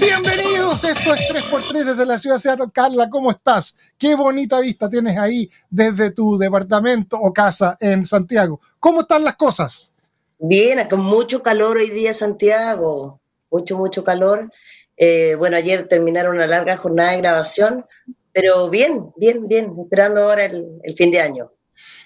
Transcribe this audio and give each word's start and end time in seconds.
Bienvenidos, 0.00 0.84
esto 0.84 1.14
es 1.14 1.20
3x3 1.28 1.84
desde 1.84 2.06
la 2.06 2.16
ciudad 2.16 2.36
de 2.36 2.42
Seattle. 2.42 2.70
Carla, 2.72 3.10
¿cómo 3.10 3.30
estás? 3.30 3.76
Qué 3.98 4.14
bonita 4.14 4.60
vista 4.60 4.88
tienes 4.88 5.18
ahí 5.18 5.50
desde 5.68 6.10
tu 6.10 6.38
departamento 6.38 7.18
o 7.18 7.32
casa 7.32 7.76
en 7.80 8.04
Santiago. 8.06 8.60
¿Cómo 8.80 9.02
están 9.02 9.24
las 9.24 9.36
cosas? 9.36 9.92
Bien, 10.38 10.86
con 10.88 11.00
mucho 11.00 11.42
calor 11.42 11.76
hoy 11.76 11.90
día 11.90 12.14
Santiago, 12.14 13.20
mucho, 13.50 13.76
mucho 13.76 14.02
calor. 14.02 14.50
Eh, 14.96 15.34
bueno, 15.36 15.56
ayer 15.56 15.86
terminaron 15.88 16.36
una 16.36 16.46
larga 16.46 16.76
jornada 16.76 17.12
de 17.12 17.18
grabación, 17.18 17.84
pero 18.32 18.70
bien, 18.70 19.12
bien, 19.16 19.46
bien, 19.46 19.74
esperando 19.78 20.22
ahora 20.22 20.44
el, 20.46 20.80
el 20.82 20.94
fin 20.94 21.10
de 21.10 21.20
año. 21.20 21.52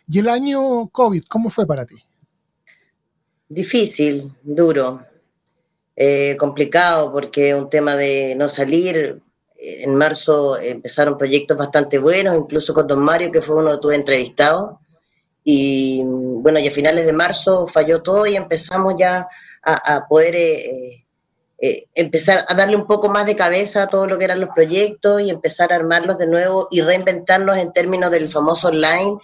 ¿Y 0.09 0.19
el 0.19 0.29
año 0.29 0.89
COVID, 0.89 1.25
cómo 1.29 1.51
fue 1.51 1.67
para 1.67 1.87
ti? 1.87 1.97
Difícil, 3.49 4.33
duro 4.43 5.03
eh, 5.97 6.37
complicado 6.39 7.11
porque 7.11 7.55
un 7.55 7.71
tema 7.71 7.97
de 7.97 8.35
no 8.37 8.49
salir. 8.49 9.23
En 9.59 9.95
marzo 9.95 10.59
empezaron 10.59 11.17
proyectos 11.17 11.57
bastante 11.57 11.99
buenos, 11.99 12.37
incluso 12.37 12.75
con 12.75 12.87
Don 12.87 13.01
Mario, 13.01 13.33
que 13.33 13.41
fue 13.41 13.57
uno 13.57 13.73
que 13.73 13.79
tuve 13.79 13.95
entrevistado. 13.95 14.81
Y 15.43 16.03
bueno, 16.05 16.59
y 16.59 16.69
a 16.69 16.71
finales 16.71 17.07
de 17.07 17.13
marzo 17.15 17.67
falló 17.67 18.03
todo 18.03 18.27
y 18.27 18.37
empezamos 18.37 18.95
ya 18.99 19.27
a, 19.63 20.07
poder 20.09 20.37
eh, 20.37 21.07
eh, 21.59 21.87
empezar 21.95 22.45
a 22.49 22.55
darle 22.55 22.77
un 22.77 22.87
poco 22.87 23.09
más 23.09 23.25
de 23.27 23.35
cabeza 23.35 23.85
a 23.85 23.89
todo 23.89 24.07
lo 24.07 24.19
que 24.19 24.25
eran 24.25 24.41
los 24.41 24.51
proyectos 24.51 25.23
y 25.23 25.31
empezar 25.31 25.73
a 25.73 25.77
armarlos 25.77 26.19
de 26.19 26.27
nuevo 26.27 26.69
y 26.71 26.83
reinventarnos 26.83 27.57
en 27.57 27.73
términos 27.73 28.11
del 28.11 28.29
famoso 28.29 28.69
online 28.69 29.19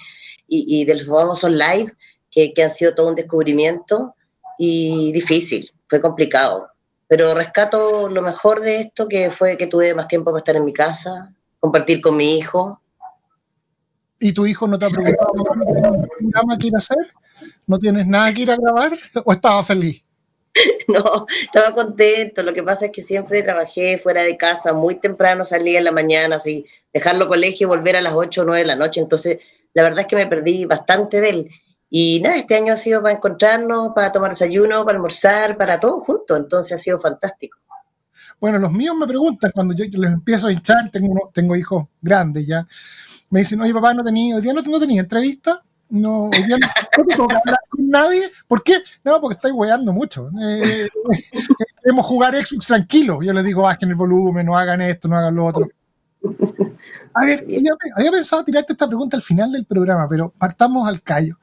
y, 0.49 0.81
y 0.81 0.85
del 0.87 1.05
famoso 1.05 1.49
live, 1.49 1.93
que, 2.31 2.55
que 2.55 2.63
han 2.63 2.71
sido 2.71 2.95
todo 2.95 3.09
un 3.09 3.15
descubrimiento 3.15 4.15
y 4.59 5.13
difícil 5.13 5.71
fue 5.93 6.01
complicado. 6.01 6.71
Pero 7.07 7.35
rescato 7.35 8.09
lo 8.09 8.23
mejor 8.23 8.63
de 8.63 8.81
esto, 8.81 9.07
que 9.07 9.31
fue 9.31 9.59
que 9.59 9.67
tuve 9.67 9.95
más 9.95 10.09
tiempo 10.09 10.31
para 10.31 10.39
estar 10.39 10.57
en 10.57 10.65
mi 10.65 10.73
casa, 10.73 11.37
compartir 11.61 12.01
con 12.01 12.17
mi 12.17 12.39
hijo. 12.39 12.81
¿Y 14.19 14.33
tu 14.33 14.47
hijo 14.47 14.67
no 14.67 14.79
te 14.79 14.87
ha 14.87 14.89
preguntado 14.89 15.33
un 15.33 16.09
programa 16.09 16.57
que 16.59 16.69
ir 16.69 16.75
a 16.75 16.79
hacer? 16.79 16.97
¿No 17.67 17.79
tienes 17.79 18.07
nada 18.07 18.33
que 18.33 18.41
ir 18.41 18.51
a 18.51 18.57
grabar? 18.57 18.93
¿O 19.27 19.33
estaba 19.35 19.63
feliz? 19.63 20.03
No, 20.89 21.27
estaba 21.29 21.75
contento. 21.75 22.43
Lo 22.43 22.55
que 22.55 22.63
pasa 22.63 22.87
es 22.87 22.93
que 22.93 23.03
siempre 23.03 23.43
trabajé 23.43 23.99
fuera 23.99 24.23
de 24.23 24.39
casa, 24.39 24.73
muy 24.73 24.95
temprano 24.95 25.45
salía 25.45 25.79
en 25.79 25.85
la 25.85 25.93
mañana, 25.93 26.37
así, 26.37 26.65
dejarlo 26.93 27.29
colegio 27.29 27.67
y 27.67 27.69
volver 27.69 27.97
a 27.97 28.01
las 28.01 28.15
8 28.15 28.41
o 28.41 28.45
9 28.45 28.61
de 28.61 28.67
la 28.67 28.77
noche. 28.77 29.01
Entonces, 29.01 29.39
la 29.75 29.83
verdad 29.83 30.01
es 30.01 30.07
que 30.07 30.17
me 30.17 30.27
perdí 30.27 30.65
bastante 30.65 31.21
de 31.21 31.29
él. 31.29 31.51
Y 31.95 32.21
nada, 32.21 32.37
este 32.37 32.57
año 32.57 32.73
ha 32.73 32.77
sido 32.79 33.03
para 33.03 33.15
encontrarnos, 33.15 33.91
para 33.95 34.11
tomar 34.11 34.31
desayuno, 34.31 34.83
para 34.83 34.97
almorzar, 34.97 35.59
para 35.59 35.79
todo 35.79 36.01
junto, 36.01 36.35
entonces 36.39 36.73
ha 36.73 36.79
sido 36.79 36.99
fantástico. 36.99 37.59
Bueno, 38.41 38.59
los 38.59 38.73
míos 38.73 38.97
me 38.97 39.07
preguntan 39.07 39.51
cuando 39.55 39.75
yo 39.75 39.85
les 39.85 40.11
empiezo 40.11 40.47
a 40.47 40.53
hinchar, 40.53 40.91
tengo, 40.91 41.31
tengo 41.35 41.55
hijos 41.55 41.89
grandes 42.01 42.47
ya, 42.47 42.67
me 43.29 43.41
dicen, 43.41 43.61
oye 43.61 43.75
papá, 43.75 43.93
no 43.93 44.03
tenía, 44.03 44.35
hoy 44.37 44.41
día 44.41 44.55
no, 44.55 44.63
tenía 44.63 45.03
entrevista, 45.03 45.61
no, 45.91 46.31
hoy 46.31 46.43
día 46.45 46.57
no, 46.57 46.67
tengo 46.97 47.29
que 47.29 47.37
hablar 47.37 47.61
con 47.69 47.87
nadie, 47.87 48.23
¿por 48.49 48.65
qué? 48.65 48.79
No, 49.05 49.21
porque 49.21 49.35
estáis 49.35 49.53
weando 49.53 49.93
mucho. 49.93 50.31
Eh, 50.41 50.89
queremos 51.83 52.07
jugar 52.07 52.35
Xbox 52.35 52.69
tranquilo. 52.69 53.19
Yo 53.23 53.35
les 53.35 53.45
digo, 53.45 53.65
bajen 53.65 53.91
el 53.91 53.97
volumen, 53.97 54.47
no 54.47 54.57
hagan 54.57 54.81
esto, 54.81 55.09
no 55.09 55.19
hagan 55.19 55.35
lo 55.35 55.45
otro. 55.45 55.69
A 57.15 57.27
ver, 57.27 57.47
había 57.97 58.11
pensado 58.11 58.45
tirarte 58.45 58.73
esta 58.73 58.87
pregunta 58.87 59.17
al 59.17 59.23
final 59.23 59.53
del 59.53 59.67
programa, 59.67 60.07
pero 60.09 60.33
partamos 60.39 60.89
al 60.89 61.03
callo. 61.03 61.39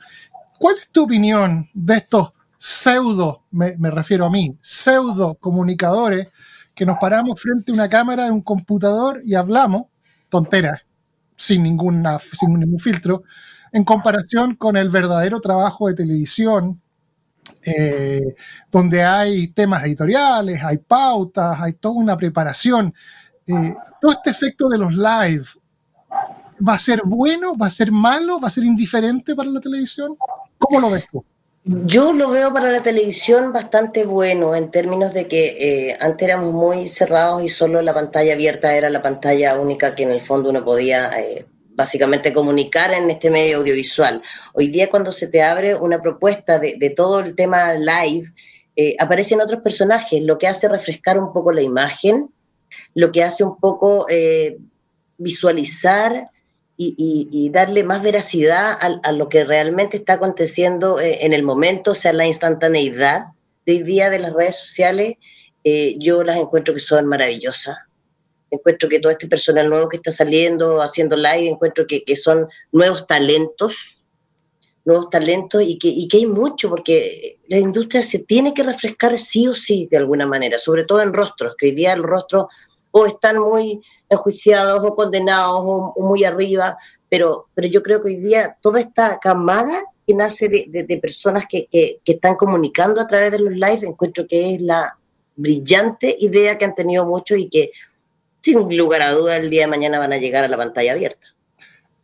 ¿Cuál 0.59 0.75
es 0.75 0.89
tu 0.89 1.05
opinión 1.05 1.67
de 1.73 1.95
estos 1.95 2.33
pseudo, 2.59 3.45
me, 3.51 3.73
refiero 3.89 4.25
a 4.25 4.29
mí, 4.29 4.57
pseudo 4.59 5.35
comunicadores 5.35 6.27
que 6.75 6.85
nos 6.85 6.97
paramos 6.99 7.41
frente 7.41 7.71
a 7.71 7.73
una 7.73 7.89
cámara 7.89 8.25
de 8.25 8.31
un 8.31 8.41
computador 8.41 9.21
y 9.23 9.35
hablamos 9.35 9.85
tonteras, 10.27 10.81
sin, 11.37 11.63
ninguna, 11.63 12.19
sin 12.19 12.59
ningún 12.59 12.77
filtro, 12.77 13.23
en 13.71 13.85
comparación 13.85 14.55
con 14.55 14.75
el 14.75 14.89
verdadero 14.89 15.39
trabajo 15.39 15.87
de 15.87 15.93
televisión, 15.93 16.81
eh, 17.63 18.35
donde 18.69 19.03
hay 19.03 19.47
temas 19.47 19.83
editoriales, 19.85 20.61
hay 20.61 20.79
pautas, 20.79 21.61
hay 21.61 21.73
toda 21.73 21.95
una 21.95 22.17
preparación. 22.17 22.93
Eh, 23.47 23.75
todo 24.01 24.11
este 24.11 24.31
efecto 24.31 24.67
de 24.67 24.77
los 24.77 24.93
live, 24.93 25.45
¿va 26.67 26.73
a 26.73 26.79
ser 26.79 27.01
bueno? 27.05 27.55
¿Va 27.55 27.67
a 27.67 27.71
ser 27.71 27.91
malo? 27.91 28.39
¿Va 28.39 28.47
a 28.47 28.51
ser 28.51 28.65
indiferente 28.65 29.33
para 29.33 29.49
la 29.49 29.61
televisión? 29.61 30.17
¿Cómo 30.59 30.79
lo 30.79 30.89
ves 30.91 31.05
tú? 31.11 31.25
Yo 31.63 32.13
lo 32.13 32.29
veo 32.29 32.53
para 32.53 32.71
la 32.71 32.81
televisión 32.81 33.51
bastante 33.51 34.05
bueno 34.05 34.55
en 34.55 34.71
términos 34.71 35.13
de 35.13 35.27
que 35.27 35.89
eh, 35.89 35.97
antes 35.99 36.27
éramos 36.27 36.53
muy 36.53 36.87
cerrados 36.87 37.43
y 37.43 37.49
solo 37.49 37.81
la 37.81 37.93
pantalla 37.93 38.33
abierta 38.33 38.73
era 38.75 38.89
la 38.89 39.01
pantalla 39.01 39.59
única 39.59 39.93
que 39.93 40.03
en 40.03 40.11
el 40.11 40.21
fondo 40.21 40.49
uno 40.49 40.63
podía 40.63 41.11
eh, 41.19 41.45
básicamente 41.75 42.33
comunicar 42.33 42.91
en 42.93 43.09
este 43.09 43.29
medio 43.29 43.57
audiovisual. 43.57 44.21
Hoy 44.53 44.69
día 44.69 44.89
cuando 44.89 45.11
se 45.11 45.27
te 45.27 45.43
abre 45.43 45.75
una 45.75 46.01
propuesta 46.01 46.59
de, 46.59 46.93
todo 46.95 47.19
el 47.19 47.35
tema 47.35 47.73
live, 47.73 48.33
eh, 48.75 48.95
aparecen 48.97 49.41
otros 49.41 49.61
personajes, 49.61 50.23
lo 50.23 50.37
que 50.37 50.47
hace 50.47 50.67
refrescar 50.69 51.19
un 51.19 51.33
poco 51.33 51.51
la 51.51 51.61
imagen, 51.61 52.29
lo 52.95 53.11
que 53.11 53.23
hace 53.23 53.43
un 53.43 53.59
poco 53.59 54.05
visualizar 55.17 56.29
y, 56.81 57.49
darle 57.51 57.83
más 57.83 58.01
veracidad 58.01 58.77
a, 58.81 59.11
lo 59.11 59.27
que 59.27 59.43
realmente 59.43 59.97
está 59.97 60.13
aconteciendo 60.13 60.99
eh, 60.99 61.25
en 61.25 61.33
el 61.33 61.43
momento, 61.43 61.91
o 61.91 61.95
sea, 61.95 62.13
la 62.13 62.25
instantaneidad 62.25 63.25
de 63.65 63.73
hoy 63.73 63.83
día 63.83 64.09
de 64.09 64.19
las 64.19 64.33
redes 64.33 64.57
sociales, 64.57 65.15
eh, 65.65 65.97
yo 65.99 66.23
las 66.23 66.37
encuentro 66.37 66.73
que 66.73 66.79
son 66.79 67.05
maravillosas. 67.05 67.77
Encuentro 68.49 68.87
que 68.87 68.99
todo 68.99 69.11
este 69.11 69.27
personal 69.27 69.69
nuevo 69.69 69.89
que 69.89 69.97
está 69.97 70.11
saliendo, 70.11 70.81
haciendo 70.81 71.17
live, 71.17 71.49
encuentro 71.49 71.85
que, 71.85 72.03
que 72.05 72.15
son 72.15 72.47
nuevos 72.71 73.05
talentos, 73.05 73.75
nuevos 74.85 75.09
talentos 75.09 75.61
y 75.61 75.77
que, 75.77 75.89
y 75.89 76.07
que 76.07 76.17
hay 76.17 76.25
mucho, 76.27 76.69
porque 76.69 77.39
la 77.49 77.57
industria 77.57 78.01
se 78.01 78.19
tiene 78.19 78.53
que 78.53 78.63
refrescar 78.63 79.19
sí 79.19 79.49
o 79.49 79.53
sí 79.53 79.89
de 79.91 79.97
alguna 79.97 80.25
manera, 80.25 80.57
sobre 80.57 80.85
todo 80.85 81.01
en 81.01 81.11
rostros, 81.11 81.55
que 81.57 81.67
hoy 81.67 81.71
día 81.73 81.91
el 81.91 82.03
rostro 82.03 82.47
o 82.91 83.05
están 83.05 83.39
muy 83.39 83.81
enjuiciados 84.09 84.83
o 84.83 84.95
condenados 84.95 85.61
o, 85.63 85.95
muy 85.99 86.23
arriba, 86.23 86.77
pero, 87.09 87.47
pero 87.53 87.67
yo 87.67 87.83
creo 87.83 88.01
que 88.01 88.09
hoy 88.09 88.17
día 88.17 88.57
toda 88.61 88.79
esta 88.79 89.19
camada 89.19 89.83
que 90.07 90.15
nace 90.15 90.49
de, 90.49 90.99
personas 90.99 91.45
que, 91.47 91.67
que, 91.71 91.99
están 92.05 92.35
comunicando 92.35 92.99
a 92.99 93.07
través 93.07 93.31
de 93.31 93.39
los 93.39 93.53
live, 93.53 93.87
encuentro 93.87 94.25
que 94.27 94.55
es 94.55 94.61
la 94.61 94.97
brillante 95.35 96.15
idea 96.19 96.57
que 96.57 96.65
han 96.65 96.75
tenido 96.75 97.05
muchos 97.05 97.37
y 97.37 97.47
que 97.47 97.71
sin 98.41 98.75
lugar 98.75 99.01
a 99.01 99.11
duda 99.11 99.37
el 99.37 99.49
día 99.49 99.61
de 99.61 99.67
mañana 99.67 99.99
van 99.99 100.13
a 100.13 100.17
llegar 100.17 100.43
a 100.43 100.47
la 100.47 100.57
pantalla 100.57 100.93
abierta. 100.93 101.27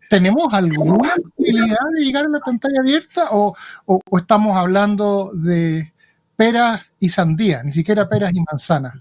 ¿Tenemos 0.10 0.54
alguna 0.54 1.16
posibilidad 1.36 1.78
de 1.96 2.06
llegar 2.06 2.26
a 2.26 2.30
la 2.30 2.40
pantalla 2.40 2.80
abierta 2.80 3.30
o, 3.32 3.56
o, 3.86 4.02
o 4.08 4.18
estamos 4.18 4.56
hablando 4.56 5.32
de 5.34 5.92
peras 6.36 6.84
y 7.00 7.10
sandía, 7.10 7.64
ni 7.64 7.72
siquiera 7.72 8.08
peras 8.08 8.32
y 8.34 8.42
manzanas? 8.42 8.94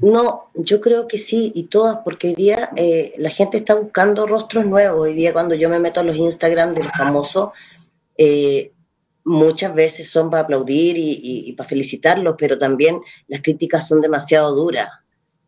No, 0.00 0.50
yo 0.54 0.80
creo 0.80 1.06
que 1.06 1.18
sí, 1.18 1.52
y 1.54 1.64
todas, 1.64 1.98
porque 1.98 2.28
hoy 2.28 2.34
día 2.34 2.70
eh, 2.76 3.12
la 3.18 3.28
gente 3.28 3.58
está 3.58 3.74
buscando 3.74 4.26
rostros 4.26 4.64
nuevos. 4.64 5.00
Hoy 5.00 5.12
día 5.12 5.34
cuando 5.34 5.54
yo 5.54 5.68
me 5.68 5.78
meto 5.78 6.00
a 6.00 6.04
los 6.04 6.16
Instagram 6.16 6.74
del 6.74 6.90
famoso, 6.90 7.52
eh, 8.16 8.72
muchas 9.24 9.74
veces 9.74 10.08
son 10.08 10.30
para 10.30 10.44
aplaudir 10.44 10.96
y, 10.96 11.52
para 11.52 11.68
felicitarlos, 11.68 12.34
pero 12.38 12.58
también 12.58 12.98
las 13.28 13.42
críticas 13.42 13.88
son 13.88 14.00
demasiado 14.00 14.54
duras. 14.54 14.88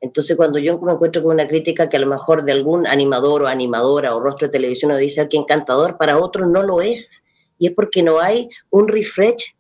Entonces 0.00 0.37
cuando 0.37 0.58
yo 0.58 0.78
me 0.81 0.93
encuentro 0.93 1.22
con 1.22 1.32
una 1.32 1.49
crítica 1.49 1.88
que 1.88 1.96
a 1.96 2.00
lo 2.00 2.06
mejor 2.06 2.44
de 2.44 2.52
algún 2.52 2.87
animador 2.87 3.43
o 3.43 3.46
animadora 3.46 4.14
o 4.14 4.20
rostro 4.20 4.49
de 4.49 4.52
televisión 4.52 4.94
dice 4.99 5.26
que 5.31 5.38
encantador, 5.38 5.96
para 5.96 6.19
otros 6.19 6.49
no 6.49 6.62
lo 6.62 6.82
es. 6.82 7.25
Y 7.58 7.69
es 7.69 7.72
porque 7.72 8.02
no 8.02 8.20
hay 8.20 8.50
un 8.70 8.88
refresh 8.88 9.56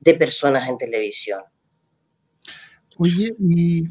de 0.00 0.14
personas 0.14 0.68
en 0.68 0.78
televisión. 0.78 1.40
Oye, 2.98 3.34
y 3.40 3.84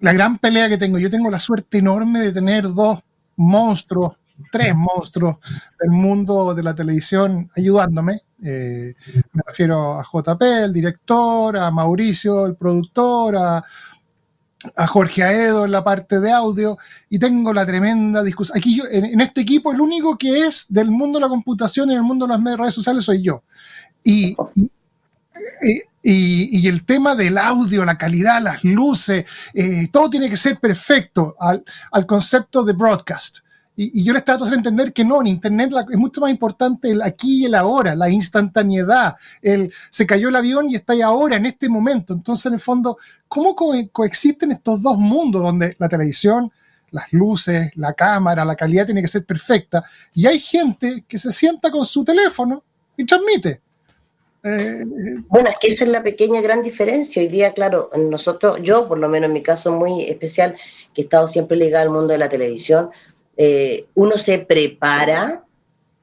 la 0.00 0.12
gran 0.12 0.38
pelea 0.38 0.68
que 0.68 0.78
tengo. 0.78 0.98
Yo 0.98 1.10
tengo 1.10 1.30
la 1.30 1.38
suerte 1.38 1.78
enorme 1.78 2.20
de 2.20 2.32
tener 2.32 2.64
dos 2.72 3.00
monstruos, 3.36 4.16
tres 4.50 4.74
monstruos 4.74 5.36
del 5.80 5.90
mundo 5.90 6.54
de 6.54 6.62
la 6.62 6.74
televisión 6.74 7.50
ayudándome. 7.56 8.22
Eh, 8.42 8.94
me 9.32 9.42
refiero 9.46 10.00
a 10.00 10.04
JP, 10.04 10.42
el 10.64 10.72
director, 10.72 11.56
a 11.56 11.70
Mauricio, 11.70 12.46
el 12.46 12.56
productor, 12.56 13.36
a, 13.36 13.64
a 14.76 14.86
Jorge 14.86 15.22
Aedo 15.22 15.64
en 15.64 15.70
la 15.70 15.82
parte 15.82 16.20
de 16.20 16.32
audio 16.32 16.76
y 17.08 17.18
tengo 17.18 17.52
la 17.52 17.64
tremenda 17.64 18.22
discusión. 18.22 18.58
Aquí 18.58 18.76
yo, 18.76 18.84
en, 18.90 19.20
este 19.20 19.40
equipo, 19.40 19.72
el 19.72 19.80
único 19.80 20.18
que 20.18 20.46
es 20.46 20.66
del 20.68 20.90
mundo 20.90 21.18
de 21.18 21.22
la 21.24 21.28
computación 21.28 21.90
y 21.90 21.94
del 21.94 22.02
mundo 22.02 22.26
de 22.26 22.36
las 22.36 22.58
redes 22.58 22.74
sociales 22.74 23.04
soy 23.04 23.22
yo. 23.22 23.42
Y, 24.04 24.36
el 26.02 26.84
tema 26.84 27.14
del 27.14 27.38
audio, 27.38 27.84
la 27.84 27.98
calidad, 27.98 28.42
las 28.42 28.64
luces, 28.64 29.24
eh, 29.54 29.88
todo 29.92 30.08
tiene 30.10 30.30
que 30.30 30.36
ser 30.36 30.58
perfecto 30.58 31.36
al, 31.38 31.64
al 31.92 32.06
concepto 32.06 32.64
de 32.64 32.72
broadcast. 32.72 33.38
Y, 33.76 34.04
yo 34.04 34.12
les 34.12 34.24
trato 34.24 34.44
de 34.44 34.48
hacer 34.48 34.58
entender 34.58 34.92
que 34.92 35.04
no, 35.04 35.22
en 35.22 35.28
Internet 35.28 35.72
es 35.90 35.96
mucho 35.96 36.20
más 36.20 36.30
importante 36.30 36.90
el 36.90 37.00
aquí 37.00 37.42
y 37.42 37.44
el 37.46 37.54
ahora, 37.54 37.94
la 37.94 38.10
instantaneidad, 38.10 39.16
el 39.40 39.72
se 39.88 40.06
cayó 40.06 40.28
el 40.28 40.36
avión 40.36 40.70
y 40.70 40.74
está 40.74 40.92
ahí 40.92 41.00
ahora, 41.00 41.36
en 41.36 41.46
este 41.46 41.66
momento. 41.68 42.12
Entonces, 42.12 42.44
en 42.46 42.54
el 42.54 42.60
fondo, 42.60 42.98
¿cómo 43.26 43.54
coexisten 43.90 44.52
estos 44.52 44.82
dos 44.82 44.98
mundos 44.98 45.42
donde 45.42 45.76
la 45.78 45.88
televisión, 45.88 46.52
las 46.90 47.10
luces, 47.12 47.70
la 47.76 47.94
cámara, 47.94 48.44
la 48.44 48.54
calidad 48.56 48.84
tiene 48.84 49.00
que 49.00 49.08
ser 49.08 49.24
perfecta? 49.24 49.82
Y 50.12 50.26
hay 50.26 50.38
gente 50.38 51.04
que 51.08 51.18
se 51.18 51.30
sienta 51.30 51.70
con 51.70 51.86
su 51.86 52.04
teléfono 52.04 52.62
y 52.98 53.06
transmite. 53.06 53.62
Bueno, 54.42 55.50
es 55.50 55.58
que 55.60 55.68
esa 55.68 55.84
es 55.84 55.90
la 55.90 56.02
pequeña 56.02 56.40
gran 56.40 56.62
diferencia. 56.62 57.20
Hoy 57.20 57.28
día, 57.28 57.52
claro, 57.52 57.90
nosotros, 57.96 58.58
yo 58.62 58.88
por 58.88 58.98
lo 58.98 59.08
menos 59.08 59.28
en 59.28 59.34
mi 59.34 59.42
caso 59.42 59.72
muy 59.72 60.04
especial, 60.04 60.56
que 60.94 61.02
he 61.02 61.04
estado 61.04 61.26
siempre 61.28 61.56
ligado 61.56 61.84
al 61.84 61.90
mundo 61.90 62.12
de 62.12 62.18
la 62.18 62.28
televisión, 62.28 62.90
eh, 63.36 63.86
uno 63.94 64.16
se 64.16 64.38
prepara 64.38 65.44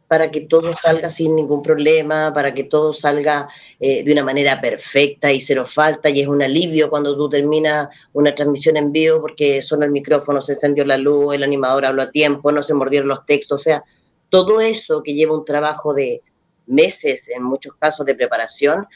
para 0.08 0.32
que 0.32 0.42
todo 0.42 0.74
salga 0.74 1.10
sin 1.10 1.36
ningún 1.36 1.62
problema, 1.62 2.32
para 2.34 2.54
que 2.54 2.64
todo 2.64 2.94
salga 2.94 3.48
eh, 3.80 4.04
de 4.04 4.14
una 4.14 4.24
manera 4.24 4.62
perfecta 4.62 5.32
y 5.32 5.42
cero 5.42 5.66
falta, 5.66 6.10
y 6.10 6.22
es 6.22 6.28
un 6.28 6.42
alivio 6.42 6.90
cuando 6.90 7.18
tú 7.18 7.28
terminas 7.28 7.90
una 8.14 8.34
transmisión 8.34 8.78
en 8.78 8.92
vivo 8.92 9.20
porque 9.20 9.62
sonó 9.62 9.84
el 9.84 9.92
micrófono, 9.92 10.42
se 10.42 10.54
encendió 10.54 10.86
la 10.86 10.98
luz, 10.98 11.36
el 11.36 11.44
animador 11.44 11.86
habló 11.86 12.04
a 12.04 12.12
tiempo, 12.12 12.52
no 12.52 12.64
se 12.64 12.74
mordieron 12.74 13.10
los 13.10 13.26
textos, 13.26 13.62
o 13.62 13.64
sea, 13.64 13.84
todo 14.30 14.62
eso 14.62 15.04
que 15.04 15.14
lleva 15.14 15.36
un 15.36 15.46
trabajo 15.46 15.94
de 15.94 16.22
meses, 16.68 17.28
en 17.30 17.44
muchos 17.44 17.74
casos 17.76 18.06
de 18.06 18.16
preparación, 18.16 18.88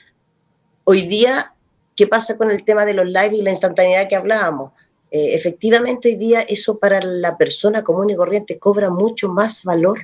hoy 0.83 1.03
día, 1.03 1.56
¿qué 1.95 2.07
pasa 2.07 2.38
con 2.38 2.51
el 2.51 2.63
tema 2.63 2.85
de 2.85 2.94
los 2.94 3.06
live 3.06 3.31
y 3.33 3.41
la 3.41 3.50
instantaneidad 3.50 4.07
que 4.07 4.15
hablábamos? 4.15 4.71
Eh, 5.12 5.35
efectivamente 5.35 6.07
hoy 6.07 6.15
día 6.15 6.41
eso 6.41 6.77
para 6.77 7.01
la 7.01 7.38
persona 7.38 7.83
común 7.83 8.09
y 8.09 8.15
corriente 8.15 8.57
cobra 8.57 8.89
mucho 8.89 9.29
más 9.29 9.63
valor. 9.63 10.00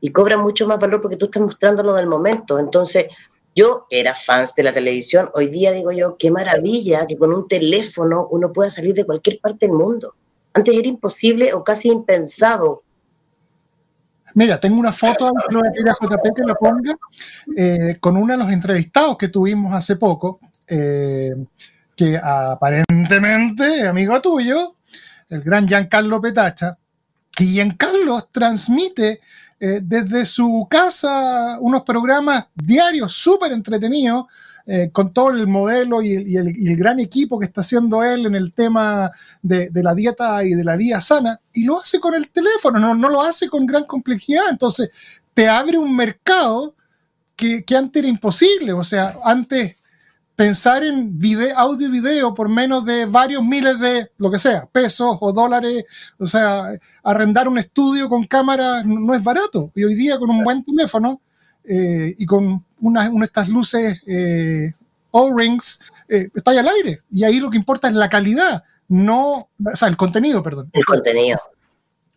Y 0.00 0.10
cobra 0.10 0.36
mucho 0.36 0.66
más 0.66 0.78
valor 0.78 1.00
porque 1.00 1.16
tú 1.16 1.26
estás 1.26 1.42
mostrándolo 1.42 1.94
del 1.94 2.06
momento. 2.06 2.58
Entonces, 2.58 3.06
yo 3.56 3.86
era 3.88 4.14
fans 4.14 4.54
de 4.54 4.62
la 4.64 4.72
televisión, 4.72 5.30
hoy 5.34 5.46
día 5.46 5.72
digo 5.72 5.92
yo, 5.92 6.16
qué 6.18 6.30
maravilla 6.30 7.06
que 7.06 7.16
con 7.16 7.32
un 7.32 7.46
teléfono 7.46 8.28
uno 8.30 8.52
pueda 8.52 8.70
salir 8.70 8.94
de 8.94 9.04
cualquier 9.04 9.38
parte 9.40 9.66
del 9.66 9.76
mundo. 9.76 10.14
Antes 10.52 10.76
era 10.76 10.88
imposible 10.88 11.52
o 11.52 11.64
casi 11.64 11.88
impensado. 11.88 12.83
Mira, 14.34 14.58
tengo 14.58 14.78
una 14.78 14.92
foto, 14.92 15.32
no 15.50 15.60
de 15.60 15.70
JP 15.70 16.34
que 16.36 16.44
la 16.44 16.54
ponga, 16.54 16.96
eh, 17.56 17.96
con 18.00 18.16
uno 18.16 18.32
de 18.32 18.38
los 18.38 18.52
entrevistados 18.52 19.16
que 19.16 19.28
tuvimos 19.28 19.72
hace 19.72 19.96
poco. 19.96 20.40
Eh, 20.66 21.34
que 21.96 22.18
aparentemente 22.22 23.86
amigo 23.86 24.20
tuyo, 24.20 24.74
el 25.28 25.40
gran 25.42 25.66
Giancarlo 25.66 26.20
Petacha, 26.20 26.76
y 27.38 27.46
Giancarlo 27.46 28.28
transmite 28.30 29.20
eh, 29.60 29.80
desde 29.82 30.24
su 30.24 30.66
casa 30.68 31.58
unos 31.60 31.82
programas 31.82 32.48
diarios 32.54 33.12
súper 33.12 33.52
entretenidos, 33.52 34.26
eh, 34.66 34.88
con 34.92 35.12
todo 35.12 35.30
el 35.30 35.46
modelo 35.46 36.00
y 36.00 36.36
el, 36.36 36.76
gran 36.76 36.98
equipo 36.98 37.38
que 37.38 37.44
está 37.46 37.60
haciendo 37.60 38.02
él 38.02 38.26
en 38.26 38.34
el 38.34 38.52
tema 38.52 39.10
de, 39.42 39.70
la 39.74 39.94
dieta 39.94 40.42
y 40.42 40.54
de 40.54 40.64
la 40.64 40.76
vida 40.76 41.00
sana, 41.00 41.38
y 41.52 41.64
lo 41.64 41.78
hace 41.78 42.00
con 42.00 42.14
el 42.14 42.30
teléfono, 42.30 42.78
no, 42.78 42.94
no 42.94 43.08
lo 43.10 43.20
hace 43.20 43.48
con 43.48 43.66
gran 43.66 43.84
complejidad. 43.84 44.44
Entonces, 44.50 44.90
te 45.34 45.48
abre 45.48 45.76
un 45.76 45.94
mercado 45.94 46.74
que, 47.36 47.62
que 47.64 47.76
antes 47.76 48.02
era 48.02 48.08
imposible. 48.08 48.72
O 48.72 48.84
sea, 48.84 49.18
antes 49.24 49.76
pensar 50.36 50.82
en 50.82 51.18
video, 51.18 51.56
audio 51.58 51.88
y 51.88 51.90
video 51.90 52.34
por 52.34 52.48
menos 52.48 52.84
de 52.84 53.06
varios 53.06 53.44
miles 53.44 53.78
de, 53.78 54.10
lo 54.18 54.30
que 54.30 54.38
sea, 54.38 54.66
pesos 54.66 55.16
o 55.20 55.32
dólares, 55.32 55.84
o 56.18 56.26
sea, 56.26 56.64
arrendar 57.02 57.48
un 57.48 57.58
estudio 57.58 58.08
con 58.08 58.24
cámara 58.24 58.82
no 58.84 59.14
es 59.14 59.22
barato. 59.22 59.70
Y 59.74 59.84
hoy 59.84 59.94
día 59.94 60.18
con 60.18 60.30
un 60.30 60.42
buen 60.42 60.64
teléfono 60.64 61.20
eh, 61.64 62.14
y 62.18 62.26
con 62.26 62.64
una, 62.80 63.08
una, 63.08 63.20
de 63.20 63.26
estas 63.26 63.48
luces 63.48 64.02
eh, 64.06 64.72
O-rings, 65.10 65.80
eh, 66.08 66.28
está 66.34 66.50
ahí 66.50 66.58
al 66.58 66.68
aire. 66.68 67.00
Y 67.10 67.24
ahí 67.24 67.40
lo 67.40 67.50
que 67.50 67.56
importa 67.56 67.88
es 67.88 67.94
la 67.94 68.08
calidad, 68.08 68.62
no, 68.88 69.48
o 69.64 69.76
sea, 69.76 69.88
el 69.88 69.96
contenido, 69.96 70.42
perdón. 70.42 70.70
El 70.72 70.84
contenido. 70.84 71.38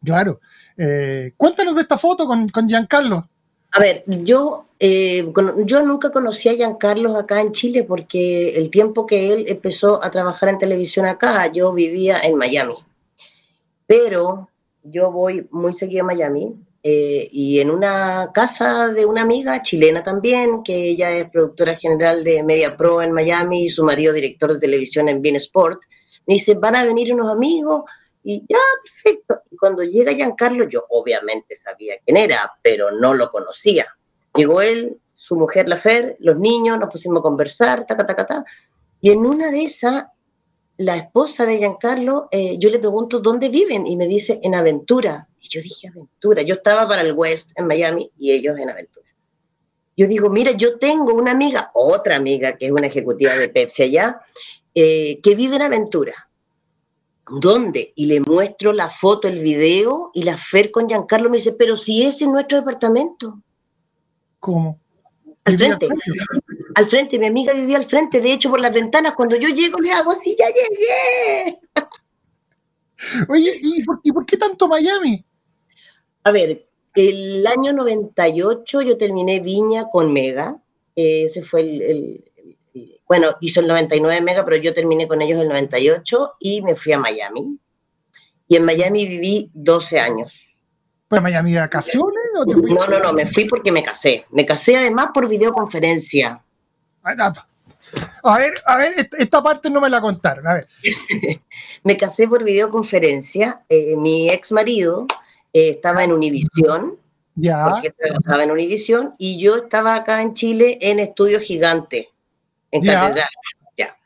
Claro. 0.03 0.39
cuéntanos 1.35 1.75
de 1.75 1.81
esta 1.81 1.97
foto 1.97 2.27
con, 2.27 2.49
con 2.49 2.67
Giancarlo. 2.67 3.27
A 3.71 3.79
ver, 3.79 4.03
yo, 4.07 4.63
eh, 4.79 5.31
yo 5.65 5.83
nunca 5.83 6.11
conocí 6.11 6.49
a 6.49 6.53
Giancarlo 6.53 7.15
acá 7.15 7.41
en 7.41 7.51
Chile 7.51 7.83
porque 7.83 8.57
el 8.57 8.69
tiempo 8.69 9.05
que 9.05 9.33
él 9.33 9.45
empezó 9.47 10.03
a 10.03 10.09
trabajar 10.09 10.49
en 10.49 10.57
televisión 10.57 11.05
acá, 11.05 11.51
yo 11.51 11.73
vivía 11.73 12.19
en 12.23 12.37
Miami. 12.37 12.75
Pero 13.85 14.49
yo 14.83 15.11
voy 15.11 15.47
muy 15.51 15.73
seguido 15.73 16.03
a 16.03 16.07
Miami 16.07 16.55
eh, 16.83 17.27
y 17.31 17.59
en 17.59 17.69
una 17.69 18.31
casa 18.33 18.89
de 18.89 19.05
una 19.05 19.21
amiga 19.21 19.61
chilena 19.61 20.03
también, 20.03 20.63
que 20.63 20.89
ella 20.89 21.11
es 21.11 21.29
productora 21.29 21.75
general 21.75 22.23
de 22.23 22.43
Media 22.43 22.77
Pro 22.77 23.01
en 23.01 23.11
Miami 23.11 23.65
y 23.65 23.69
su 23.69 23.83
marido 23.83 24.13
director 24.13 24.53
de 24.53 24.59
televisión 24.59 25.09
en 25.09 25.21
Bean 25.21 25.35
Sport, 25.35 25.81
me 26.25 26.35
dice, 26.35 26.53
van 26.55 26.75
a 26.75 26.85
venir 26.85 27.13
unos 27.13 27.29
amigos 27.29 27.83
y 28.23 28.45
ya, 28.49 28.59
perfecto. 28.83 29.41
Y 29.49 29.55
cuando 29.55 29.83
llega 29.83 30.13
Giancarlo, 30.13 30.67
yo 30.67 30.85
obviamente 30.89 31.55
sabía 31.55 31.95
quién 32.05 32.17
era, 32.17 32.51
pero 32.61 32.91
no 32.91 33.13
lo 33.13 33.31
conocía. 33.31 33.87
Llegó 34.35 34.61
él, 34.61 34.99
su 35.07 35.35
mujer 35.35 35.69
la 35.69 35.77
Fer, 35.77 36.17
los 36.19 36.37
niños, 36.37 36.77
nos 36.77 36.89
pusimos 36.89 37.19
a 37.19 37.23
conversar, 37.23 37.85
ta, 37.87 37.95
ta, 37.95 38.05
ta, 38.05 38.25
ta. 38.25 38.45
Y 38.99 39.11
en 39.11 39.25
una 39.25 39.49
de 39.49 39.63
esas, 39.63 40.03
la 40.77 40.95
esposa 40.97 41.45
de 41.45 41.57
Giancarlo, 41.57 42.27
eh, 42.31 42.57
yo 42.59 42.69
le 42.69 42.79
pregunto 42.79 43.19
dónde 43.19 43.49
viven 43.49 43.85
y 43.87 43.97
me 43.97 44.07
dice 44.07 44.39
en 44.43 44.55
Aventura. 44.55 45.27
Y 45.39 45.49
yo 45.49 45.61
dije 45.61 45.87
Aventura. 45.87 46.41
Yo 46.41 46.55
estaba 46.55 46.87
para 46.87 47.01
el 47.01 47.13
West 47.13 47.51
en 47.55 47.67
Miami 47.67 48.11
y 48.17 48.31
ellos 48.31 48.57
en 48.57 48.69
Aventura. 48.69 49.07
Yo 49.95 50.07
digo, 50.07 50.29
mira, 50.29 50.51
yo 50.51 50.77
tengo 50.77 51.13
una 51.15 51.31
amiga, 51.31 51.71
otra 51.73 52.15
amiga 52.15 52.55
que 52.55 52.67
es 52.67 52.71
una 52.71 52.87
ejecutiva 52.87 53.35
de 53.35 53.49
Pepsi 53.49 53.83
allá, 53.83 54.21
eh, 54.75 55.19
que 55.23 55.33
vive 55.33 55.55
en 55.55 55.63
Aventura 55.63 56.27
¿Dónde? 57.29 57.93
Y 57.95 58.05
le 58.05 58.21
muestro 58.21 58.71
la 58.71 58.89
foto, 58.89 59.27
el 59.27 59.39
video, 59.39 60.11
y 60.13 60.23
la 60.23 60.37
Fer 60.37 60.71
con 60.71 60.87
Giancarlo 60.87 61.29
me 61.29 61.37
dice, 61.37 61.53
pero 61.53 61.75
si 61.75 62.03
es 62.03 62.21
nuestro 62.21 62.57
departamento. 62.57 63.41
¿Cómo? 64.39 64.79
Al 65.47 65.57
frente. 65.57 65.87
Al 66.75 66.87
frente, 66.87 67.17
mi 67.17 67.25
amiga 67.25 67.53
vivía 67.53 67.77
al 67.77 67.85
frente, 67.85 68.19
de 68.19 68.33
hecho, 68.33 68.49
por 68.49 68.59
las 68.59 68.73
ventanas, 68.73 69.13
cuando 69.15 69.37
yo 69.37 69.49
llego 69.49 69.79
le 69.79 69.91
hago 69.91 70.11
así, 70.11 70.35
ya 70.37 70.45
llegué. 70.47 71.59
Oye, 73.29 73.57
¿y 74.03 74.11
por, 74.11 74.25
qué 74.25 74.37
tanto 74.37 74.67
Miami? 74.67 75.23
A 76.23 76.31
ver, 76.31 76.67
el 76.95 77.47
año 77.47 77.71
98 77.73 78.81
yo 78.81 78.97
terminé 78.97 79.39
Viña 79.39 79.85
con 79.89 80.11
Mega, 80.11 80.61
ese 80.95 81.43
fue 81.43 81.61
el, 81.61 82.23
bueno, 83.07 83.29
hizo 83.39 83.61
el 83.61 83.67
99 83.67 84.21
mega, 84.21 84.43
pero 84.43 84.57
yo 84.57 84.73
terminé 84.73 85.07
con 85.07 85.21
ellos 85.21 85.41
el 85.41 85.47
98 85.47 86.33
y 86.39 86.61
me 86.61 86.75
fui 86.75 86.91
a 86.91 86.99
Miami. 86.99 87.57
Y 88.49 88.55
en 88.55 88.65
Miami 88.65 89.07
viví 89.07 89.49
12 89.53 89.99
años. 89.99 90.46
¿Pero 91.09 91.21
Miami 91.21 91.53
de 91.53 91.59
vacaciones? 91.59 92.23
O 92.35 92.45
no, 92.45 92.87
no, 92.87 92.99
no, 92.99 93.13
me 93.13 93.25
fui 93.25 93.45
porque 93.45 93.71
me 93.71 93.81
casé. 93.81 94.25
Me 94.31 94.45
casé 94.45 94.75
además 94.75 95.09
por 95.13 95.27
videoconferencia. 95.27 96.41
A 98.23 98.37
ver, 98.37 98.53
a 98.65 98.77
ver, 98.77 99.09
esta 99.17 99.41
parte 99.41 99.69
no 99.69 99.79
me 99.79 99.89
la 99.89 100.01
contaron. 100.01 100.45
A 100.47 100.55
ver. 100.55 100.67
me 101.83 101.95
casé 101.95 102.27
por 102.27 102.43
videoconferencia. 102.43 103.63
Eh, 103.69 103.95
mi 103.95 104.29
ex 104.29 104.51
marido 104.51 105.07
eh, 105.53 105.69
estaba 105.69 106.03
en 106.03 106.11
Univisión. 106.11 106.97
Ya. 107.35 107.65
Porque 107.69 107.93
estaba 107.99 108.43
en 108.43 108.51
Univisión 108.51 109.13
y 109.17 109.39
yo 109.39 109.55
estaba 109.55 109.95
acá 109.95 110.21
en 110.21 110.33
Chile 110.33 110.77
en 110.81 110.99
Estudio 110.99 111.39
Gigante 111.39 112.09
en 112.71 112.81
Catedral. 112.81 113.29
Ya. 113.77 113.97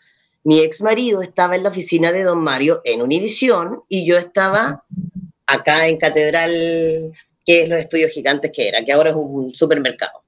Mi 0.44 0.60
ex 0.60 0.82
marido 0.82 1.22
estaba 1.22 1.56
en 1.56 1.64
la 1.64 1.70
oficina 1.70 2.12
de 2.12 2.24
Don 2.24 2.40
Mario 2.44 2.82
en 2.84 3.02
Univisión 3.02 3.84
y 3.88 4.06
yo 4.06 4.18
estaba 4.18 4.84
acá 5.54 5.88
en 5.88 5.98
Catedral, 5.98 6.52
que 7.46 7.64
es 7.64 7.70
los 7.70 7.80
estudios 7.80 8.12
gigantes 8.12 8.52
que 8.54 8.68
era, 8.68 8.84
que 8.84 8.92
ahora 8.92 9.12
es 9.12 9.16
un 9.16 9.54
supermercado. 9.54 10.24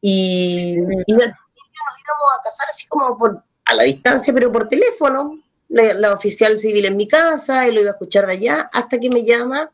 Y, 0.00 0.76
nos 0.76 1.06
íbamos 1.08 2.32
a 2.38 2.42
casar 2.42 2.66
así 2.70 2.86
como 2.86 3.16
por, 3.16 3.42
a 3.64 3.74
la 3.74 3.82
distancia, 3.84 4.32
pero 4.32 4.50
por 4.52 4.68
teléfono. 4.68 5.42
La, 5.70 6.14
oficial 6.14 6.58
civil 6.58 6.86
en 6.86 6.96
mi 6.96 7.06
casa, 7.06 7.68
y 7.68 7.72
lo 7.72 7.82
iba 7.82 7.90
a 7.90 7.92
escuchar 7.92 8.24
de 8.24 8.32
allá, 8.32 8.70
hasta 8.72 8.98
que 8.98 9.10
me 9.10 9.22
llama 9.22 9.70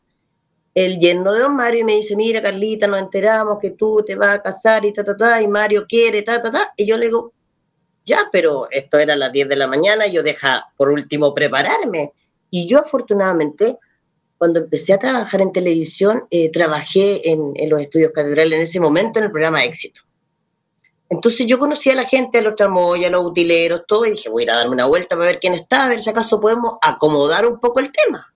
el 0.73 0.99
yerno 0.99 1.31
de 1.31 1.39
don 1.39 1.55
Mario 1.55 1.81
y 1.81 1.83
me 1.85 1.95
dice, 1.95 2.17
mira 2.17 2.41
Carlita, 2.41 2.85
nos 2.85 2.99
enteramos 2.99 3.59
que 3.61 3.71
tú 3.71 4.03
te 4.05 4.15
vas 4.17 4.35
a 4.35 4.41
casar 4.41 4.83
y 4.83 4.91
ta, 4.91 5.05
ta, 5.05 5.15
ta, 5.15 5.41
y 5.41 5.47
Mario 5.47 5.85
quiere, 5.87 6.21
ta, 6.21 6.41
ta, 6.41 6.51
ta, 6.51 6.73
y 6.75 6.85
yo 6.85 6.97
le 6.97 7.05
digo, 7.05 7.31
ya, 8.05 8.29
pero 8.31 8.67
esto 8.69 8.99
era 8.99 9.13
a 9.13 9.15
las 9.17 9.31
10 9.31 9.47
de 9.47 9.55
la 9.55 9.67
mañana, 9.67 10.05
yo 10.07 10.21
deja 10.21 10.67
por 10.77 10.89
último 10.89 11.33
prepararme. 11.33 12.11
Y 12.51 12.67
yo 12.67 12.79
afortunadamente, 12.79 13.79
cuando 14.37 14.59
empecé 14.59 14.93
a 14.93 14.99
trabajar 14.99 15.41
en 15.41 15.51
televisión, 15.51 16.25
eh, 16.29 16.51
trabajé 16.51 17.29
en, 17.29 17.53
los 17.69 17.81
estudios 17.81 18.11
catedrales 18.13 18.53
en 18.53 18.61
ese 18.61 18.79
momento 18.79 19.19
en 19.19 19.25
el 19.25 19.31
programa 19.31 19.63
Éxito. 19.63 20.01
Entonces 21.09 21.45
yo 21.45 21.59
conocí 21.59 21.89
a 21.89 21.95
la 21.95 22.05
gente, 22.05 22.39
a 22.39 22.41
los 22.41 22.55
tramoyas, 22.55 23.07
a 23.07 23.11
los 23.11 23.25
utileros, 23.25 23.83
todo, 23.87 24.05
y 24.05 24.11
dije, 24.11 24.29
voy 24.29 24.43
a 24.43 24.45
ir 24.45 24.51
a 24.51 24.55
darme 24.55 24.73
una 24.73 24.85
vuelta 24.85 25.15
para 25.15 25.27
ver 25.27 25.39
quién 25.39 25.53
está, 25.53 25.85
a 25.85 25.89
ver 25.89 26.01
si 26.01 26.09
acaso 26.09 26.41
podemos 26.41 26.75
acomodar 26.81 27.45
un 27.45 27.59
poco 27.59 27.79
el 27.79 27.91
tema. 27.91 28.33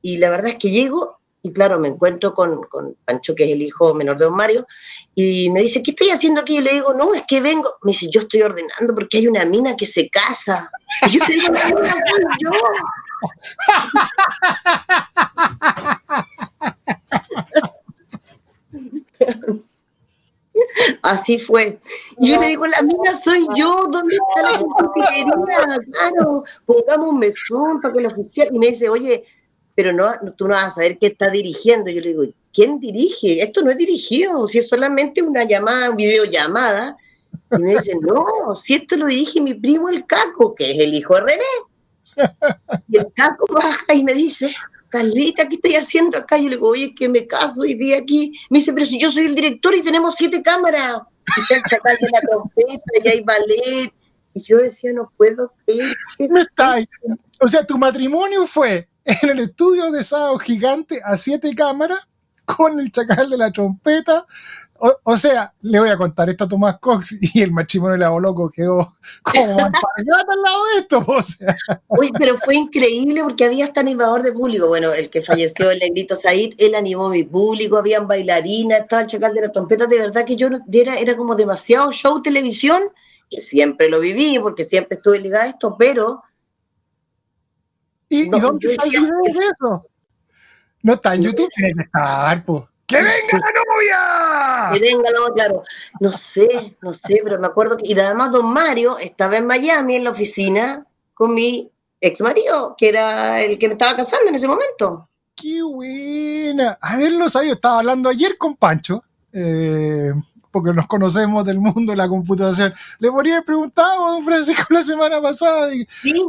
Y 0.00 0.16
la 0.16 0.30
verdad 0.30 0.52
es 0.52 0.58
que 0.58 0.70
llego 0.70 1.18
y 1.42 1.52
claro, 1.52 1.78
me 1.78 1.88
encuentro 1.88 2.34
con, 2.34 2.62
con, 2.64 2.96
Pancho, 3.04 3.34
que 3.34 3.44
es 3.44 3.50
el 3.50 3.62
hijo 3.62 3.94
menor 3.94 4.18
de 4.18 4.24
don 4.24 4.34
Mario, 4.34 4.66
y 5.14 5.50
me 5.50 5.62
dice, 5.62 5.82
¿qué 5.82 5.92
estoy 5.92 6.10
haciendo 6.10 6.40
aquí? 6.40 6.58
Y 6.58 6.60
le 6.60 6.72
digo, 6.72 6.94
no, 6.94 7.14
es 7.14 7.22
que 7.28 7.40
vengo. 7.40 7.76
Me 7.82 7.92
dice, 7.92 8.08
yo 8.10 8.22
estoy 8.22 8.42
ordenando 8.42 8.94
porque 8.94 9.18
hay 9.18 9.28
una 9.28 9.44
mina 9.44 9.76
que 9.76 9.86
se 9.86 10.08
casa. 10.10 10.70
Y 11.06 11.18
yo 11.18 11.24
te 11.24 11.32
digo, 11.32 11.48
no, 11.52 11.80
no 11.80 11.86
soy 11.86 12.24
yo. 12.40 12.50
Así 21.02 21.38
fue. 21.38 21.80
Y 22.18 22.32
yo 22.32 22.40
le 22.40 22.48
digo, 22.48 22.66
la 22.66 22.82
mina 22.82 23.14
soy 23.14 23.46
yo, 23.54 23.86
¿dónde 23.90 24.16
está 24.16 24.42
la 24.52 24.60
utilería? 24.84 25.78
Claro, 25.92 26.44
pongamos 26.66 27.10
un 27.10 27.18
mesón 27.18 27.80
para 27.80 27.94
que 27.94 28.00
lo 28.00 28.08
oficial. 28.08 28.48
Y 28.52 28.58
me 28.58 28.68
dice, 28.68 28.88
oye, 28.88 29.24
pero 29.74 29.92
no, 29.92 30.10
tú 30.36 30.48
no 30.48 30.54
vas 30.54 30.64
a 30.64 30.70
saber 30.70 30.98
qué 30.98 31.08
está 31.08 31.28
dirigiendo. 31.30 31.90
Yo 31.90 32.00
le 32.00 32.08
digo, 32.08 32.24
¿quién 32.52 32.80
dirige? 32.80 33.42
Esto 33.42 33.62
no 33.62 33.70
es 33.70 33.78
dirigido, 33.78 34.48
si 34.48 34.58
es 34.58 34.68
solamente 34.68 35.22
una 35.22 35.44
llamada, 35.44 35.90
videollamada. 35.94 36.96
Y 37.52 37.62
me 37.62 37.74
dice, 37.74 37.94
no, 38.00 38.56
si 38.56 38.74
esto 38.74 38.96
lo 38.96 39.06
dirige 39.06 39.40
mi 39.40 39.54
primo 39.54 39.88
el 39.88 40.06
Caco, 40.06 40.54
que 40.54 40.72
es 40.72 40.78
el 40.78 40.94
hijo 40.94 41.14
de 41.14 41.20
René. 41.20 41.44
Y 42.88 42.96
el 42.96 43.06
Caco 43.14 43.46
baja 43.52 43.94
y 43.94 44.04
me 44.04 44.14
dice, 44.14 44.54
Carlita, 44.88 45.48
¿qué 45.48 45.56
estoy 45.56 45.74
haciendo 45.74 46.18
acá? 46.18 46.38
Yo 46.38 46.48
le 46.48 46.56
digo, 46.56 46.68
oye, 46.68 46.94
que 46.94 47.08
me 47.08 47.26
caso 47.26 47.64
y 47.64 47.74
de 47.74 47.96
aquí. 47.96 48.32
Me 48.50 48.58
dice, 48.58 48.72
pero 48.72 48.86
si 48.86 48.98
yo 48.98 49.10
soy 49.10 49.26
el 49.26 49.34
director 49.34 49.74
y 49.74 49.82
tenemos 49.82 50.14
siete 50.14 50.42
cámaras. 50.42 51.02
Y 51.36 51.40
está 51.40 51.56
el 51.56 51.62
chacal 51.64 51.98
de 52.00 52.08
la 52.10 52.20
trompeta 52.20 52.92
y 53.04 53.08
hay 53.08 53.22
ballet. 53.22 53.92
Y 54.34 54.42
yo 54.42 54.58
decía, 54.58 54.92
no 54.92 55.12
puedo 55.16 55.52
creer. 55.64 55.84
Me 56.18 56.40
está 56.40 56.76
O 57.40 57.48
sea, 57.48 57.64
tu 57.64 57.76
matrimonio 57.76 58.46
fue 58.46 58.88
en 59.04 59.30
el 59.30 59.40
estudio 59.40 59.90
de 59.90 60.02
Sao 60.02 60.38
Gigante 60.38 61.00
a 61.04 61.16
siete 61.16 61.54
cámaras 61.54 62.08
con 62.44 62.80
el 62.80 62.90
chacal 62.90 63.28
de 63.28 63.36
la 63.36 63.52
trompeta. 63.52 64.26
O, 64.80 65.16
sea, 65.16 65.52
le 65.62 65.80
voy 65.80 65.88
a 65.88 65.96
contar 65.96 66.30
esto 66.30 66.44
a 66.44 66.48
Tomás 66.48 66.78
Cox 66.78 67.16
y 67.20 67.42
el 67.42 67.50
matrimonio 67.50 67.94
de 67.94 67.98
la 67.98 68.10
loco 68.10 68.48
quedó 68.48 68.96
como 69.22 69.58
al 69.58 69.72
lado 69.72 70.64
de 70.72 70.80
esto. 70.80 71.04
O 71.06 71.20
sea. 71.20 71.56
Uy, 71.88 72.12
pero 72.16 72.36
fue 72.38 72.54
increíble 72.54 73.22
porque 73.22 73.44
había 73.44 73.64
hasta 73.64 73.80
animador 73.80 74.22
de 74.22 74.32
público. 74.32 74.68
Bueno, 74.68 74.92
el 74.92 75.10
que 75.10 75.20
falleció, 75.20 75.70
el 75.70 75.80
negrito 75.80 76.14
Said, 76.14 76.54
él 76.58 76.74
animó 76.74 77.08
mi 77.10 77.24
público, 77.24 77.76
habían 77.76 78.06
bailarinas, 78.06 78.80
estaba 78.80 79.02
el 79.02 79.08
chacal 79.08 79.34
de 79.34 79.42
la 79.42 79.52
trompeta. 79.52 79.86
De 79.86 79.98
verdad 79.98 80.24
que 80.24 80.36
yo 80.36 80.48
era, 80.72 80.96
era 80.96 81.16
como 81.16 81.34
demasiado 81.34 81.90
show 81.90 82.22
televisión, 82.22 82.80
que 83.28 83.42
siempre 83.42 83.88
lo 83.88 83.98
viví 83.98 84.38
porque 84.38 84.64
siempre 84.64 84.96
estuve 84.96 85.18
ligada 85.18 85.44
a 85.44 85.48
esto, 85.48 85.76
pero 85.76 86.22
¿Y, 88.08 88.28
dónde 88.30 88.70
está 88.70 88.84
el 88.84 88.90
video 88.90 89.18
de 89.22 89.46
eso? 89.52 89.86
No 90.82 90.94
está 90.94 91.14
en 91.14 91.22
YouTube, 91.22 91.48
tiene 91.54 91.74
que 91.74 91.82
estar, 91.82 92.44
pues. 92.44 92.64
¡Que 92.88 92.96
venga 92.96 93.12
la 93.32 93.52
novia! 93.68 94.70
Que 94.72 94.80
venga 94.80 95.10
la 95.10 95.18
novia, 95.20 95.34
claro. 95.34 95.62
No 96.00 96.08
sé, 96.10 96.48
no 96.80 96.94
sé, 96.94 97.20
pero 97.22 97.38
me 97.38 97.46
acuerdo 97.46 97.76
que. 97.76 97.92
Y 97.92 97.98
además, 97.98 98.32
don 98.32 98.46
Mario 98.46 98.96
estaba 98.98 99.36
en 99.36 99.46
Miami 99.46 99.96
en 99.96 100.04
la 100.04 100.10
oficina 100.10 100.86
con 101.12 101.34
mi 101.34 101.70
ex 102.00 102.20
marido, 102.22 102.74
que 102.78 102.88
era 102.88 103.42
el 103.42 103.58
que 103.58 103.68
me 103.68 103.74
estaba 103.74 103.94
casando 103.94 104.30
en 104.30 104.36
ese 104.36 104.48
momento. 104.48 105.08
¡Qué 105.34 105.62
buena! 105.62 106.78
A 106.80 106.96
ver, 106.96 107.12
lo 107.12 107.28
sabía, 107.28 107.52
estaba 107.52 107.80
hablando 107.80 108.08
ayer 108.08 108.38
con 108.38 108.56
Pancho. 108.56 109.04
Eh, 109.32 110.10
porque 110.50 110.72
nos 110.72 110.86
conocemos 110.86 111.44
del 111.44 111.58
mundo 111.58 111.92
de 111.92 111.96
la 111.96 112.08
computación. 112.08 112.72
Le 112.98 113.10
podría 113.10 113.34
haber 113.34 113.44
preguntado 113.44 114.06
a 114.06 114.10
don 114.12 114.24
Francisco 114.24 114.64
la 114.70 114.82
semana 114.82 115.20
pasada. 115.20 115.74
Y, 115.74 115.86
sí, 115.90 116.24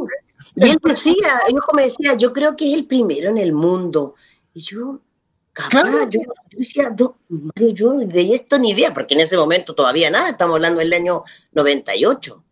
y 0.56 0.68
él 0.68 0.78
decía, 0.82 1.40
el 1.48 1.56
hijo 1.56 1.72
me 1.72 1.84
decía, 1.84 2.14
yo 2.14 2.32
creo 2.32 2.54
que 2.54 2.68
es 2.68 2.74
el 2.74 2.86
primero 2.86 3.30
en 3.30 3.38
el 3.38 3.52
mundo. 3.52 4.14
Y 4.52 4.60
yo, 4.60 5.00
capaz, 5.68 6.08
yo, 6.10 6.20
decía, 6.50 6.94
Mario, 7.28 7.74
yo 7.74 7.92
de 7.98 8.34
esto 8.34 8.58
ni 8.58 8.70
idea, 8.70 8.94
porque 8.94 9.14
en 9.14 9.20
ese 9.20 9.36
momento 9.36 9.74
todavía 9.74 10.10
nada, 10.10 10.30
estamos 10.30 10.54
hablando 10.54 10.80
del 10.80 10.92
año 10.92 11.24
98. 11.52 12.44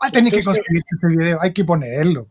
Ah, 0.00 0.10
tenés 0.10 0.32
que 0.32 0.44
conseguir 0.44 0.82
ese 0.90 1.06
video, 1.06 1.38
hay 1.40 1.52
que 1.52 1.64
ponerlo. 1.64 2.28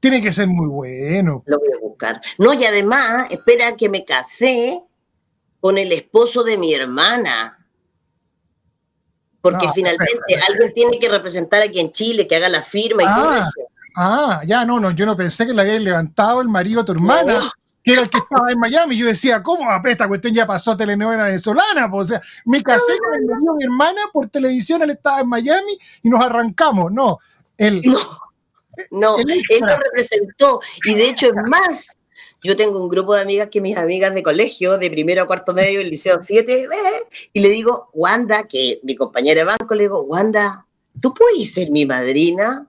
Tiene 0.00 0.22
que 0.22 0.32
ser 0.32 0.46
muy 0.46 0.66
bueno. 0.66 1.42
Lo 1.46 1.58
voy 1.58 1.68
a 1.74 1.80
buscar. 1.80 2.20
No, 2.38 2.52
y 2.52 2.64
además, 2.64 3.32
espera 3.32 3.76
que 3.76 3.88
me 3.88 4.04
casé 4.04 4.80
con 5.60 5.78
el 5.78 5.92
esposo 5.92 6.44
de 6.44 6.58
mi 6.58 6.74
hermana. 6.74 7.66
Porque 9.40 9.68
finalmente 9.74 10.34
alguien 10.48 10.74
tiene 10.74 10.98
que 10.98 11.08
representar 11.08 11.62
aquí 11.62 11.80
en 11.80 11.92
Chile, 11.92 12.26
que 12.26 12.36
haga 12.36 12.48
la 12.48 12.62
firma 12.62 13.02
y 13.02 13.06
todo 13.06 13.30
ah. 13.30 13.38
eso. 13.38 13.68
Ah, 13.96 14.42
ya, 14.44 14.64
no, 14.64 14.78
no, 14.78 14.90
yo 14.90 15.06
no 15.06 15.16
pensé 15.16 15.46
que 15.46 15.54
le 15.54 15.62
había 15.62 15.78
levantado 15.80 16.42
el 16.42 16.48
marido 16.48 16.82
a 16.82 16.84
tu 16.84 16.92
hermana, 16.92 17.40
que 17.86 17.92
era 17.92 18.02
el 18.02 18.10
que 18.10 18.18
estaba 18.18 18.50
en 18.50 18.58
Miami. 18.58 18.96
Yo 18.96 19.06
decía, 19.06 19.40
¿cómo? 19.44 19.68
Esta 19.84 20.08
cuestión 20.08 20.34
ya 20.34 20.44
pasó 20.44 20.76
telenovela 20.76 21.26
venezolana. 21.26 21.88
Pues, 21.88 22.06
o 22.06 22.08
sea, 22.08 22.20
me 22.44 22.60
casé 22.60 22.98
con 22.98 23.24
de 23.24 23.34
mi 23.56 23.64
hermana 23.64 24.00
por 24.12 24.28
televisión, 24.28 24.82
él 24.82 24.90
estaba 24.90 25.20
en 25.20 25.28
Miami 25.28 25.78
y 26.02 26.08
nos 26.08 26.20
arrancamos. 26.20 26.90
No, 26.90 27.18
él. 27.56 27.82
No, 27.84 27.96
no 28.90 29.18
él 29.18 29.44
lo 29.60 29.76
representó. 29.76 30.60
Y 30.84 30.96
de 30.96 31.10
hecho, 31.10 31.26
es 31.28 31.34
más, 31.48 31.96
yo 32.42 32.56
tengo 32.56 32.82
un 32.82 32.88
grupo 32.88 33.14
de 33.14 33.20
amigas 33.20 33.50
que 33.52 33.60
mis 33.60 33.76
amigas 33.76 34.12
de 34.12 34.24
colegio, 34.24 34.78
de 34.78 34.90
primero 34.90 35.22
a 35.22 35.26
cuarto 35.28 35.54
medio, 35.54 35.80
el 35.80 35.88
liceo 35.88 36.18
7, 36.20 36.68
y 37.34 37.40
le 37.40 37.48
digo, 37.50 37.90
Wanda, 37.92 38.48
que 38.48 38.80
mi 38.82 38.96
compañera 38.96 39.42
de 39.42 39.44
banco, 39.44 39.76
le 39.76 39.84
digo, 39.84 40.02
Wanda, 40.02 40.66
¿tú 41.00 41.14
puedes 41.14 41.54
ser 41.54 41.70
mi 41.70 41.86
madrina? 41.86 42.66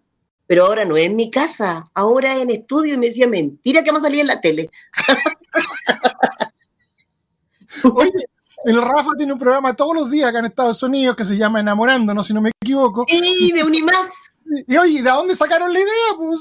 Pero 0.48 0.66
ahora 0.66 0.86
no 0.86 0.98
es 0.98 1.06
en 1.06 1.16
mi 1.16 1.30
casa, 1.30 1.86
ahora 1.94 2.34
es 2.34 2.42
en 2.42 2.50
estudio 2.50 2.96
y 2.96 2.98
me 2.98 3.08
decía, 3.08 3.28
mentira 3.28 3.84
que 3.84 3.92
vamos 3.92 4.04
a 4.04 4.08
salir 4.08 4.22
en 4.22 4.28
la 4.28 4.42
tele. 4.42 4.72
Oye, 7.94 8.26
el 8.64 8.82
Rafa 8.82 9.12
tiene 9.18 9.34
un 9.34 9.40
programa 9.40 9.76
todos 9.76 9.96
los 9.96 10.10
días 10.10 10.30
acá 10.30 10.40
en 10.40 10.46
Estados 10.46 10.82
Unidos 10.82 11.16
que 11.16 11.26
se 11.26 11.38
llama 11.38 11.60
Enamorándonos, 11.60 12.26
si 12.26 12.34
no 12.34 12.42
me 12.42 12.52
equivoco. 12.62 13.06
Y 13.08 13.52
de 13.52 13.64
Unimás. 13.64 14.32
Y 14.66 14.78
oye, 14.78 15.04
¿de 15.04 15.10
dónde 15.10 15.36
sacaron 15.36 15.74
la 15.74 15.80
idea? 15.80 16.16
Pues, 16.16 16.40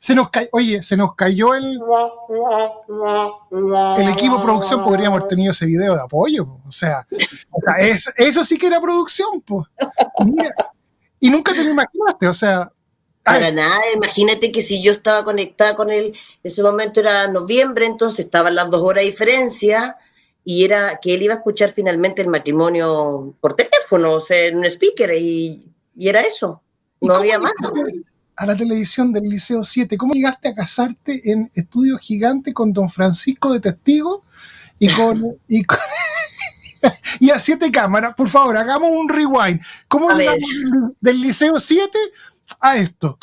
se 0.00 0.14
nos 0.14 0.30
oye, 0.52 0.82
se 0.82 0.96
nos 0.96 1.14
cayó 1.14 1.54
el, 1.54 1.78
el 3.98 4.08
equipo 4.08 4.38
de 4.38 4.42
producción, 4.42 4.82
podríamos 4.82 5.18
haber 5.18 5.28
tenido 5.28 5.50
ese 5.50 5.66
video 5.66 5.94
de 5.94 6.00
apoyo. 6.00 6.46
O 6.66 6.72
sea, 6.72 7.06
eso 8.16 8.42
sí 8.42 8.56
que 8.58 8.68
era 8.68 8.80
producción. 8.80 9.42
Pues. 9.42 9.66
Mira, 10.24 10.54
y 11.22 11.30
nunca 11.30 11.54
te 11.54 11.62
lo 11.62 11.70
imaginaste, 11.70 12.26
o 12.26 12.34
sea. 12.34 12.72
Para 13.22 13.52
nada, 13.52 13.78
imagínate 13.94 14.50
que 14.50 14.60
si 14.60 14.82
yo 14.82 14.90
estaba 14.90 15.22
conectada 15.24 15.76
con 15.76 15.88
él, 15.88 16.06
en 16.06 16.12
ese 16.42 16.64
momento 16.64 16.98
era 16.98 17.28
noviembre, 17.28 17.86
entonces 17.86 18.24
estaban 18.24 18.56
las 18.56 18.68
dos 18.70 18.82
horas 18.82 19.04
de 19.04 19.10
diferencia, 19.10 19.96
y 20.44 20.64
era 20.64 20.98
que 21.00 21.14
él 21.14 21.22
iba 21.22 21.34
a 21.34 21.36
escuchar 21.36 21.72
finalmente 21.72 22.22
el 22.22 22.28
matrimonio 22.28 23.36
por 23.40 23.54
teléfono, 23.54 24.14
o 24.14 24.20
sea, 24.20 24.46
en 24.46 24.58
un 24.58 24.64
speaker, 24.64 25.14
y, 25.14 25.64
era 25.96 26.22
eso. 26.22 26.60
No 27.00 27.14
había 27.14 27.38
más. 27.38 27.52
A 28.34 28.44
la 28.44 28.56
televisión 28.56 29.12
del 29.12 29.22
Liceo 29.22 29.62
7, 29.62 29.96
¿cómo 29.96 30.14
llegaste 30.14 30.48
a 30.48 30.54
casarte 30.56 31.30
en 31.30 31.52
Estudio 31.54 31.98
Gigante 31.98 32.52
con 32.52 32.72
don 32.72 32.88
Francisco 32.88 33.52
de 33.52 33.60
Testigo 33.60 34.24
y 34.80 34.88
con, 34.96 35.38
y 35.46 35.62
con, 35.62 35.78
y 37.20 37.30
a 37.30 37.38
siete 37.38 37.70
cámaras, 37.70 38.14
por 38.14 38.28
favor, 38.28 38.56
hagamos 38.56 38.90
un 38.90 39.08
rewind. 39.08 39.60
¿Cómo 39.88 40.08
del 40.14 41.20
Liceo 41.20 41.58
7 41.58 41.98
a 42.60 42.76
esto? 42.76 43.18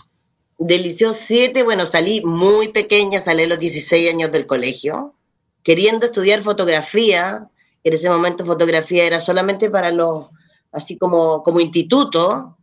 Del 0.58 0.84
Liceo 0.84 1.14
7, 1.14 1.64
bueno, 1.64 1.86
salí 1.86 2.24
muy 2.24 2.70
pequeña, 2.70 3.20
salí 3.20 3.44
a 3.44 3.48
los 3.48 3.60
16 3.60 4.14
años 4.14 4.32
del 4.32 4.46
colegio, 4.46 5.16
queriendo 5.64 6.06
estudiar 6.06 6.42
fotografía. 6.44 7.48
En 7.84 7.94
ese 7.94 8.10
momento 8.10 8.46
fotografía 8.46 9.06
era 9.06 9.20
solamente 9.20 9.70
para 9.70 9.92
los, 9.92 10.28
así 10.72 10.98
como, 10.98 11.44
como 11.44 11.60
instituto. 11.60 12.58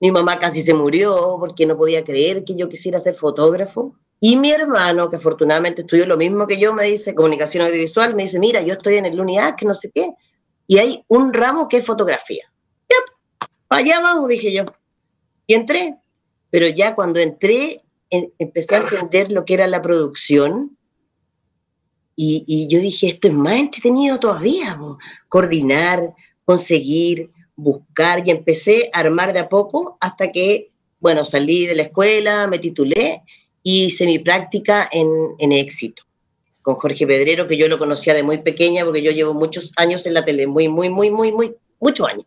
Mi 0.00 0.10
mamá 0.10 0.38
casi 0.38 0.62
se 0.62 0.74
murió 0.74 1.36
porque 1.38 1.66
no 1.66 1.76
podía 1.76 2.04
creer 2.04 2.44
que 2.44 2.56
yo 2.56 2.68
quisiera 2.68 2.98
ser 3.00 3.14
fotógrafo. 3.14 3.94
Y 4.18 4.36
mi 4.36 4.52
hermano, 4.52 5.10
que 5.10 5.16
afortunadamente 5.16 5.82
estudió 5.82 6.06
lo 6.06 6.16
mismo 6.16 6.46
que 6.46 6.58
yo, 6.58 6.72
me 6.72 6.84
dice, 6.84 7.14
comunicación 7.14 7.64
audiovisual, 7.64 8.14
me 8.14 8.22
dice, 8.22 8.38
mira, 8.38 8.62
yo 8.62 8.74
estoy 8.74 8.96
en 8.96 9.06
el 9.06 9.20
unidad, 9.20 9.56
que 9.56 9.66
no 9.66 9.74
sé 9.74 9.90
qué 9.92 10.10
y 10.66 10.78
hay 10.78 11.04
un 11.08 11.32
ramo 11.32 11.68
que 11.68 11.78
es 11.78 11.86
fotografía. 11.86 12.44
Yep, 12.88 13.48
allá 13.68 14.00
vamos, 14.00 14.28
dije 14.28 14.52
yo. 14.52 14.64
Y 15.46 15.54
entré, 15.54 15.96
pero 16.50 16.68
ya 16.68 16.94
cuando 16.94 17.20
entré 17.20 17.80
empecé 18.38 18.74
a 18.74 18.78
entender 18.78 19.32
lo 19.32 19.44
que 19.44 19.54
era 19.54 19.66
la 19.66 19.80
producción 19.80 20.76
y, 22.14 22.68
yo 22.68 22.78
dije, 22.78 23.08
esto 23.08 23.28
es 23.28 23.34
más 23.34 23.54
entretenido 23.54 24.20
todavía, 24.20 24.78
coordinar, 25.28 26.14
conseguir, 26.44 27.32
buscar 27.56 28.26
y 28.26 28.30
empecé 28.30 28.90
a 28.92 29.00
armar 29.00 29.32
de 29.32 29.40
a 29.40 29.48
poco 29.48 29.96
hasta 30.00 30.30
que, 30.30 30.70
bueno, 31.00 31.24
salí 31.24 31.66
de 31.66 31.74
la 31.74 31.82
escuela, 31.84 32.46
me 32.46 32.58
titulé 32.58 33.22
y 33.62 33.86
hice 33.86 34.06
mi 34.06 34.18
práctica 34.18 34.88
en, 34.92 35.08
en 35.38 35.52
éxito 35.52 36.04
con 36.62 36.76
Jorge 36.76 37.06
Pedrero, 37.06 37.48
que 37.48 37.56
yo 37.56 37.68
lo 37.68 37.78
conocía 37.78 38.14
de 38.14 38.22
muy 38.22 38.38
pequeña 38.38 38.84
porque 38.84 39.02
yo 39.02 39.10
llevo 39.10 39.34
muchos 39.34 39.72
años 39.76 40.06
en 40.06 40.14
la 40.14 40.24
tele, 40.24 40.46
muy, 40.46 40.68
muy, 40.68 40.88
muy, 40.88 41.10
muy, 41.10 41.32
muy, 41.32 41.56
muchos 41.80 42.08
años. 42.08 42.24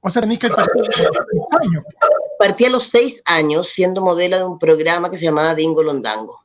O 0.00 0.10
sea, 0.10 0.22
tenéis 0.22 0.40
que 0.40 0.48
partir 0.48 0.82
a 0.82 1.10
los 1.10 1.52
años. 1.60 1.84
Partí 2.38 2.64
a 2.66 2.70
los 2.70 2.84
seis 2.84 3.22
años 3.24 3.68
siendo 3.68 4.02
modelo 4.02 4.36
de 4.36 4.44
un 4.44 4.58
programa 4.58 5.10
que 5.10 5.16
se 5.16 5.24
llamaba 5.24 5.54
Dingo 5.54 5.82
Londango. 5.82 6.44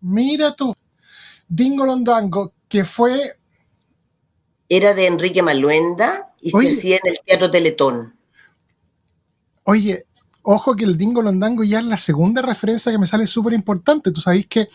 Mira 0.00 0.54
tú, 0.54 0.74
Dingo 1.48 1.84
Londango, 1.84 2.52
que 2.68 2.84
fue... 2.84 3.36
Era 4.68 4.94
de 4.94 5.06
Enrique 5.06 5.42
Maluenda 5.42 6.34
y 6.40 6.50
se 6.50 6.70
hacía 6.70 6.96
en 7.02 7.12
el 7.12 7.20
Teatro 7.24 7.50
Teletón. 7.50 8.18
Oye, 9.64 10.04
ojo 10.42 10.76
que 10.76 10.84
el 10.84 10.96
Dingo 10.96 11.22
Londango 11.22 11.64
ya 11.64 11.80
es 11.80 11.84
la 11.84 11.98
segunda 11.98 12.42
referencia 12.42 12.92
que 12.92 12.98
me 12.98 13.06
sale 13.06 13.26
súper 13.26 13.52
importante. 13.52 14.10
Tú 14.10 14.20
sabéis 14.20 14.46
que 14.46 14.68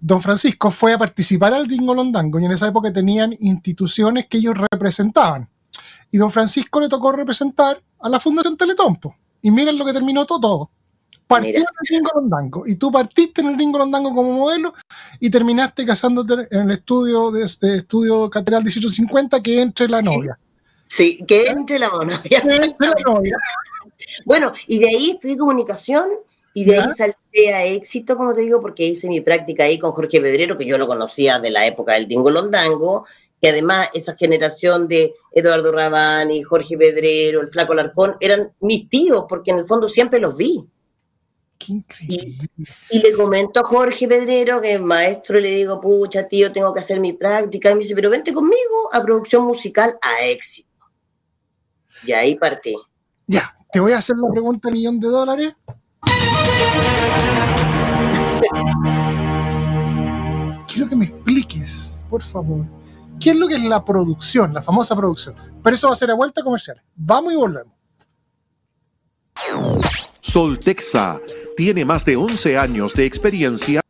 Don 0.00 0.22
Francisco 0.22 0.70
fue 0.70 0.94
a 0.94 0.98
participar 0.98 1.52
al 1.52 1.66
Dingo 1.66 1.94
Londango 1.94 2.40
y 2.40 2.46
en 2.46 2.52
esa 2.52 2.68
época 2.68 2.92
tenían 2.92 3.34
instituciones 3.38 4.26
que 4.28 4.38
ellos 4.38 4.56
representaban. 4.72 5.48
Y 6.10 6.18
don 6.18 6.30
Francisco 6.30 6.80
le 6.80 6.88
tocó 6.88 7.12
representar 7.12 7.80
a 8.00 8.08
la 8.08 8.18
Fundación 8.18 8.56
Teletompo. 8.56 9.14
Y 9.42 9.50
miren 9.50 9.78
lo 9.78 9.84
que 9.84 9.92
terminó 9.92 10.26
todo. 10.26 10.70
Partió 11.26 11.50
en 11.50 11.58
el 11.58 11.88
Dingo 11.88 12.10
Londango. 12.14 12.66
Y 12.66 12.76
tú 12.76 12.90
partiste 12.90 13.42
en 13.42 13.48
el 13.48 13.56
Dingo 13.56 13.78
Londango 13.78 14.12
como 14.14 14.32
modelo 14.32 14.74
y 15.20 15.30
terminaste 15.30 15.86
casándote 15.86 16.48
en 16.50 16.62
el 16.62 16.70
estudio 16.72 17.30
de, 17.30 17.44
este 17.44 17.76
estudio 17.76 18.28
Catedral 18.28 18.62
1850 18.62 19.40
que 19.40 19.60
entre 19.60 19.88
la 19.88 20.02
novia. 20.02 20.38
Sí, 20.88 21.22
que 21.28 21.46
entre 21.46 21.78
la 21.78 21.88
novia. 21.88 22.20
la 22.80 22.94
novia. 23.06 23.36
Bueno, 24.24 24.52
y 24.66 24.78
de 24.78 24.88
ahí 24.88 25.10
estudié 25.10 25.36
comunicación 25.36 26.08
y 26.52 26.64
de 26.64 26.80
ahí 26.80 26.90
salté 26.96 27.54
a 27.54 27.64
éxito, 27.64 28.16
como 28.16 28.34
te 28.34 28.42
digo, 28.42 28.60
porque 28.60 28.86
hice 28.86 29.08
mi 29.08 29.20
práctica 29.20 29.64
ahí 29.64 29.78
con 29.78 29.92
Jorge 29.92 30.20
Pedrero, 30.20 30.58
que 30.58 30.66
yo 30.66 30.78
lo 30.78 30.86
conocía 30.86 31.38
de 31.38 31.50
la 31.50 31.66
época 31.66 31.94
del 31.94 32.08
Dingo 32.08 32.30
Londango, 32.30 33.06
que 33.40 33.48
además 33.48 33.88
esa 33.94 34.16
generación 34.16 34.88
de 34.88 35.14
Eduardo 35.32 35.72
Rabani, 35.72 36.42
Jorge 36.42 36.76
Pedrero, 36.76 37.40
el 37.40 37.48
Flaco 37.48 37.74
Larcón, 37.74 38.16
eran 38.20 38.52
mis 38.60 38.88
tíos, 38.88 39.24
porque 39.28 39.52
en 39.52 39.58
el 39.58 39.66
fondo 39.66 39.88
siempre 39.88 40.18
los 40.18 40.36
vi. 40.36 40.64
Qué 41.56 41.74
increíble. 41.74 42.48
Y, 42.90 43.00
le 43.00 43.12
comento 43.12 43.60
a 43.60 43.64
Jorge 43.64 44.08
Pedrero, 44.08 44.60
que 44.60 44.74
es 44.74 44.80
maestro, 44.80 45.38
y 45.38 45.42
le 45.42 45.50
digo, 45.50 45.80
pucha, 45.80 46.26
tío, 46.26 46.52
tengo 46.52 46.72
que 46.72 46.80
hacer 46.80 47.00
mi 47.00 47.12
práctica. 47.12 47.70
Y 47.70 47.74
me 47.74 47.80
dice, 47.80 47.94
pero 47.94 48.10
vente 48.10 48.32
conmigo 48.32 48.88
a 48.92 49.02
producción 49.02 49.44
musical 49.44 49.92
a 50.00 50.24
éxito. 50.24 50.68
Y 52.04 52.12
ahí 52.12 52.34
partí. 52.36 52.74
Ya, 53.26 53.54
te 53.72 53.80
voy 53.80 53.92
a 53.92 53.98
hacer 53.98 54.16
la 54.16 54.28
pregunta 54.28 54.70
millón 54.70 55.00
de 55.00 55.08
dólares. 55.08 55.54
Quiero 60.66 60.88
que 60.88 60.96
me 60.96 61.04
expliques, 61.04 62.04
por 62.08 62.22
favor 62.22 62.66
¿Qué 63.20 63.30
es 63.30 63.36
lo 63.36 63.46
que 63.48 63.56
es 63.56 63.62
la 63.62 63.84
producción, 63.84 64.54
la 64.54 64.62
famosa 64.62 64.96
producción? 64.96 65.34
Pero 65.62 65.74
eso 65.74 65.88
va 65.88 65.92
a 65.92 65.96
ser 65.96 66.10
a 66.10 66.14
vuelta 66.14 66.42
comercial. 66.42 66.82
Vamos 66.96 67.34
y 67.34 67.36
volvemos. 67.36 67.74
Soltexa 70.22 71.20
tiene 71.54 71.84
más 71.84 72.04
de 72.06 72.16
11 72.16 72.56
años 72.56 72.94
de 72.94 73.04
experiencia 73.04 73.82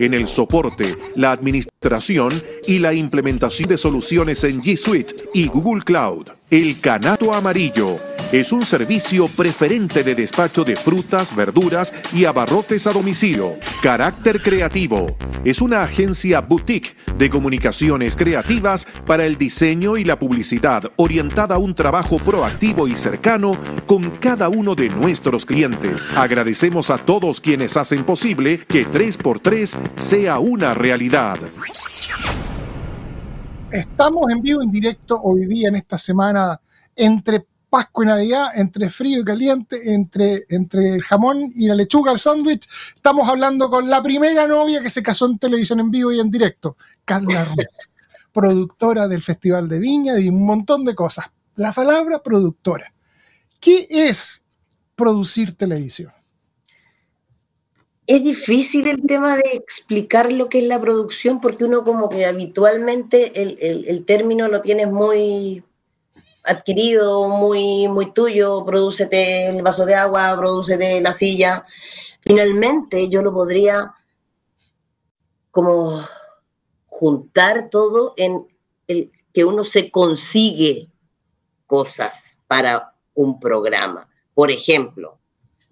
en 0.00 0.12
el 0.12 0.26
soporte, 0.26 0.96
la 1.14 1.30
administración 1.30 2.42
y 2.66 2.80
la 2.80 2.92
implementación 2.92 3.68
de 3.68 3.78
soluciones 3.78 4.42
en 4.42 4.60
G 4.60 4.76
Suite 4.76 5.14
y 5.32 5.46
Google 5.46 5.82
Cloud. 5.82 6.30
El 6.50 6.78
Canato 6.78 7.32
Amarillo 7.32 7.96
es 8.30 8.52
un 8.52 8.66
servicio 8.66 9.28
preferente 9.28 10.04
de 10.04 10.14
despacho 10.14 10.62
de 10.62 10.76
frutas, 10.76 11.34
verduras 11.34 11.90
y 12.12 12.26
abarrotes 12.26 12.86
a 12.86 12.92
domicilio. 12.92 13.54
Carácter 13.82 14.42
Creativo 14.42 15.16
es 15.42 15.62
una 15.62 15.82
agencia 15.82 16.42
boutique 16.42 16.96
de 17.16 17.30
comunicaciones 17.30 18.14
creativas 18.14 18.86
para 19.06 19.24
el 19.24 19.38
diseño 19.38 19.96
y 19.96 20.04
la 20.04 20.18
publicidad 20.18 20.92
orientada 20.96 21.54
a 21.54 21.58
un 21.58 21.74
trabajo 21.74 22.18
proactivo 22.18 22.88
y 22.88 22.96
cercano 22.96 23.56
con 23.86 24.10
cada 24.10 24.50
uno 24.50 24.74
de 24.74 24.90
nuestros 24.90 25.46
clientes. 25.46 26.02
Agradecemos 26.14 26.90
a 26.90 26.98
todos 26.98 27.40
quienes 27.40 27.76
hacen 27.78 28.04
posible 28.04 28.58
que 28.68 28.86
3x3 28.86 29.76
sea 29.96 30.38
una 30.40 30.74
realidad. 30.74 31.38
Estamos 33.74 34.30
en 34.30 34.40
vivo, 34.40 34.62
en 34.62 34.70
directo 34.70 35.20
hoy 35.20 35.46
día, 35.46 35.66
en 35.66 35.74
esta 35.74 35.98
semana, 35.98 36.60
entre 36.94 37.44
Pascua 37.68 38.04
y 38.04 38.06
Navidad, 38.06 38.46
entre 38.54 38.88
frío 38.88 39.18
y 39.18 39.24
caliente, 39.24 39.92
entre, 39.92 40.44
entre 40.48 40.94
el 40.94 41.02
jamón 41.02 41.38
y 41.56 41.66
la 41.66 41.74
lechuga 41.74 42.12
al 42.12 42.20
sándwich. 42.20 42.68
Estamos 42.94 43.28
hablando 43.28 43.68
con 43.68 43.90
la 43.90 44.00
primera 44.00 44.46
novia 44.46 44.80
que 44.80 44.90
se 44.90 45.02
casó 45.02 45.26
en 45.26 45.38
televisión 45.38 45.80
en 45.80 45.90
vivo 45.90 46.12
y 46.12 46.20
en 46.20 46.30
directo, 46.30 46.76
Carla 47.04 47.46
Ruiz, 47.46 47.66
productora 48.32 49.08
del 49.08 49.22
Festival 49.22 49.68
de 49.68 49.80
Viña 49.80 50.20
y 50.20 50.28
un 50.28 50.46
montón 50.46 50.84
de 50.84 50.94
cosas. 50.94 51.26
La 51.56 51.72
palabra 51.72 52.22
productora. 52.22 52.92
¿Qué 53.58 53.88
es 53.90 54.40
producir 54.94 55.56
televisión? 55.56 56.12
Es 58.06 58.22
difícil 58.22 58.86
el 58.86 59.02
tema 59.06 59.36
de 59.36 59.50
explicar 59.54 60.30
lo 60.30 60.48
que 60.48 60.58
es 60.58 60.64
la 60.64 60.80
producción 60.80 61.40
porque 61.40 61.64
uno 61.64 61.84
como 61.84 62.08
que 62.10 62.26
habitualmente 62.26 63.40
el, 63.42 63.86
el 63.86 64.04
término 64.04 64.48
lo 64.48 64.60
tienes 64.60 64.90
muy 64.90 65.64
adquirido, 66.44 67.28
muy, 67.28 67.88
muy 67.88 68.12
tuyo, 68.12 68.64
prodúcete 68.64 69.48
el 69.48 69.62
vaso 69.62 69.86
de 69.86 69.94
agua, 69.94 70.36
prodúcete 70.36 71.00
la 71.00 71.12
silla. 71.12 71.64
Finalmente 72.20 73.08
yo 73.08 73.22
lo 73.22 73.32
podría 73.32 73.94
como 75.50 76.04
juntar 76.86 77.70
todo 77.70 78.14
en 78.16 78.46
el 78.86 79.10
que 79.32 79.44
uno 79.44 79.64
se 79.64 79.90
consigue 79.90 80.90
cosas 81.66 82.40
para 82.46 82.94
un 83.14 83.40
programa. 83.40 84.08
Por 84.34 84.50
ejemplo, 84.50 85.18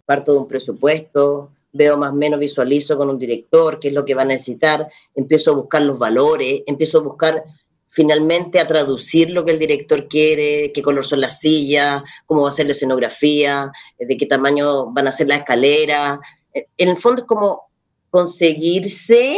parto 0.06 0.32
de 0.32 0.38
un 0.38 0.48
presupuesto, 0.48 1.50
veo 1.72 1.96
más 1.96 2.10
o 2.10 2.14
menos, 2.14 2.38
visualizo 2.38 2.96
con 2.96 3.08
un 3.10 3.18
director 3.18 3.78
qué 3.78 3.88
es 3.88 3.94
lo 3.94 4.04
que 4.04 4.14
va 4.14 4.22
a 4.22 4.26
necesitar, 4.26 4.86
empiezo 5.14 5.52
a 5.52 5.56
buscar 5.56 5.82
los 5.82 5.98
valores, 5.98 6.62
empiezo 6.66 6.98
a 6.98 7.02
buscar 7.02 7.44
finalmente 7.92 8.58
a 8.58 8.66
traducir 8.66 9.30
lo 9.30 9.44
que 9.44 9.52
el 9.52 9.58
director 9.58 10.08
quiere, 10.08 10.72
qué 10.72 10.80
color 10.80 11.04
son 11.04 11.20
las 11.20 11.40
sillas, 11.40 12.02
cómo 12.24 12.42
va 12.42 12.48
a 12.48 12.52
ser 12.52 12.64
la 12.64 12.72
escenografía, 12.72 13.70
eh, 13.98 14.06
de 14.06 14.16
qué 14.16 14.24
tamaño 14.24 14.90
van 14.92 15.08
a 15.08 15.12
ser 15.12 15.28
las 15.28 15.40
escaleras. 15.40 16.18
Eh, 16.54 16.68
en 16.78 16.88
el 16.88 16.96
fondo 16.96 17.20
es 17.20 17.28
como 17.28 17.64
conseguirse, 18.08 19.36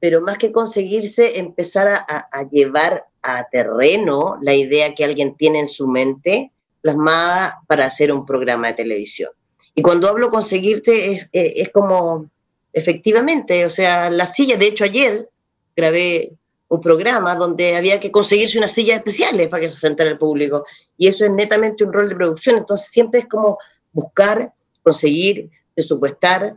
pero 0.00 0.22
más 0.22 0.38
que 0.38 0.50
conseguirse, 0.50 1.38
empezar 1.38 1.88
a, 1.88 2.48
llevar 2.50 3.06
a 3.22 3.46
terreno 3.50 4.38
la 4.40 4.54
idea 4.54 4.94
que 4.94 5.04
alguien 5.04 5.36
tiene 5.36 5.60
en 5.60 5.68
su 5.68 5.86
mente 5.86 6.52
plasmada 6.80 7.60
para 7.66 7.84
hacer 7.84 8.12
un 8.12 8.24
programa 8.24 8.68
de 8.68 8.74
televisión. 8.74 9.30
Y 9.78 9.82
cuando 9.82 10.08
hablo 10.08 10.28
conseguirte 10.28 11.12
es, 11.12 11.28
es, 11.30 11.52
es 11.54 11.68
como, 11.68 12.28
efectivamente, 12.72 13.64
o 13.64 13.70
sea, 13.70 14.10
la 14.10 14.26
silla, 14.26 14.56
de 14.56 14.66
hecho 14.66 14.82
ayer 14.82 15.30
grabé 15.76 16.32
un 16.66 16.80
programa 16.80 17.36
donde 17.36 17.76
había 17.76 18.00
que 18.00 18.10
conseguirse 18.10 18.58
unas 18.58 18.72
sillas 18.72 18.96
especiales 18.96 19.46
para 19.46 19.60
que 19.60 19.68
se 19.68 19.76
sentara 19.76 20.10
el 20.10 20.18
público. 20.18 20.64
Y 20.96 21.06
eso 21.06 21.24
es 21.24 21.30
netamente 21.30 21.84
un 21.84 21.92
rol 21.92 22.08
de 22.08 22.16
producción. 22.16 22.56
Entonces 22.56 22.90
siempre 22.90 23.20
es 23.20 23.26
como 23.28 23.56
buscar, 23.92 24.52
conseguir, 24.82 25.48
presupuestar, 25.74 26.56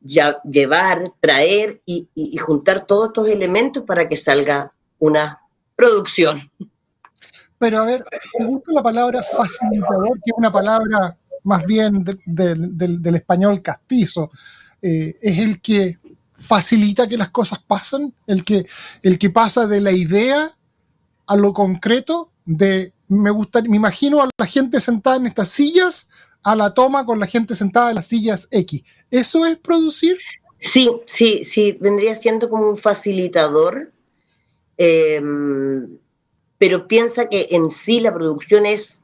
llevar, 0.00 1.12
traer 1.20 1.82
y, 1.84 2.08
juntar 2.38 2.86
todos 2.86 3.08
estos 3.08 3.28
elementos 3.28 3.82
para 3.82 4.08
que 4.08 4.16
salga 4.16 4.72
una 4.98 5.42
producción. 5.76 6.50
Pero 7.58 7.80
a 7.80 7.84
ver, 7.84 8.02
me 8.38 8.46
gusta 8.46 8.72
la 8.72 8.82
palabra 8.82 9.22
facilitador, 9.22 10.14
que 10.24 10.30
es 10.30 10.38
una 10.38 10.50
palabra 10.50 11.18
más 11.44 11.64
bien 11.66 12.04
del 12.24 13.14
español 13.14 13.62
castizo. 13.62 14.30
Eh, 14.80 15.16
es 15.20 15.38
el 15.38 15.60
que 15.60 15.98
facilita 16.32 17.06
que 17.06 17.16
las 17.16 17.30
cosas 17.30 17.60
pasen, 17.60 18.14
el 18.26 18.44
que, 18.44 18.66
el 19.02 19.18
que 19.18 19.30
pasa 19.30 19.66
de 19.66 19.80
la 19.80 19.92
idea 19.92 20.50
a 21.26 21.36
lo 21.36 21.52
concreto, 21.52 22.30
de 22.44 22.92
me 23.08 23.30
gusta, 23.30 23.62
me 23.62 23.76
imagino 23.76 24.22
a 24.22 24.28
la 24.36 24.46
gente 24.46 24.80
sentada 24.80 25.16
en 25.16 25.26
estas 25.26 25.50
sillas, 25.50 26.08
a 26.42 26.56
la 26.56 26.74
toma 26.74 27.04
con 27.04 27.20
la 27.20 27.26
gente 27.26 27.54
sentada 27.54 27.90
en 27.90 27.96
las 27.96 28.06
sillas 28.06 28.48
X. 28.50 28.82
¿Eso 29.10 29.46
es 29.46 29.56
producir? 29.58 30.16
Sí, 30.58 30.90
sí, 31.06 31.44
sí, 31.44 31.76
vendría 31.80 32.16
siendo 32.16 32.48
como 32.48 32.68
un 32.70 32.76
facilitador, 32.76 33.92
em, 34.78 35.98
pero 36.58 36.88
piensa 36.88 37.28
que 37.28 37.48
en 37.50 37.70
sí 37.70 38.00
la 38.00 38.14
producción 38.14 38.64
es 38.66 39.01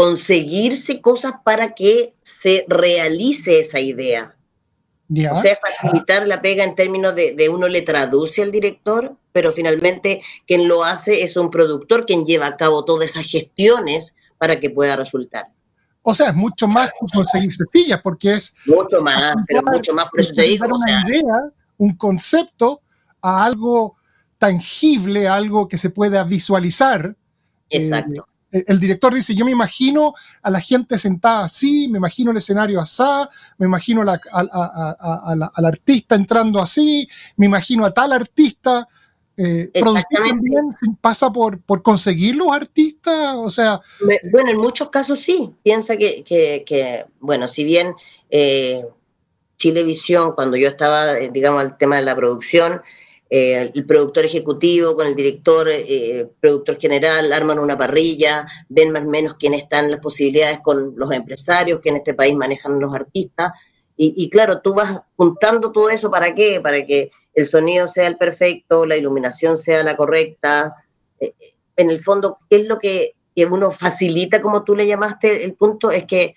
conseguirse 0.00 1.02
cosas 1.02 1.34
para 1.44 1.74
que 1.74 2.14
se 2.22 2.64
realice 2.68 3.60
esa 3.60 3.80
idea 3.80 4.34
O 5.30 5.42
sea, 5.42 5.58
facilitar 5.60 6.26
la 6.26 6.40
pega 6.40 6.64
en 6.64 6.74
términos 6.74 7.14
de, 7.14 7.34
de, 7.34 7.50
uno 7.50 7.68
le 7.68 7.82
traduce 7.82 8.42
al 8.42 8.50
director, 8.50 9.14
pero 9.32 9.52
finalmente 9.52 10.22
quien 10.46 10.68
lo 10.68 10.84
hace 10.84 11.22
es 11.22 11.36
un 11.36 11.50
productor 11.50 12.06
quien 12.06 12.24
lleva 12.24 12.46
a 12.46 12.56
cabo 12.56 12.86
todas 12.86 13.10
esas 13.10 13.26
gestiones 13.26 14.16
para 14.38 14.58
que 14.58 14.70
pueda 14.70 14.96
resultar. 14.96 15.48
O 16.00 16.14
sea, 16.14 16.30
es 16.30 16.34
mucho 16.34 16.66
más 16.66 16.90
conseguir 17.12 17.52
sillas, 17.70 18.00
porque 18.02 18.32
es... 18.32 18.54
Mucho 18.64 19.02
más, 19.02 19.36
pero 19.46 19.62
mucho 19.62 19.92
más, 19.92 20.06
por 20.10 20.20
eso 20.20 20.32
te 20.34 20.44
digo. 20.44 20.66
Una 20.66 21.06
idea, 21.06 21.50
un 21.76 21.94
concepto 21.94 22.80
a 23.20 23.44
algo 23.44 23.96
tangible, 24.38 25.28
algo 25.28 25.68
que 25.68 25.76
se 25.76 25.90
pueda 25.90 26.24
visualizar. 26.24 27.14
Exacto. 27.68 28.22
Eh, 28.26 28.29
el 28.52 28.80
director 28.80 29.14
dice, 29.14 29.34
yo 29.34 29.44
me 29.44 29.52
imagino 29.52 30.14
a 30.42 30.50
la 30.50 30.60
gente 30.60 30.98
sentada 30.98 31.44
así, 31.44 31.88
me 31.88 31.98
imagino 31.98 32.30
el 32.30 32.36
escenario 32.36 32.80
así, 32.80 33.02
me 33.58 33.66
imagino 33.66 34.02
al 34.02 35.64
artista 35.64 36.14
entrando 36.14 36.60
así, 36.60 37.08
me 37.36 37.46
imagino 37.46 37.84
a 37.84 37.92
tal 37.92 38.12
artista. 38.12 38.88
Eh, 39.42 39.70
también 39.72 40.38
pasa 41.00 41.32
por, 41.32 41.62
por 41.62 41.82
conseguir 41.82 42.36
los 42.36 42.52
artistas, 42.52 43.36
o 43.36 43.48
sea... 43.48 43.80
bueno, 44.30 44.50
en 44.50 44.58
muchos 44.58 44.90
casos 44.90 45.20
sí. 45.20 45.54
Piensa 45.62 45.96
que, 45.96 46.22
que, 46.24 47.06
bueno, 47.20 47.48
si 47.48 47.64
bien 47.64 47.94
eh, 48.28 48.84
Chilevisión, 49.56 50.32
cuando 50.32 50.58
yo 50.58 50.68
estaba, 50.68 51.18
eh, 51.18 51.30
digamos, 51.32 51.60
al 51.62 51.78
tema 51.78 51.96
de 51.96 52.02
la 52.02 52.16
producción, 52.16 52.82
eh, 53.32 53.70
el 53.72 53.86
productor 53.86 54.24
ejecutivo 54.24 54.96
con 54.96 55.06
el 55.06 55.14
director, 55.14 55.68
eh, 55.70 56.28
productor 56.40 56.80
general, 56.80 57.32
arman 57.32 57.60
una 57.60 57.78
parrilla, 57.78 58.44
ven 58.68 58.90
más 58.90 59.06
o 59.06 59.08
menos 59.08 59.34
quiénes 59.34 59.62
están 59.62 59.88
las 59.88 60.00
posibilidades 60.00 60.58
con 60.58 60.94
los 60.96 61.12
empresarios 61.12 61.80
que 61.80 61.90
en 61.90 61.96
este 61.98 62.14
país 62.14 62.34
manejan 62.34 62.80
los 62.80 62.92
artistas. 62.92 63.52
Y, 64.02 64.30
claro, 64.30 64.62
tú 64.62 64.72
vas 64.72 65.02
juntando 65.14 65.72
todo 65.72 65.90
eso 65.90 66.10
para 66.10 66.34
qué? 66.34 66.58
Para 66.58 66.86
que 66.86 67.10
el 67.34 67.44
sonido 67.44 67.86
sea 67.86 68.06
el 68.06 68.16
perfecto, 68.16 68.86
la 68.86 68.96
iluminación 68.96 69.58
sea 69.58 69.82
la 69.82 69.94
correcta. 69.94 70.74
Eh, 71.20 71.34
en 71.76 71.90
el 71.90 72.00
fondo, 72.00 72.38
¿qué 72.48 72.56
es 72.56 72.64
lo 72.64 72.78
que, 72.78 73.12
que 73.36 73.44
uno 73.44 73.70
facilita, 73.72 74.40
como 74.40 74.64
tú 74.64 74.74
le 74.74 74.86
llamaste 74.86 75.44
el 75.44 75.52
punto? 75.52 75.90
Es 75.90 76.04
que 76.04 76.34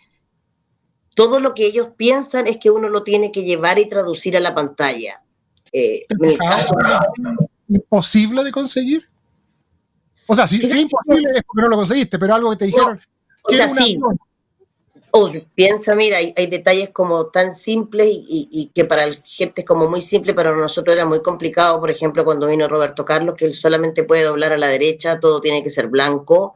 todo 1.16 1.40
lo 1.40 1.54
que 1.54 1.66
ellos 1.66 1.92
piensan 1.96 2.48
es 2.48 2.58
que 2.58 2.70
uno 2.70 2.90
lo 2.90 3.04
tiene 3.04 3.32
que 3.32 3.46
llevar 3.46 3.80
y 3.80 3.88
traducir 3.88 4.36
a 4.36 4.42
la 4.42 4.54
pantalla 4.54 5.23
eh, 5.74 6.06
¿Imposible 7.68 8.44
de 8.44 8.52
conseguir? 8.52 9.10
O 10.28 10.36
sea, 10.36 10.48
si, 10.48 10.64
es 10.64 10.76
imposible 10.76 11.32
es 11.36 11.42
porque 11.44 11.64
no 11.64 11.70
lo 11.70 11.76
conseguiste, 11.76 12.20
pero 12.20 12.36
algo 12.36 12.52
que 12.52 12.58
te 12.58 12.66
dijeron. 12.66 13.00
o 13.44 13.54
sea, 13.54 13.68
sí. 13.68 13.98
O 15.16 15.30
piensa, 15.54 15.94
mira, 15.94 16.18
hay, 16.18 16.48
detalles 16.48 16.90
como 16.90 17.28
tan 17.28 17.54
simples 17.54 18.08
y, 18.12 18.72
que 18.74 18.84
para 18.84 19.06
la 19.06 19.16
gente 19.24 19.62
es 19.62 19.68
como 19.68 19.88
muy 19.88 20.02
simple, 20.02 20.34
pero 20.34 20.50
para 20.50 20.62
nosotros 20.62 20.96
era 20.96 21.06
muy 21.06 21.22
complicado. 21.22 21.80
Por 21.80 21.92
ejemplo, 21.92 22.26
cuando 22.26 22.48
vino 22.48 22.68
Roberto 22.68 23.06
Carlos, 23.06 23.36
que 23.38 23.46
él 23.46 23.54
solamente 23.54 24.04
puede 24.04 24.24
doblar 24.24 24.54
a 24.54 24.58
la 24.58 24.68
derecha, 24.70 25.20
todo 25.20 25.40
tiene 25.40 25.62
que 25.64 25.70
ser 25.70 25.88
blanco. 25.88 26.56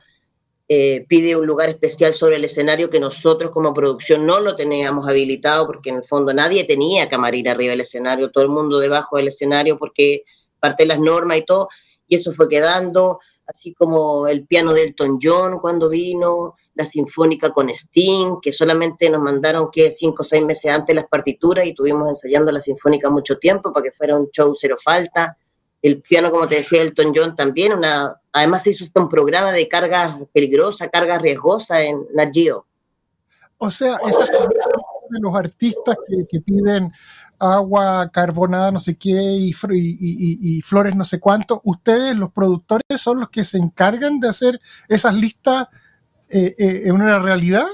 Eh, 0.69 1.05
pide 1.07 1.37
un 1.37 1.45
lugar 1.45 1.69
especial 1.69 2.13
sobre 2.13 2.35
el 2.35 2.43
escenario 2.43 2.89
que 2.89 2.99
nosotros 2.99 3.51
como 3.51 3.73
producción 3.73 4.25
no 4.25 4.41
lo 4.41 4.57
teníamos 4.57 5.07
habilitado 5.07 5.65
porque 5.65 5.91
en 5.91 5.97
el 5.97 6.03
fondo 6.03 6.33
nadie 6.33 6.65
tenía 6.65 7.07
camarín 7.07 7.47
arriba 7.47 7.71
del 7.71 7.81
escenario, 7.81 8.31
todo 8.31 8.43
el 8.43 8.49
mundo 8.49 8.77
debajo 8.79 9.15
del 9.15 9.29
escenario 9.29 9.77
porque 9.77 10.23
parte 10.59 10.85
las 10.85 10.99
normas 10.99 11.37
y 11.37 11.45
todo, 11.45 11.69
y 12.05 12.15
eso 12.15 12.33
fue 12.33 12.49
quedando, 12.49 13.19
así 13.45 13.73
como 13.73 14.27
el 14.27 14.45
piano 14.45 14.73
de 14.73 14.83
Elton 14.83 15.19
John 15.21 15.59
cuando 15.59 15.87
vino, 15.87 16.55
la 16.75 16.85
sinfónica 16.85 17.51
con 17.51 17.69
Sting, 17.69 18.41
que 18.41 18.51
solamente 18.51 19.09
nos 19.09 19.21
mandaron 19.21 19.69
que 19.71 19.89
cinco 19.89 20.23
o 20.23 20.25
seis 20.25 20.43
meses 20.43 20.69
antes 20.69 20.93
las 20.93 21.07
partituras 21.07 21.65
y 21.65 21.73
tuvimos 21.73 22.09
ensayando 22.09 22.51
la 22.51 22.59
sinfónica 22.59 23.09
mucho 23.09 23.37
tiempo 23.37 23.71
para 23.71 23.85
que 23.85 23.91
fuera 23.93 24.17
un 24.17 24.29
show 24.31 24.53
cero 24.53 24.75
falta 24.83 25.37
el 25.87 26.01
piano, 26.01 26.31
como 26.31 26.47
te 26.47 26.55
decía 26.55 26.81
Elton 26.81 27.13
John, 27.15 27.35
también, 27.35 27.73
una, 27.73 28.15
además 28.31 28.63
se 28.63 28.71
hizo 28.71 28.85
un 28.95 29.09
programa 29.09 29.51
de 29.51 29.67
cargas 29.67 30.15
peligrosas, 30.33 30.89
cargas 30.91 31.21
riesgosas 31.21 31.81
en 31.81 32.05
Nat 32.13 32.33
Geo. 32.33 32.65
O 33.57 33.69
sea, 33.69 33.97
es 34.07 34.31
de 35.09 35.19
los 35.19 35.35
artistas 35.35 35.95
que, 36.29 36.39
piden 36.41 36.91
agua 37.39 38.09
carbonada, 38.11 38.71
no 38.71 38.79
sé 38.79 38.97
qué, 38.97 39.09
y, 39.09 39.51
y, 39.69 40.61
flores 40.61 40.95
no 40.95 41.05
sé 41.05 41.19
cuánto, 41.19 41.61
ustedes, 41.63 42.15
los 42.15 42.31
productores, 42.31 42.83
son 42.97 43.19
los 43.19 43.29
que 43.29 43.43
se 43.43 43.57
encargan 43.57 44.19
de 44.19 44.29
hacer 44.29 44.59
esas 44.87 45.15
listas 45.15 45.67
eh, 46.29 46.55
eh, 46.57 46.81
en 46.85 46.93
una 46.93 47.19
realidad. 47.19 47.65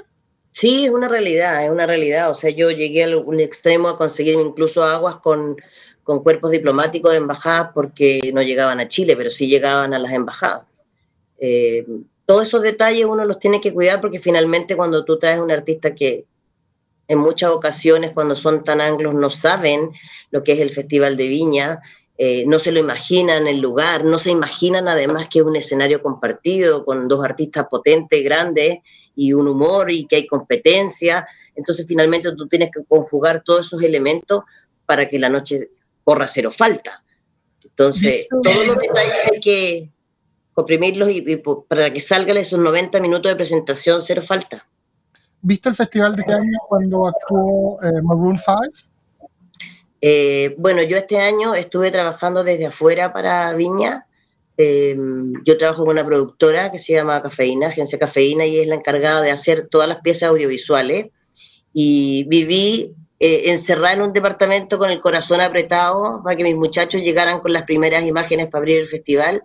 Sí, 0.51 0.85
es 0.85 0.91
una 0.91 1.07
realidad, 1.07 1.65
es 1.65 1.71
una 1.71 1.87
realidad. 1.87 2.29
O 2.29 2.35
sea, 2.35 2.51
yo 2.51 2.69
llegué 2.69 3.05
a 3.05 3.17
un 3.17 3.39
extremo 3.39 3.89
a 3.89 3.97
conseguir 3.97 4.35
incluso 4.35 4.83
aguas 4.83 5.15
con 5.15 5.57
con 6.03 6.21
cuerpos 6.21 6.51
diplomáticos 6.51 7.11
de 7.11 7.17
embajadas 7.17 7.71
porque 7.73 8.31
no 8.33 8.41
llegaban 8.41 8.79
a 8.79 8.87
Chile, 8.87 9.15
pero 9.15 9.29
sí 9.29 9.47
llegaban 9.47 9.93
a 9.93 9.99
las 9.99 10.11
embajadas. 10.11 10.65
Eh, 11.39 11.85
todos 12.25 12.43
esos 12.43 12.61
detalles 12.61 13.05
uno 13.05 13.25
los 13.25 13.39
tiene 13.39 13.59
que 13.59 13.73
cuidar 13.73 13.99
porque 13.99 14.19
finalmente 14.19 14.75
cuando 14.75 15.03
tú 15.03 15.17
traes 15.17 15.39
un 15.39 15.51
artista 15.51 15.93
que 15.93 16.25
en 17.07 17.19
muchas 17.19 17.49
ocasiones 17.49 18.11
cuando 18.11 18.35
son 18.35 18.63
tan 18.63 18.79
anglos 18.79 19.13
no 19.13 19.29
saben 19.29 19.91
lo 20.31 20.43
que 20.43 20.53
es 20.53 20.59
el 20.59 20.69
Festival 20.69 21.17
de 21.17 21.27
Viña, 21.27 21.81
eh, 22.17 22.45
no 22.45 22.59
se 22.59 22.71
lo 22.71 22.79
imaginan 22.79 23.47
el 23.47 23.59
lugar, 23.59 24.05
no 24.05 24.19
se 24.19 24.29
imaginan 24.29 24.87
además 24.87 25.27
que 25.29 25.39
es 25.39 25.45
un 25.45 25.55
escenario 25.55 26.01
compartido 26.01 26.85
con 26.85 27.07
dos 27.07 27.25
artistas 27.25 27.67
potentes, 27.69 28.23
grandes 28.23 28.79
y 29.15 29.33
un 29.33 29.47
humor 29.47 29.91
y 29.91 30.05
que 30.05 30.17
hay 30.17 30.27
competencia. 30.27 31.27
Entonces 31.55 31.85
finalmente 31.87 32.33
tú 32.35 32.47
tienes 32.47 32.69
que 32.73 32.83
conjugar 32.85 33.43
todos 33.43 33.67
esos 33.67 33.81
elementos 33.81 34.43
para 34.85 35.09
que 35.09 35.17
la 35.17 35.29
noche 35.29 35.69
corra 36.03 36.27
cero 36.27 36.51
falta. 36.51 37.03
Entonces, 37.63 38.27
todos 38.29 38.67
los 38.67 38.77
detalles 38.77 39.31
hay 39.31 39.39
que 39.39 39.93
comprimirlos 40.53 41.09
y, 41.09 41.41
para 41.67 41.91
que 41.91 41.99
salgan 41.99 42.37
esos 42.37 42.59
90 42.59 42.99
minutos 42.99 43.31
de 43.31 43.35
presentación 43.35 44.01
cero 44.01 44.21
falta. 44.21 44.67
¿Viste 45.41 45.69
el 45.69 45.75
festival 45.75 46.15
de 46.15 46.21
este 46.21 46.33
año 46.33 46.57
cuando 46.69 47.07
actuó 47.07 47.79
eh, 47.83 48.01
Maroon 48.01 48.37
5? 48.37 48.55
Eh, 49.99 50.55
bueno, 50.57 50.81
yo 50.83 50.97
este 50.97 51.19
año 51.19 51.55
estuve 51.55 51.91
trabajando 51.91 52.43
desde 52.43 52.67
afuera 52.67 53.11
para 53.11 53.53
Viña. 53.53 54.05
Eh, 54.57 54.95
yo 55.45 55.57
trabajo 55.57 55.83
con 55.83 55.93
una 55.93 56.05
productora 56.05 56.71
que 56.71 56.79
se 56.79 56.93
llama 56.93 57.21
Cafeína, 57.21 57.67
Agencia 57.67 57.97
Cafeína, 57.97 58.45
y 58.45 58.59
es 58.59 58.67
la 58.67 58.75
encargada 58.75 59.21
de 59.21 59.31
hacer 59.31 59.67
todas 59.67 59.87
las 59.87 60.01
piezas 60.01 60.29
audiovisuales. 60.29 61.07
Y 61.73 62.25
viví 62.25 62.93
eh, 63.25 63.51
encerrada 63.51 63.93
en 63.93 64.01
un 64.01 64.11
departamento 64.11 64.77
con 64.77 64.91
el 64.91 64.99
corazón 64.99 65.39
apretado 65.39 66.19
para 66.21 66.35
que 66.35 66.43
mis 66.43 66.57
muchachos 66.57 67.01
llegaran 67.01 67.39
con 67.39 67.53
las 67.53 67.63
primeras 67.63 68.03
imágenes 68.03 68.47
para 68.47 68.63
abrir 68.63 68.81
el 68.81 68.89
festival, 68.89 69.41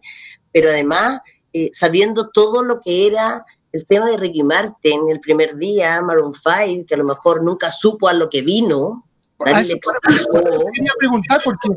pero 0.52 0.68
además 0.68 1.20
eh, 1.52 1.70
sabiendo 1.72 2.28
todo 2.30 2.64
lo 2.64 2.80
que 2.80 3.06
era 3.06 3.46
el 3.70 3.86
tema 3.86 4.10
de 4.10 4.16
Ricky 4.16 4.42
Martin 4.42 5.02
el 5.08 5.20
primer 5.20 5.56
día, 5.56 6.02
Maroon 6.02 6.34
5, 6.34 6.86
que 6.88 6.94
a 6.96 6.98
lo 6.98 7.04
mejor 7.04 7.44
nunca 7.44 7.70
supo 7.70 8.08
a 8.08 8.14
lo 8.14 8.28
que 8.28 8.42
vino. 8.42 9.06
Nadie 9.38 9.78
Quería 9.78 10.92
preguntar 10.98 11.40
porque 11.44 11.68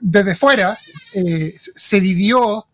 desde 0.00 0.34
fuera 0.34 0.76
eh, 1.14 1.54
se 1.56 2.00
vivió 2.00 2.66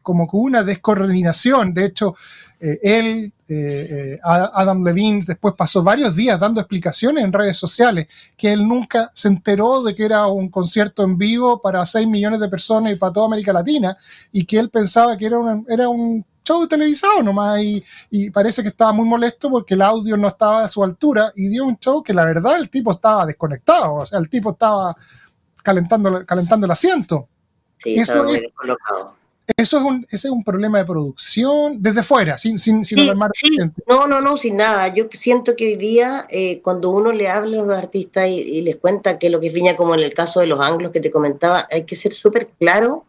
como 0.00 0.26
que 0.26 0.36
una 0.38 0.64
descoordinación. 0.64 1.74
De 1.74 1.84
hecho, 1.84 2.16
eh, 2.60 2.80
él, 2.82 3.33
eh, 3.46 4.14
eh, 4.14 4.20
Adam 4.22 4.82
Levine, 4.82 5.22
después 5.26 5.54
pasó 5.56 5.82
varios 5.82 6.16
días 6.16 6.40
dando 6.40 6.60
explicaciones 6.60 7.24
en 7.24 7.32
redes 7.32 7.58
sociales, 7.58 8.06
que 8.36 8.52
él 8.52 8.66
nunca 8.66 9.10
se 9.14 9.28
enteró 9.28 9.82
de 9.82 9.94
que 9.94 10.04
era 10.04 10.26
un 10.26 10.48
concierto 10.48 11.02
en 11.04 11.18
vivo 11.18 11.60
para 11.60 11.84
6 11.84 12.08
millones 12.08 12.40
de 12.40 12.48
personas 12.48 12.92
y 12.92 12.96
para 12.96 13.12
toda 13.12 13.26
América 13.26 13.52
Latina, 13.52 13.96
y 14.32 14.44
que 14.44 14.58
él 14.58 14.70
pensaba 14.70 15.16
que 15.16 15.26
era, 15.26 15.38
era 15.68 15.88
un 15.88 16.24
show 16.42 16.66
televisado 16.66 17.22
nomás, 17.22 17.60
y, 17.62 17.84
y, 18.10 18.30
parece 18.30 18.62
que 18.62 18.68
estaba 18.68 18.92
muy 18.92 19.06
molesto 19.06 19.50
porque 19.50 19.74
el 19.74 19.82
audio 19.82 20.16
no 20.16 20.28
estaba 20.28 20.64
a 20.64 20.68
su 20.68 20.82
altura, 20.82 21.30
y 21.36 21.48
dio 21.48 21.64
un 21.64 21.78
show 21.78 22.02
que 22.02 22.14
la 22.14 22.24
verdad 22.24 22.56
el 22.56 22.70
tipo 22.70 22.92
estaba 22.92 23.26
desconectado, 23.26 23.94
o 23.94 24.06
sea, 24.06 24.18
el 24.18 24.28
tipo 24.28 24.52
estaba 24.52 24.96
calentando, 25.62 26.24
calentando 26.24 26.66
el 26.66 26.72
asiento. 26.72 27.28
Sí, 27.78 27.94
eso 29.56 29.78
es 29.78 29.84
un, 29.84 30.06
ese 30.10 30.28
es 30.28 30.32
un 30.32 30.42
problema 30.42 30.78
de 30.78 30.86
producción 30.86 31.82
desde 31.82 32.02
fuera, 32.02 32.38
sin, 32.38 32.58
sin, 32.58 32.82
sin 32.84 33.06
No, 33.86 34.06
no, 34.06 34.20
no, 34.22 34.36
sin 34.38 34.56
nada. 34.56 34.88
Yo 34.88 35.04
siento 35.12 35.54
que 35.54 35.66
hoy 35.66 35.76
día, 35.76 36.22
eh, 36.30 36.62
cuando 36.62 36.90
uno 36.90 37.12
le 37.12 37.28
habla 37.28 37.62
a 37.62 37.66
los 37.66 37.76
artistas 37.76 38.26
y, 38.28 38.62
les 38.62 38.76
cuenta 38.76 39.18
que 39.18 39.28
lo 39.28 39.40
que 39.40 39.48
es 39.48 39.52
Viña, 39.52 39.76
como 39.76 39.94
en 39.94 40.00
el 40.00 40.14
caso 40.14 40.40
de 40.40 40.46
los 40.46 40.60
anglos 40.60 40.92
que 40.92 41.00
te 41.00 41.10
comentaba, 41.10 41.68
hay 41.70 41.84
que 41.84 41.94
ser 41.94 42.14
súper 42.14 42.48
claro 42.58 43.04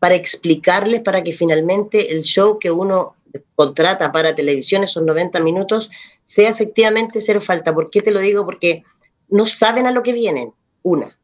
para 0.00 0.16
explicarles, 0.16 1.00
para 1.00 1.22
que 1.22 1.32
finalmente 1.32 2.12
el 2.12 2.22
show 2.22 2.58
que 2.58 2.72
uno 2.72 3.14
contrata 3.54 4.10
para 4.10 4.34
televisión, 4.34 4.82
esos 4.82 5.04
90 5.04 5.38
minutos, 5.40 5.90
sea 6.24 6.50
efectivamente 6.50 7.20
cero 7.20 7.40
falta. 7.40 7.72
¿Por 7.72 7.88
qué 7.88 8.02
te 8.02 8.10
lo 8.10 8.18
digo? 8.18 8.44
Porque 8.44 8.82
no 9.28 9.46
saben 9.46 9.86
a 9.86 9.92
lo 9.92 10.02
que 10.02 10.12
vienen, 10.12 10.52
una, 10.82 11.16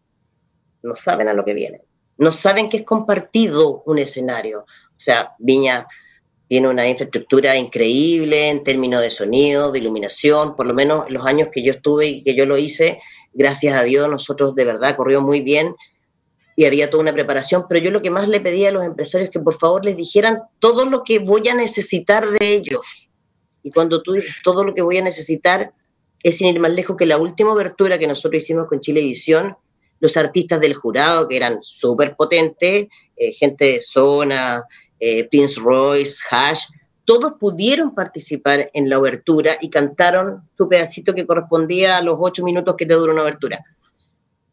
no 0.84 0.94
saben 0.94 1.26
a 1.26 1.34
lo 1.34 1.44
que 1.44 1.54
vienen 1.54 1.87
no 2.18 2.32
saben 2.32 2.68
que 2.68 2.78
es 2.78 2.84
compartido 2.84 3.82
un 3.86 3.98
escenario. 3.98 4.60
O 4.60 5.00
sea, 5.00 5.32
Viña 5.38 5.86
tiene 6.48 6.68
una 6.68 6.88
infraestructura 6.88 7.56
increíble 7.56 8.48
en 8.48 8.64
términos 8.64 9.02
de 9.02 9.10
sonido, 9.10 9.70
de 9.70 9.78
iluminación, 9.78 10.56
por 10.56 10.66
lo 10.66 10.74
menos 10.74 11.10
los 11.10 11.24
años 11.26 11.48
que 11.52 11.62
yo 11.62 11.72
estuve 11.72 12.06
y 12.06 12.22
que 12.22 12.34
yo 12.34 12.46
lo 12.46 12.56
hice, 12.56 12.98
gracias 13.32 13.74
a 13.74 13.82
Dios, 13.82 14.08
nosotros 14.08 14.54
de 14.54 14.64
verdad 14.64 14.96
corrió 14.96 15.20
muy 15.20 15.42
bien 15.42 15.74
y 16.56 16.64
había 16.64 16.90
toda 16.90 17.02
una 17.02 17.12
preparación, 17.12 17.66
pero 17.68 17.84
yo 17.84 17.92
lo 17.92 18.02
que 18.02 18.10
más 18.10 18.28
le 18.28 18.40
pedía 18.40 18.70
a 18.70 18.72
los 18.72 18.84
empresarios 18.84 19.28
es 19.28 19.32
que 19.32 19.38
por 19.38 19.56
favor 19.56 19.84
les 19.84 19.96
dijeran 19.96 20.40
todo 20.58 20.86
lo 20.86 21.04
que 21.04 21.20
voy 21.20 21.46
a 21.48 21.54
necesitar 21.54 22.26
de 22.26 22.54
ellos. 22.54 23.10
Y 23.62 23.70
cuando 23.70 24.02
tú 24.02 24.14
dices 24.14 24.40
todo 24.42 24.64
lo 24.64 24.74
que 24.74 24.82
voy 24.82 24.98
a 24.98 25.02
necesitar, 25.02 25.72
es 26.22 26.38
sin 26.38 26.48
ir 26.48 26.58
más 26.58 26.72
lejos 26.72 26.96
que 26.96 27.06
la 27.06 27.18
última 27.18 27.52
abertura 27.52 27.98
que 27.98 28.08
nosotros 28.08 28.42
hicimos 28.42 28.66
con 28.66 28.80
Chilevisión, 28.80 29.56
los 30.00 30.16
artistas 30.16 30.60
del 30.60 30.74
jurado, 30.74 31.28
que 31.28 31.36
eran 31.36 31.62
súper 31.62 32.16
potentes, 32.16 32.88
eh, 33.16 33.32
gente 33.32 33.64
de 33.64 33.80
zona, 33.80 34.64
eh, 35.00 35.28
Prince 35.28 35.60
Royce, 35.60 36.22
Hash, 36.30 36.64
todos 37.04 37.34
pudieron 37.40 37.94
participar 37.94 38.70
en 38.74 38.90
la 38.90 38.96
abertura 38.96 39.52
y 39.60 39.70
cantaron 39.70 40.42
su 40.56 40.68
pedacito 40.68 41.14
que 41.14 41.26
correspondía 41.26 41.96
a 41.96 42.02
los 42.02 42.16
ocho 42.18 42.44
minutos 42.44 42.74
que 42.76 42.84
te 42.84 42.94
dura 42.94 43.12
una 43.12 43.22
abertura. 43.22 43.64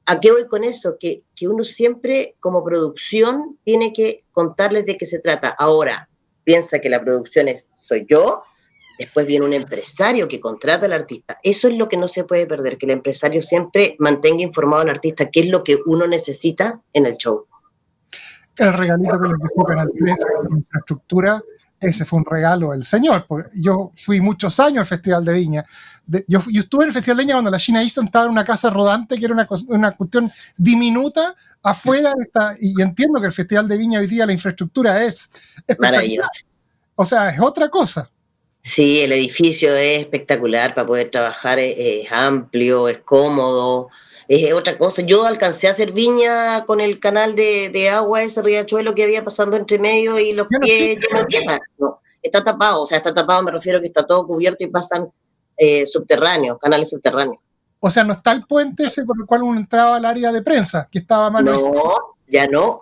¿A 0.06 0.20
qué 0.20 0.32
voy 0.32 0.48
con 0.48 0.64
eso? 0.64 0.98
Que, 1.00 1.24
que 1.36 1.48
uno 1.48 1.64
siempre 1.64 2.36
como 2.40 2.64
producción 2.64 3.58
tiene 3.64 3.92
que 3.92 4.24
contarles 4.32 4.86
de 4.86 4.98
qué 4.98 5.06
se 5.06 5.20
trata. 5.20 5.50
Ahora, 5.50 6.08
piensa 6.44 6.80
que 6.80 6.90
la 6.90 7.02
producción 7.02 7.50
es 7.50 7.70
soy 7.76 8.06
yo, 8.08 8.44
después 8.98 9.26
viene 9.26 9.46
un 9.46 9.54
empresario 9.54 10.28
que 10.28 10.40
contrata 10.40 10.86
al 10.86 10.94
artista. 10.94 11.38
Eso 11.44 11.68
es 11.68 11.76
lo 11.76 11.88
que 11.88 11.98
no 11.98 12.08
se 12.08 12.24
puede 12.24 12.46
perder, 12.46 12.78
que 12.78 12.86
el 12.86 12.92
empresario 12.92 13.42
siempre 13.42 13.96
mantenga 14.00 14.44
informado 14.44 14.84
al 14.84 14.90
artista 14.90 15.30
qué 15.30 15.42
es 15.42 15.48
lo 15.48 15.64
que 15.64 15.78
uno 15.86 16.08
necesita 16.08 16.82
en 16.94 17.06
el 17.06 17.18
show. 17.18 17.46
El 18.58 18.74
regalito 18.74 19.20
que 19.20 19.28
les 19.28 19.40
dejó 19.40 19.66
Canal 19.66 19.92
3 19.98 20.16
de 20.50 20.58
infraestructura, 20.58 21.44
ese 21.80 22.06
fue 22.06 22.20
un 22.20 22.26
regalo 22.26 22.72
del 22.72 22.84
señor. 22.84 23.26
Porque 23.28 23.50
yo 23.56 23.92
fui 23.96 24.22
muchos 24.22 24.60
años 24.60 24.80
al 24.80 24.86
Festival 24.86 25.26
de 25.26 25.34
Viña 25.34 25.66
yo, 26.28 26.40
estuve 26.54 26.84
en 26.84 26.90
el 26.90 26.94
Festival 26.94 27.18
de 27.18 27.24
Leña 27.24 27.36
cuando 27.36 27.52
la 27.52 27.58
China 27.58 27.82
Easton 27.82 28.06
estaba 28.06 28.26
en 28.26 28.32
una 28.32 28.46
casa 28.46 28.70
rodante 28.70 29.18
que 29.18 29.26
era 29.26 29.34
una, 29.34 29.48
una 29.68 29.92
cuestión 29.92 30.32
diminuta 30.56 31.36
afuera. 31.64 32.14
Esta, 32.20 32.56
y 32.60 32.80
entiendo 32.82 33.20
que 33.20 33.28
el 33.28 33.34
Festival 33.34 33.68
de 33.68 33.78
Viña 33.78 34.00
hoy 34.00 34.08
día 34.08 34.26
la 34.26 34.34
infraestructura 34.34 35.04
es 35.04 35.32
maravillosa. 35.80 36.30
O 36.96 37.04
sea, 37.04 37.30
es 37.30 37.40
otra 37.40 37.70
cosa. 37.70 38.10
Sí, 38.66 39.02
el 39.02 39.12
edificio 39.12 39.76
es 39.76 40.00
espectacular 40.00 40.74
para 40.74 40.88
poder 40.88 41.12
trabajar, 41.12 41.60
es, 41.60 42.12
amplio, 42.12 42.90
es 42.90 42.98
cómodo, 42.98 43.90
es 44.28 44.52
otra 44.54 44.76
cosa. 44.80 45.04
Yo 45.04 45.24
alcancé 45.24 45.68
a 45.68 45.70
hacer 45.70 45.92
viña 45.92 46.66
con 46.66 46.82
el 46.82 47.00
canal 47.00 47.36
de, 47.36 47.70
de 47.70 47.92
agua, 47.92 48.24
ese 48.24 48.42
riachuelo 48.42 48.96
que 48.96 49.04
había 49.04 49.24
pasando 49.24 49.56
entre 49.56 49.78
medio 49.78 50.18
y 50.20 50.34
los 50.34 50.48
pies 50.48 50.98
llenos 50.98 51.22
de 51.22 51.26
tierra. 51.28 51.60
No, 51.78 52.00
está 52.24 52.44
tapado, 52.44 52.82
o 52.82 52.86
sea, 52.88 52.98
está 52.98 53.14
tapado, 53.14 53.44
me 53.44 53.52
refiero 53.52 53.78
a 53.78 53.82
que 53.82 53.88
está 53.88 54.04
todo 54.04 54.26
cubierto 54.26 54.64
y 54.64 54.68
pasan 54.68 55.12
eh, 55.58 55.86
subterráneos, 55.86 56.58
canales 56.58 56.90
subterráneos. 56.90 57.38
O 57.80 57.92
sea, 57.92 58.04
no 58.04 58.14
está 58.14 58.32
el 58.32 58.42
puente 58.48 58.86
ese 58.86 59.06
por 59.06 59.16
el 59.20 59.28
cual 59.28 59.44
uno 59.44 59.60
entraba 59.60 59.98
al 59.98 60.06
área 60.06 60.32
de 60.32 60.42
prensa, 60.42 60.90
que 60.92 60.98
estaba 60.98 61.30
mal. 61.30 61.46
No, 61.46 62.16
ya 62.28 62.48
no. 62.48 62.82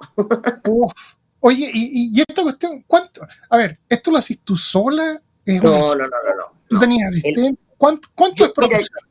Oye, 1.42 1.70
y, 1.74 2.22
esta 2.22 2.42
cuestión, 2.42 2.86
¿cuánto? 2.88 3.20
A 3.50 3.58
ver, 3.58 3.78
¿esto 3.90 4.12
lo 4.12 4.18
haces 4.18 4.40
tú 4.46 4.56
sola? 4.56 5.22
No, 5.46 5.96
no, 5.96 5.96
no, 5.96 6.08
no, 6.08 6.54
¿Tú 6.70 6.80
tenías 6.80 7.10
asistente? 7.10 7.60
¿Cuánto, 7.78 8.08
cuánto 8.16 8.46
es 8.46 8.52
proporcional? 8.52 9.04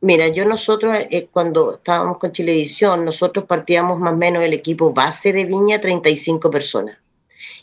Mira, 0.00 0.28
yo 0.28 0.44
nosotros, 0.44 0.94
eh, 1.10 1.28
cuando 1.30 1.74
estábamos 1.74 2.18
con 2.18 2.30
Chilevisión, 2.30 3.04
nosotros 3.04 3.46
partíamos 3.46 3.98
más 3.98 4.12
o 4.12 4.16
menos 4.16 4.44
el 4.44 4.52
equipo 4.52 4.92
base 4.92 5.32
de 5.32 5.44
Viña, 5.44 5.80
35 5.80 6.50
personas. 6.50 6.98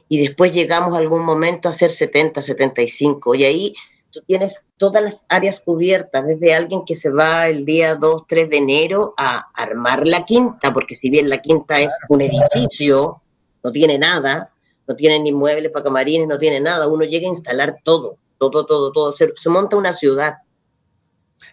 Y 0.10 0.20
después 0.20 0.54
llegamos 0.54 0.94
a 0.94 1.00
algún 1.00 1.24
momento 1.24 1.70
a 1.70 1.72
ser 1.72 1.92
70, 1.92 2.42
75. 2.42 3.36
Y 3.36 3.46
ahí 3.46 3.74
tú 4.12 4.22
tienes 4.28 4.66
todas 4.78 5.02
las 5.02 5.26
áreas 5.30 5.62
cubiertas, 5.62 6.26
desde 6.26 6.54
alguien 6.54 6.84
que 6.86 6.96
se 6.96 7.10
va 7.10 7.48
el 7.48 7.66
día 7.66 7.96
2, 7.96 8.24
3 8.28 8.50
de 8.50 8.58
enero 8.58 9.14
a 9.18 9.48
armar 9.54 10.06
la 10.06 10.26
quinta, 10.26 10.74
porque 10.74 10.96
si 10.96 11.10
bien 11.10 11.30
la 11.30 11.42
quinta 11.42 11.80
es 11.80 11.94
un 12.10 12.22
edificio, 12.22 13.22
no 13.64 13.72
tiene 13.72 13.98
nada, 13.98 14.52
no 14.88 14.96
tiene 14.96 15.20
ni 15.20 15.32
muebles 15.32 15.72
para 15.72 15.84
camarines, 15.84 16.28
no 16.28 16.38
tiene 16.38 16.60
nada, 16.60 16.88
uno 16.88 17.04
llega 17.06 17.28
a 17.28 17.30
instalar 17.30 17.78
todo, 17.84 18.18
todo, 18.38 18.66
todo, 18.66 18.92
todo, 18.92 19.12
se, 19.12 19.32
se 19.36 19.50
monta 19.50 19.78
una 19.78 19.94
ciudad. 19.94 20.36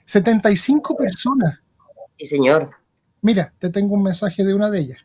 75 0.05 0.97
personas. 0.97 1.61
Sí, 2.18 2.27
señor. 2.27 2.71
Mira, 3.21 3.53
te 3.59 3.71
tengo 3.71 3.95
un 3.95 4.03
mensaje 4.03 4.45
de 4.45 4.55
una 4.55 4.71
de 4.71 4.81
ellas. 4.81 4.99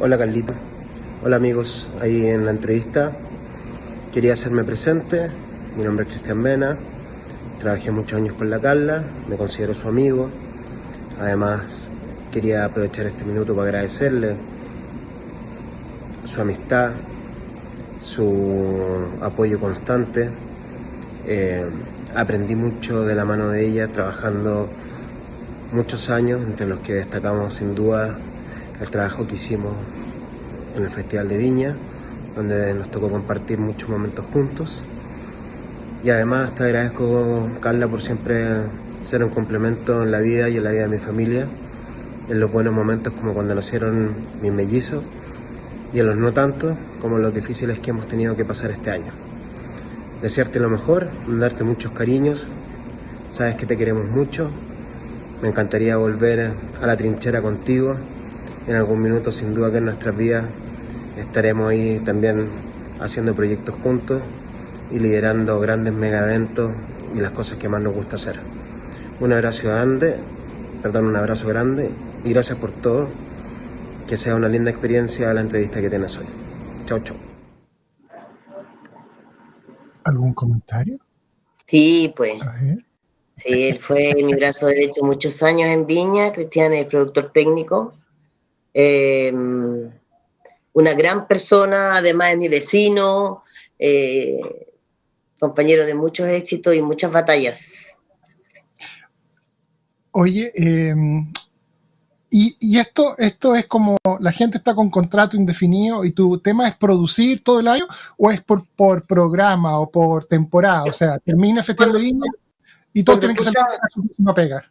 Hola 0.00 0.18
Carlito. 0.18 0.52
Hola 1.24 1.36
amigos, 1.36 1.88
ahí 2.00 2.26
en 2.26 2.44
la 2.44 2.50
entrevista 2.50 3.16
quería 4.12 4.32
hacerme 4.32 4.64
presente. 4.64 5.30
Mi 5.76 5.84
nombre 5.84 6.04
es 6.04 6.12
Cristian 6.12 6.38
Mena, 6.38 6.76
trabajé 7.60 7.92
muchos 7.92 8.18
años 8.18 8.34
con 8.34 8.50
la 8.50 8.60
Carla, 8.60 9.04
me 9.28 9.36
considero 9.36 9.72
su 9.72 9.86
amigo. 9.86 10.28
Además, 11.20 11.88
quería 12.32 12.64
aprovechar 12.64 13.06
este 13.06 13.24
minuto 13.24 13.54
para 13.54 13.68
agradecerle 13.68 14.36
su 16.24 16.40
amistad, 16.40 16.92
su 18.00 19.06
apoyo 19.20 19.60
constante. 19.60 20.30
Eh, 21.26 21.64
aprendí 22.16 22.56
mucho 22.56 23.04
de 23.04 23.14
la 23.14 23.24
mano 23.24 23.48
de 23.48 23.66
ella 23.66 23.92
trabajando 23.92 24.68
muchos 25.72 26.10
años, 26.10 26.42
entre 26.42 26.66
los 26.66 26.80
que 26.80 26.94
destacamos 26.94 27.54
sin 27.54 27.74
duda 27.74 28.18
el 28.80 28.90
trabajo 28.90 29.26
que 29.26 29.36
hicimos 29.36 29.74
en 30.74 30.82
el 30.82 30.90
Festival 30.90 31.28
de 31.28 31.36
Viña, 31.36 31.76
donde 32.34 32.74
nos 32.74 32.90
tocó 32.90 33.10
compartir 33.10 33.58
muchos 33.58 33.88
momentos 33.90 34.24
juntos. 34.32 34.82
Y 36.02 36.10
además 36.10 36.54
te 36.54 36.64
agradezco, 36.64 37.46
Carla, 37.60 37.86
por 37.88 38.00
siempre 38.00 38.44
ser 39.02 39.22
un 39.22 39.30
complemento 39.30 40.02
en 40.02 40.10
la 40.10 40.20
vida 40.20 40.48
y 40.48 40.56
en 40.56 40.64
la 40.64 40.70
vida 40.70 40.82
de 40.82 40.88
mi 40.88 40.98
familia, 40.98 41.46
en 42.28 42.40
los 42.40 42.52
buenos 42.52 42.72
momentos 42.72 43.12
como 43.12 43.34
cuando 43.34 43.54
nacieron 43.54 44.14
mis 44.40 44.52
mellizos 44.52 45.04
y 45.92 46.00
en 46.00 46.06
los 46.06 46.16
no 46.16 46.32
tanto 46.32 46.76
como 47.00 47.18
los 47.18 47.34
difíciles 47.34 47.80
que 47.80 47.90
hemos 47.90 48.08
tenido 48.08 48.36
que 48.36 48.44
pasar 48.44 48.70
este 48.70 48.90
año. 48.90 49.12
Desearte 50.22 50.60
lo 50.60 50.70
mejor, 50.70 51.08
darte 51.28 51.64
muchos 51.64 51.92
cariños, 51.92 52.46
sabes 53.28 53.56
que 53.56 53.66
te 53.66 53.76
queremos 53.76 54.06
mucho, 54.08 54.50
me 55.42 55.48
encantaría 55.48 55.96
volver 55.96 56.54
a 56.80 56.86
la 56.86 56.96
trinchera 56.96 57.42
contigo 57.42 57.96
en 58.68 58.76
algún 58.76 59.02
minuto 59.02 59.32
sin 59.32 59.54
duda 59.54 59.72
que 59.72 59.78
en 59.78 59.86
nuestras 59.86 60.16
vidas 60.16 60.44
estaremos 61.16 61.70
ahí 61.70 62.00
también 62.04 62.48
haciendo 63.00 63.34
proyectos 63.34 63.74
juntos 63.82 64.22
y 64.92 65.00
liderando 65.00 65.58
grandes 65.58 65.92
mega 65.92 66.20
eventos 66.20 66.70
y 67.14 67.20
las 67.20 67.32
cosas 67.32 67.58
que 67.58 67.68
más 67.68 67.82
nos 67.82 67.92
gusta 67.92 68.16
hacer. 68.16 68.38
Un 69.20 69.32
abrazo 69.32 69.68
grande, 69.68 70.16
perdón, 70.82 71.06
un 71.06 71.16
abrazo 71.16 71.48
grande 71.48 71.90
y 72.24 72.30
gracias 72.30 72.58
por 72.58 72.72
todo. 72.72 73.08
Que 74.06 74.16
sea 74.16 74.34
una 74.34 74.48
linda 74.48 74.70
experiencia 74.70 75.32
la 75.32 75.40
entrevista 75.40 75.80
que 75.80 75.88
tienes 75.88 76.16
hoy. 76.18 76.26
Chao, 76.84 76.98
chao. 77.00 77.16
¿Algún 80.04 80.34
comentario? 80.34 80.98
Sí, 81.66 82.12
pues. 82.16 82.42
Sí, 83.36 83.68
él 83.68 83.78
fue 83.78 84.12
mi 84.16 84.34
brazo 84.34 84.66
derecho 84.66 85.02
muchos 85.02 85.42
años 85.42 85.68
en 85.70 85.86
Viña, 85.86 86.32
Cristian 86.32 86.72
es 86.74 86.86
productor 86.86 87.32
técnico. 87.32 87.94
Eh, 88.74 89.32
una 90.74 90.94
gran 90.94 91.26
persona, 91.26 91.96
además 91.96 92.32
es 92.32 92.38
mi 92.38 92.48
vecino, 92.48 93.44
eh, 93.78 94.40
compañero 95.38 95.84
de 95.86 95.94
muchos 95.94 96.28
éxitos 96.28 96.74
y 96.74 96.82
muchas 96.82 97.10
batallas. 97.10 97.98
Oye, 100.12 100.52
em, 100.54 101.32
y, 102.34 102.78
esto, 102.78 103.14
esto 103.18 103.54
es 103.54 103.66
como 103.66 103.98
la 104.20 104.32
gente 104.32 104.56
está 104.56 104.74
con 104.74 104.90
contrato 104.90 105.36
indefinido 105.36 106.02
y 106.02 106.12
tu 106.12 106.38
tema 106.38 106.66
es 106.66 106.74
producir 106.74 107.44
todo 107.44 107.60
el 107.60 107.68
año 107.68 107.86
o 108.16 108.30
es 108.30 108.40
por, 108.40 108.64
por 108.74 109.06
programa 109.06 109.78
o 109.78 109.90
por 109.90 110.24
temporada, 110.24 110.84
o 110.84 110.92
sea, 110.92 111.18
termina 111.18 111.62
festival 111.62 111.92
de 111.92 111.98
línea 111.98 112.32
y 112.94 113.04
todos 113.04 113.20
tienen 113.20 113.36
que 113.36 113.44
salir 113.44 113.58
a 113.58 113.88
su 113.90 114.34
pega. 114.34 114.64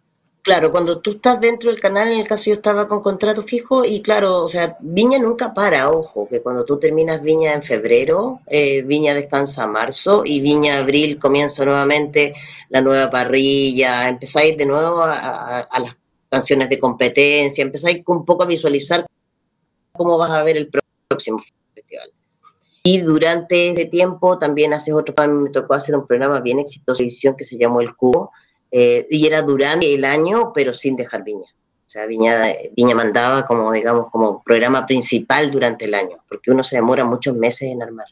Claro, 0.44 0.72
cuando 0.72 1.00
tú 1.02 1.12
estás 1.12 1.40
dentro 1.40 1.70
del 1.70 1.80
canal, 1.80 2.08
en 2.08 2.20
el 2.20 2.28
caso 2.28 2.46
yo 2.46 2.54
estaba 2.54 2.88
con 2.88 3.00
contrato 3.00 3.44
fijo 3.44 3.86
y 3.86 4.02
claro, 4.02 4.44
o 4.44 4.50
sea, 4.50 4.76
Viña 4.80 5.20
nunca 5.20 5.54
para, 5.54 5.92
ojo, 5.92 6.28
que 6.28 6.42
cuando 6.42 6.66
tú 6.66 6.80
terminas 6.80 7.22
Viña 7.22 7.54
en 7.54 7.62
febrero, 7.62 8.40
eh, 8.48 8.82
Viña 8.82 9.14
descansa 9.14 9.68
marzo 9.68 10.24
y 10.26 10.42
Viña 10.42 10.80
abril 10.80 11.20
comienza 11.20 11.64
nuevamente 11.64 12.34
la 12.70 12.82
nueva 12.82 13.12
parrilla, 13.12 14.08
empezáis 14.08 14.58
de 14.58 14.66
nuevo 14.66 15.04
a, 15.04 15.68
las 15.80 15.96
canciones 16.32 16.70
de 16.70 16.80
competencia, 16.80 17.62
empezáis 17.62 18.02
un 18.08 18.26
poco 18.26 18.44
a 18.44 18.48
visualizar 18.48 19.06
cómo 19.92 20.18
vas 20.18 20.32
a 20.32 20.44
ver 20.44 20.58
el 20.58 20.70
próximo 21.10 21.40
festival. 21.74 22.12
Y 22.84 23.00
durante 23.02 23.70
ese 23.70 23.86
tiempo 23.86 24.40
también 24.40 24.74
haces 24.74 24.94
otro, 24.94 25.14
me 25.28 25.50
tocó 25.50 25.74
hacer 25.74 25.96
un 25.96 26.08
programa 26.08 26.40
bien 26.40 26.60
exitoso 26.60 27.00
de 27.00 27.06
edición 27.06 27.36
que 27.36 27.44
se 27.44 27.58
llamó 27.58 27.82
El 27.82 27.96
Cubo, 27.96 28.32
eh, 28.72 29.06
y 29.10 29.28
era 29.28 29.42
durante 29.42 29.94
el 29.94 30.06
año, 30.06 30.54
pero 30.54 30.74
sin 30.74 30.96
dejar 30.96 31.24
viña. 31.24 31.48
O 31.86 31.90
sea, 31.92 32.06
Viña, 32.06 32.54
Viña 32.74 32.96
mandaba 32.96 33.44
como, 33.44 33.70
digamos, 33.74 34.10
como 34.12 34.42
programa 34.42 34.86
principal 34.86 35.52
durante 35.52 35.84
el 35.84 35.94
año, 35.94 36.24
porque 36.30 36.50
uno 36.50 36.64
se 36.64 36.78
demora 36.78 37.04
muchos 37.04 37.36
meses 37.36 37.64
en 37.64 37.84
armar. 37.84 38.06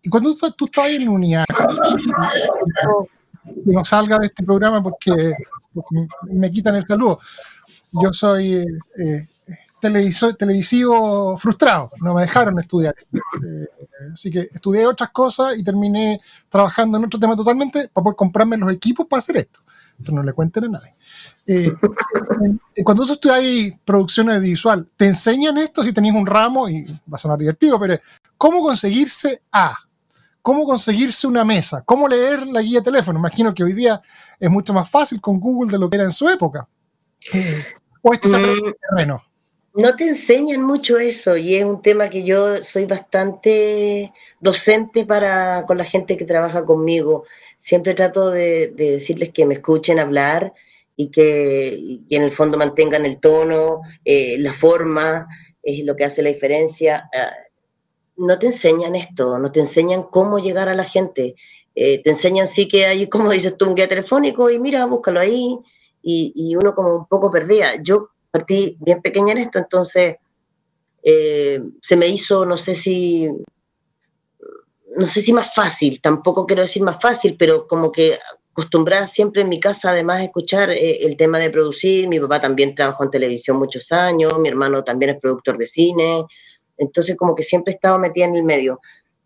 Y 0.00 0.08
cuando 0.08 0.32
tú, 0.34 0.64
estás 0.64 0.88
en 0.88 1.10
unidad, 1.10 1.44
que 3.44 3.70
no 3.70 3.84
salga 3.84 4.18
de 4.18 4.28
este 4.28 4.42
programa 4.44 4.82
porque, 4.82 5.34
me 6.22 6.50
quitan 6.50 6.76
el 6.76 6.86
saludo. 6.86 7.18
Yo 7.92 8.12
soy 8.12 8.54
eh, 8.54 8.66
eh 8.98 9.28
televisivo 10.38 11.36
frustrado, 11.36 11.90
no 12.00 12.14
me 12.14 12.22
dejaron 12.22 12.58
estudiar. 12.58 12.94
Eh, 13.44 13.66
así 14.12 14.30
que 14.30 14.48
estudié 14.52 14.86
otras 14.86 15.10
cosas 15.10 15.58
y 15.58 15.64
terminé 15.64 16.20
trabajando 16.48 16.98
en 16.98 17.04
otro 17.04 17.20
tema 17.20 17.36
totalmente 17.36 17.88
para 17.88 18.04
poder 18.04 18.16
comprarme 18.16 18.56
los 18.56 18.72
equipos 18.72 19.06
para 19.06 19.18
hacer 19.18 19.36
esto. 19.36 19.60
Esto 19.98 20.12
no 20.12 20.22
le 20.22 20.32
cuenten 20.32 20.64
a 20.64 20.68
nadie. 20.68 20.94
Eh, 21.46 21.72
cuando 22.82 23.04
tú 23.04 23.12
estudias 23.12 23.78
producción 23.84 24.30
audiovisual, 24.30 24.88
te 24.96 25.06
enseñan 25.06 25.58
esto 25.58 25.82
si 25.82 25.92
tenéis 25.92 26.14
un 26.14 26.26
ramo, 26.26 26.68
y 26.68 26.84
va 26.84 27.16
a 27.16 27.18
sonar 27.18 27.38
divertido, 27.38 27.78
pero 27.78 27.98
¿cómo 28.36 28.62
conseguirse 28.62 29.42
A? 29.52 29.76
¿Cómo 30.44 30.66
conseguirse 30.66 31.26
una 31.26 31.42
mesa? 31.42 31.82
¿Cómo 31.86 32.06
leer 32.06 32.46
la 32.46 32.60
guía 32.60 32.80
de 32.80 32.84
teléfono? 32.84 33.18
Imagino 33.18 33.54
que 33.54 33.64
hoy 33.64 33.72
día 33.72 34.02
es 34.38 34.50
mucho 34.50 34.74
más 34.74 34.90
fácil 34.90 35.18
con 35.18 35.40
Google 35.40 35.72
de 35.72 35.78
lo 35.78 35.88
que 35.88 35.96
era 35.96 36.04
en 36.04 36.10
su 36.10 36.28
época. 36.28 36.68
¿O 38.02 38.12
esto 38.12 38.28
se 38.28 38.36
en 38.36 38.74
terreno? 38.90 39.24
No 39.72 39.96
te 39.96 40.06
enseñan 40.06 40.62
mucho 40.62 40.98
eso 40.98 41.34
y 41.38 41.54
es 41.54 41.64
un 41.64 41.80
tema 41.80 42.10
que 42.10 42.24
yo 42.24 42.62
soy 42.62 42.84
bastante 42.84 44.12
docente 44.38 45.06
para 45.06 45.64
con 45.66 45.78
la 45.78 45.84
gente 45.84 46.18
que 46.18 46.26
trabaja 46.26 46.62
conmigo. 46.66 47.24
Siempre 47.56 47.94
trato 47.94 48.28
de, 48.28 48.70
decirles 48.76 49.30
que 49.30 49.46
me 49.46 49.54
escuchen 49.54 49.98
hablar 49.98 50.52
y 50.94 51.06
que, 51.10 52.02
en 52.10 52.22
el 52.22 52.30
fondo 52.30 52.58
mantengan 52.58 53.06
el 53.06 53.18
tono, 53.18 53.80
eh, 54.04 54.36
la 54.38 54.52
forma, 54.52 55.26
es 55.62 55.82
lo 55.86 55.96
que 55.96 56.04
hace 56.04 56.22
la 56.22 56.28
diferencia. 56.28 57.08
Ah, 57.14 57.32
no 58.16 58.38
te 58.38 58.46
enseñan 58.46 58.94
esto, 58.94 59.38
no 59.38 59.50
te 59.50 59.60
enseñan 59.60 60.04
cómo 60.04 60.38
llegar 60.38 60.68
a 60.68 60.74
la 60.74 60.84
gente. 60.84 61.34
Eh, 61.74 62.02
te 62.02 62.10
enseñan 62.10 62.46
sí 62.46 62.68
que 62.68 62.86
hay, 62.86 63.08
como 63.08 63.30
dices 63.32 63.56
tú, 63.56 63.66
un 63.66 63.74
guía 63.74 63.88
telefónico 63.88 64.50
y 64.50 64.58
mira, 64.58 64.84
búscalo 64.86 65.20
ahí. 65.20 65.58
Y, 66.06 66.54
uno 66.54 66.74
como 66.74 66.94
un 66.94 67.06
poco 67.06 67.30
perdía. 67.30 67.80
Yo 67.82 68.10
partí 68.30 68.76
bien 68.80 69.00
pequeña 69.00 69.32
en 69.32 69.38
esto, 69.38 69.58
entonces 69.58 70.16
eh, 71.02 71.62
se 71.80 71.96
me 71.96 72.08
hizo, 72.08 72.44
no 72.44 72.58
sé 72.58 72.74
si, 72.74 73.26
no 74.96 75.06
sé 75.06 75.22
si 75.22 75.32
más 75.32 75.54
fácil, 75.54 76.02
tampoco 76.02 76.44
quiero 76.44 76.60
decir 76.60 76.82
más 76.82 77.00
fácil, 77.00 77.36
pero 77.38 77.66
como 77.66 77.90
que 77.90 78.18
acostumbrada 78.54 79.08
siempre 79.08 79.42
en 79.42 79.48
mi 79.48 79.58
casa 79.58 79.90
además 79.90 80.22
escuchar 80.22 80.70
eh, 80.70 81.04
el 81.04 81.16
tema 81.16 81.38
de 81.38 81.50
producir, 81.50 82.06
mi 82.06 82.20
papá 82.20 82.40
también 82.40 82.74
trabajó 82.74 83.02
en 83.02 83.10
televisión 83.10 83.56
muchos 83.56 83.90
años, 83.90 84.38
mi 84.38 84.48
hermano 84.48 84.84
también 84.84 85.10
es 85.10 85.20
productor 85.20 85.58
de 85.58 85.66
cine, 85.66 86.24
entonces 86.76 87.16
como 87.16 87.34
que 87.34 87.42
siempre 87.42 87.72
he 87.72 87.76
estado 87.76 87.98
metida 87.98 88.26
en 88.26 88.34
el 88.34 88.44
medio, 88.44 88.80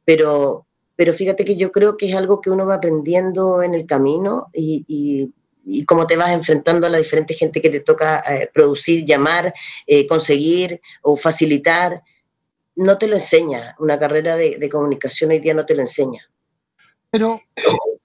pero, 0.04 0.66
pero 0.96 1.12
fíjate 1.14 1.44
que 1.44 1.56
yo 1.56 1.72
creo 1.72 1.96
que 1.96 2.08
es 2.08 2.14
algo 2.14 2.40
que 2.40 2.50
uno 2.50 2.66
va 2.66 2.74
aprendiendo 2.74 3.62
en 3.62 3.74
el 3.74 3.86
camino 3.86 4.48
y 4.52 5.32
y 5.68 5.84
cómo 5.84 6.06
te 6.06 6.16
vas 6.16 6.30
enfrentando 6.30 6.86
a 6.86 6.90
la 6.90 6.98
diferente 6.98 7.34
gente 7.34 7.60
que 7.60 7.68
te 7.70 7.80
toca 7.80 8.20
eh, 8.20 8.50
producir, 8.52 9.04
llamar, 9.04 9.52
eh, 9.86 10.06
conseguir 10.06 10.80
o 11.02 11.14
facilitar. 11.14 12.02
No 12.74 12.96
te 12.96 13.06
lo 13.06 13.14
enseña. 13.16 13.76
Una 13.78 13.98
carrera 13.98 14.36
de, 14.36 14.68
comunicación 14.70 15.30
hoy 15.30 15.40
día 15.40 15.52
no 15.52 15.66
te 15.66 15.74
lo 15.74 15.82
enseña. 15.82 16.22
Pero 17.10 17.40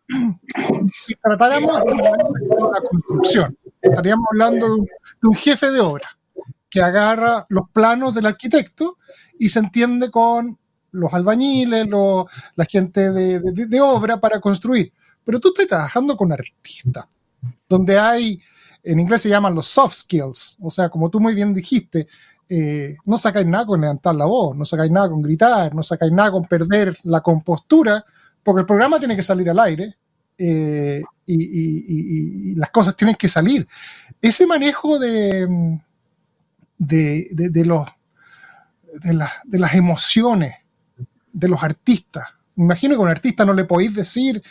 si 0.87 1.15
preparamos 1.15 1.81
la 1.85 2.81
construcción, 2.81 3.57
estaríamos 3.81 4.25
hablando 4.31 4.75
de 4.75 5.27
un, 5.27 5.35
jefe 5.35 5.71
de 5.71 5.79
obra 5.79 6.17
que 6.73 6.81
agarra 6.81 7.45
los 7.49 7.69
planos 7.71 8.15
del 8.15 8.25
arquitecto 8.25 8.97
y 9.37 9.49
se 9.49 9.59
entiende 9.59 10.09
con 10.09 10.57
los 10.89 11.13
albañiles, 11.13 11.87
la 12.55 12.65
gente 12.65 13.11
de, 13.11 13.39
de, 13.39 13.79
obra 13.79 14.19
para 14.19 14.39
construir. 14.39 14.91
Pero 15.23 15.39
tú 15.39 15.49
estás 15.49 15.67
trabajando 15.67 16.17
con 16.17 16.31
artistas 16.31 17.05
donde 17.69 17.99
hay, 17.99 18.41
en 18.83 18.99
inglés 18.99 19.21
se 19.21 19.29
llaman 19.29 19.53
los 19.53 19.67
soft 19.67 19.93
skills, 19.93 20.57
o 20.59 20.71
sea, 20.71 20.89
como 20.89 21.11
tú 21.11 21.19
muy 21.19 21.35
bien 21.35 21.53
dijiste, 21.53 22.07
eh, 22.49 22.97
no 23.05 23.19
sacáis 23.19 23.45
nada 23.45 23.67
con 23.67 23.79
levantar 23.79 24.15
la 24.15 24.25
voz, 24.25 24.57
no 24.57 24.65
sacáis 24.65 24.91
nada 24.91 25.09
con 25.09 25.21
gritar, 25.21 25.75
no 25.75 25.83
sacáis 25.83 26.11
nada 26.11 26.31
con 26.31 26.45
perder 26.45 26.97
la 27.03 27.21
compostura, 27.21 28.03
porque 28.41 28.61
el 28.61 28.65
programa 28.65 28.97
tiene 28.97 29.15
que 29.15 29.21
salir 29.21 29.47
al 29.47 29.59
aire 29.59 29.95
eh, 30.39 31.03
y, 31.27 32.55
las 32.55 32.71
cosas 32.71 32.95
tienen 32.95 33.15
que 33.15 33.27
salir. 33.27 33.67
Ese 34.21 34.47
manejo 34.47 34.97
de, 34.97 35.47
de, 36.87 37.27
los, 37.65 37.87
de, 39.01 39.59
las 39.59 39.73
emociones 39.73 40.55
de 41.31 41.47
los 41.47 41.63
artistas, 41.63 42.27
me 42.55 42.65
imagino 42.65 42.95
que 42.95 43.01
a 43.01 43.05
un 43.05 43.09
artista 43.09 43.45
no 43.45 43.53
le 43.53 43.65
podéis 43.65 43.95
decir 43.95 44.41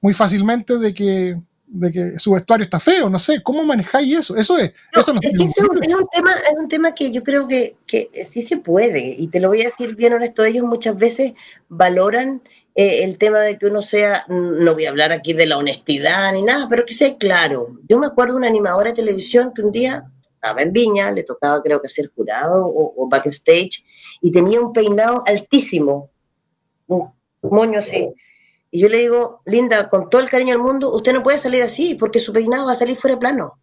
muy 0.00 0.12
fácilmente 0.12 0.78
de 0.78 0.94
que 0.94 1.36
de 1.70 1.92
que 1.92 2.18
su 2.18 2.32
vestuario 2.32 2.64
está 2.64 2.80
feo, 2.80 3.10
no 3.10 3.18
sé, 3.18 3.42
¿cómo 3.42 3.62
manejáis 3.62 4.18
eso? 4.18 4.36
Eso 4.36 4.56
es, 4.56 4.72
eso 4.92 5.00
es, 5.00 5.08
un, 5.08 5.20
tema, 5.20 6.32
es 6.32 6.54
un 6.58 6.68
tema 6.68 6.94
que 6.94 7.12
yo 7.12 7.22
creo 7.22 7.46
que, 7.46 7.76
que, 7.86 8.08
sí 8.28 8.42
se 8.42 8.56
puede, 8.56 9.14
y 9.18 9.28
te 9.28 9.38
lo 9.38 9.48
voy 9.48 9.60
a 9.62 9.66
decir 9.66 9.94
bien 9.94 10.14
honesto, 10.14 10.44
ellos 10.44 10.64
muchas 10.64 10.96
veces 10.96 11.34
valoran 11.68 12.42
eh, 12.74 13.04
el 13.04 13.18
tema 13.18 13.40
de 13.40 13.58
que 13.58 13.66
uno 13.66 13.82
sea, 13.82 14.24
no 14.28 14.72
voy 14.72 14.86
a 14.86 14.90
hablar 14.90 15.12
aquí 15.12 15.34
de 15.34 15.46
la 15.46 15.58
honestidad 15.58 16.32
ni 16.32 16.42
nada, 16.42 16.68
pero 16.70 16.86
que 16.86 16.94
sea 16.94 17.16
claro. 17.18 17.76
Yo 17.88 17.98
me 17.98 18.06
acuerdo 18.06 18.34
de 18.34 18.38
una 18.38 18.48
animadora 18.48 18.90
de 18.90 18.96
televisión 18.96 19.52
que 19.54 19.62
un 19.62 19.72
día 19.72 20.04
estaba 20.38 20.62
en 20.62 20.72
Viña, 20.72 21.10
le 21.10 21.24
tocaba 21.24 21.62
creo 21.62 21.82
que 21.82 21.88
ser 21.88 22.10
jurado 22.14 22.66
o, 22.66 23.08
backstage, 23.08 23.84
y 24.20 24.30
tenía 24.30 24.60
un 24.60 24.72
peinado 24.72 25.22
altísimo, 25.26 26.10
un 26.86 27.12
moño 27.42 27.80
así 27.80 28.14
y 28.70 28.80
yo 28.80 28.88
le 28.88 28.98
digo, 28.98 29.40
Linda, 29.46 29.88
con 29.88 30.10
todo 30.10 30.20
el 30.20 30.28
cariño 30.28 30.52
del 30.52 30.62
mundo, 30.62 30.94
usted 30.94 31.12
no 31.12 31.22
puede 31.22 31.38
salir 31.38 31.62
así 31.62 31.94
porque 31.94 32.20
su 32.20 32.32
peinado 32.32 32.66
va 32.66 32.72
a 32.72 32.76
salir 32.76 32.96
fuera 32.96 33.14
de 33.14 33.20
plano. 33.20 33.60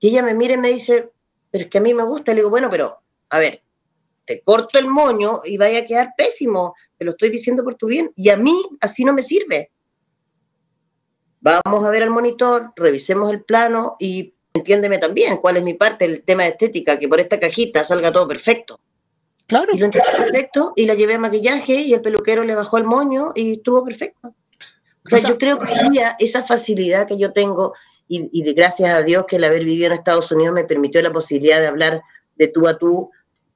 Y 0.00 0.08
ella 0.08 0.22
me 0.22 0.34
mira 0.34 0.54
y 0.54 0.58
me 0.58 0.68
dice, 0.68 1.12
pero 1.50 1.64
es 1.64 1.70
que 1.70 1.78
a 1.78 1.80
mí 1.80 1.94
me 1.94 2.02
gusta. 2.02 2.32
le 2.32 2.40
digo, 2.40 2.50
bueno, 2.50 2.68
pero 2.68 2.98
a 3.30 3.38
ver, 3.38 3.62
te 4.24 4.42
corto 4.42 4.78
el 4.78 4.88
moño 4.88 5.40
y 5.44 5.56
vaya 5.56 5.80
a 5.80 5.86
quedar 5.86 6.14
pésimo. 6.16 6.74
Te 6.98 7.04
lo 7.04 7.12
estoy 7.12 7.30
diciendo 7.30 7.62
por 7.62 7.76
tu 7.76 7.86
bien. 7.86 8.10
Y 8.16 8.30
a 8.30 8.36
mí 8.36 8.60
así 8.80 9.04
no 9.04 9.12
me 9.12 9.22
sirve. 9.22 9.70
Vamos 11.40 11.84
a 11.84 11.90
ver 11.90 12.02
al 12.02 12.10
monitor, 12.10 12.72
revisemos 12.74 13.32
el 13.32 13.44
plano 13.44 13.96
y 14.00 14.34
entiéndeme 14.56 14.98
también 14.98 15.36
cuál 15.38 15.56
es 15.56 15.62
mi 15.62 15.74
parte, 15.74 16.04
el 16.04 16.22
tema 16.22 16.42
de 16.42 16.50
estética, 16.50 16.98
que 16.98 17.08
por 17.08 17.20
esta 17.20 17.38
cajita 17.38 17.84
salga 17.84 18.12
todo 18.12 18.26
perfecto. 18.28 18.80
Claro. 19.46 19.72
Y 19.72 19.78
lo 19.78 19.86
entregó 19.86 20.06
perfecto 20.16 20.72
y 20.74 20.86
la 20.86 20.94
llevé 20.94 21.14
a 21.14 21.18
maquillaje 21.18 21.74
y 21.74 21.94
el 21.94 22.00
peluquero 22.00 22.42
le 22.42 22.54
bajó 22.54 22.78
el 22.78 22.84
moño 22.84 23.32
y 23.34 23.54
estuvo 23.54 23.84
perfecto. 23.84 24.34
O 25.04 25.08
sea, 25.08 25.20
yo 25.20 25.38
creo 25.38 25.58
que 25.58 25.68
sí, 25.68 25.86
esa 26.18 26.44
facilidad 26.44 27.06
que 27.06 27.16
yo 27.16 27.32
tengo 27.32 27.74
y, 28.08 28.42
de 28.42 28.52
gracias 28.52 28.92
a 28.92 29.02
Dios 29.02 29.24
que 29.28 29.36
el 29.36 29.44
haber 29.44 29.64
vivido 29.64 29.86
en 29.86 29.92
Estados 29.92 30.30
Unidos 30.32 30.54
me 30.54 30.64
permitió 30.64 31.00
la 31.02 31.12
posibilidad 31.12 31.60
de 31.60 31.66
hablar 31.66 32.02
de 32.36 32.48
tú 32.48 32.66
a 32.68 32.78
tú 32.78 33.10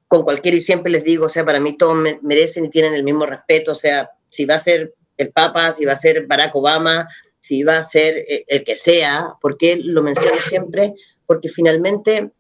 con 0.08 0.22
cualquiera 0.22 0.56
y 0.56 0.60
siempre 0.60 0.90
les 0.90 1.04
digo, 1.04 1.26
o 1.26 1.28
sea, 1.28 1.44
para 1.44 1.60
mí 1.60 1.76
todos 1.76 1.96
merecen 2.22 2.64
y 2.64 2.70
tienen 2.70 2.94
el 2.94 3.04
mismo 3.04 3.26
respeto, 3.26 3.72
o 3.72 3.76
sea, 3.76 4.10
si 4.28 4.44
va 4.44 4.56
a 4.56 4.58
ser 4.58 4.94
el 5.16 5.30
Papa, 5.30 5.72
si 5.72 5.84
va 5.84 5.92
a 5.92 5.96
ser 5.96 6.26
Barack 6.26 6.54
Obama, 6.56 7.08
si 7.50 7.62
va 7.64 7.78
a 7.78 7.82
ser 7.82 8.18
eh, 8.18 8.44
el 8.46 8.62
que 8.62 8.76
sea, 8.76 9.34
porque 9.40 9.76
lo 9.76 10.02
menciono 10.02 10.40
siempre, 10.40 10.94
porque 11.26 11.48
finalmente 11.48 12.30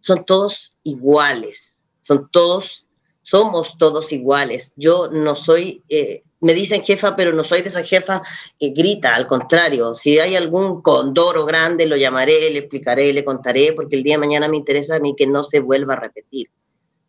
son 0.00 0.24
todos 0.24 0.76
iguales 0.82 1.80
son 2.00 2.28
todos, 2.30 2.88
somos 3.22 3.78
todos 3.78 4.12
iguales. 4.12 4.72
Yo 4.76 5.08
no 5.10 5.36
soy, 5.36 5.84
eh, 5.88 6.22
me 6.40 6.54
dicen 6.54 6.82
jefa, 6.82 7.14
pero 7.14 7.32
no 7.32 7.44
soy 7.44 7.62
de 7.62 7.68
esa 7.68 7.84
jefa 7.84 8.22
que 8.58 8.70
grita, 8.70 9.14
al 9.14 9.26
contrario, 9.26 9.94
si 9.94 10.18
hay 10.18 10.34
algún 10.34 10.82
condoro 10.82 11.44
grande, 11.44 11.86
lo 11.86 11.96
llamaré, 11.96 12.50
le 12.50 12.60
explicaré, 12.60 13.12
le 13.12 13.24
contaré, 13.24 13.72
porque 13.74 13.96
el 13.96 14.02
día 14.02 14.14
de 14.14 14.26
mañana 14.26 14.48
me 14.48 14.56
interesa 14.56 14.96
a 14.96 15.00
mí 15.00 15.14
que 15.16 15.26
no 15.26 15.44
se 15.44 15.60
vuelva 15.60 15.94
a 15.94 16.00
repetir. 16.00 16.50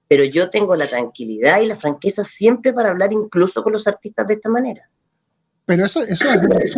Pero 0.07 0.25
yo 0.25 0.49
tengo 0.49 0.75
la 0.75 0.87
tranquilidad 0.87 1.61
y 1.61 1.67
la 1.67 1.77
franqueza 1.77 2.25
siempre 2.25 2.73
para 2.73 2.91
hablar 2.91 3.13
incluso 3.13 3.63
con 3.63 3.73
los 3.73 3.87
artistas 3.87 4.27
de 4.27 4.33
esta 4.33 4.49
manera. 4.49 4.89
Pero 5.71 5.85
eso, 5.85 6.03
eso 6.03 6.25
es, 6.29 6.75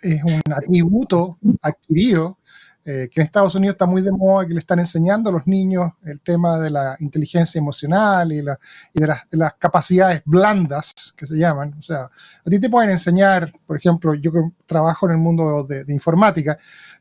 es 0.00 0.22
un 0.24 0.52
atributo 0.54 1.36
adquirido 1.60 2.38
eh, 2.82 3.10
que 3.12 3.20
en 3.20 3.26
Estados 3.26 3.54
Unidos 3.54 3.74
está 3.74 3.84
muy 3.84 4.00
de 4.00 4.10
moda, 4.10 4.46
que 4.46 4.54
le 4.54 4.58
están 4.58 4.78
enseñando 4.78 5.28
a 5.28 5.34
los 5.34 5.46
niños 5.46 5.92
el 6.02 6.22
tema 6.22 6.58
de 6.58 6.70
la 6.70 6.96
inteligencia 7.00 7.58
emocional 7.58 8.32
y, 8.32 8.36
de, 8.36 9.06
las, 9.32 9.54
capacidades 9.58 10.22
blandas, 10.24 10.94
que 11.14 11.26
se 11.26 11.36
llaman. 11.36 11.74
O 11.78 11.82
sea, 11.82 12.04
a 12.04 12.48
ti 12.48 12.58
te 12.58 12.70
pueden 12.70 12.88
enseñar, 12.88 13.52
por 13.66 13.76
ejemplo, 13.76 14.14
yo 14.14 14.32
que 14.32 14.40
trabajo 14.64 15.04
en 15.04 15.12
el 15.12 15.18
mundo 15.18 15.64
de, 15.64 15.84
informática, 15.92 16.56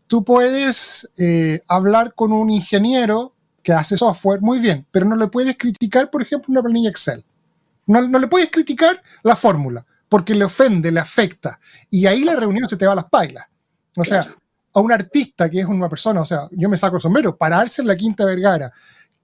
tú 0.07 0.22
puedes 0.22 1.09
eh, 1.18 1.61
hablar 1.66 2.13
con 2.13 2.34
un 2.34 2.49
ingeniero 2.49 3.34
que 3.63 3.72
hace 3.72 3.95
software 3.95 4.41
muy 4.41 4.59
bien, 4.59 4.86
pero 4.91 5.05
no 5.05 5.16
le 5.16 5.28
puedes 5.28 5.57
criticar, 5.57 6.09
por 6.09 6.22
ejemplo, 6.22 6.51
una 6.51 6.61
planilla 6.61 6.89
Excel. 6.89 7.24
No, 7.88 8.05
no 8.05 8.20
le 8.20 8.28
puedes 8.28 8.51
criticar 8.51 9.01
la 9.24 9.38
fórmula, 9.38 9.86
porque 10.16 10.34
le 10.34 10.45
ofende, 10.45 10.93
le 10.93 11.01
afecta. 11.01 11.59
Y 11.89 12.05
ahí 12.05 12.24
la 12.24 12.38
reunión 12.38 12.70
se 12.70 12.78
te 12.78 12.86
va 12.86 12.93
a 12.93 12.95
las 12.95 13.09
pailas. 13.09 13.45
O 13.97 14.05
sea, 14.05 14.26
a 14.74 14.80
un 14.80 14.89
artista 14.89 15.49
que 15.49 15.59
es 15.59 15.66
una 15.66 15.89
persona, 15.89 16.22
o 16.22 16.26
sea, 16.26 16.47
yo 16.51 16.70
me 16.70 16.78
saco 16.78 16.95
el 16.95 17.01
sombrero, 17.01 17.36
pararse 17.36 17.82
en 17.82 17.89
la 17.89 17.97
Quinta 17.97 18.24
Vergara, 18.24 18.72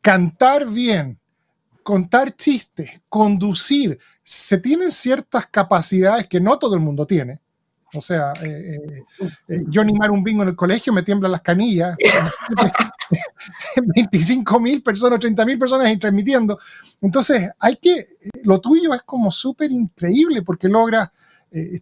cantar 0.01 0.67
bien, 0.67 1.17
contar 1.81 2.35
chistes, 2.35 2.99
conducir, 3.07 3.97
se 4.21 4.57
tienen 4.57 4.91
ciertas 4.91 5.47
capacidades 5.47 6.27
que 6.27 6.41
no 6.41 6.59
todo 6.59 6.75
el 6.75 6.81
mundo 6.81 7.07
tiene. 7.07 7.39
O 7.93 8.01
sea, 8.01 8.31
eh, 8.43 8.77
eh, 8.77 9.03
eh, 9.49 9.63
yo 9.67 9.81
animar 9.81 10.11
un 10.11 10.23
bingo 10.23 10.43
en 10.43 10.49
el 10.49 10.55
colegio 10.55 10.93
me 10.93 11.03
tiemblan 11.03 11.31
las 11.31 11.41
canillas. 11.41 11.95
25 13.75 14.59
mil 14.59 14.81
personas, 14.81 15.19
30 15.19 15.45
mil 15.45 15.59
personas 15.59 15.99
transmitiendo. 15.99 16.57
Entonces, 17.01 17.49
hay 17.59 17.75
que, 17.75 18.17
lo 18.43 18.61
tuyo 18.61 18.93
es 18.93 19.01
como 19.01 19.29
súper 19.29 19.71
increíble 19.71 20.41
porque 20.41 20.69
logras, 20.69 21.09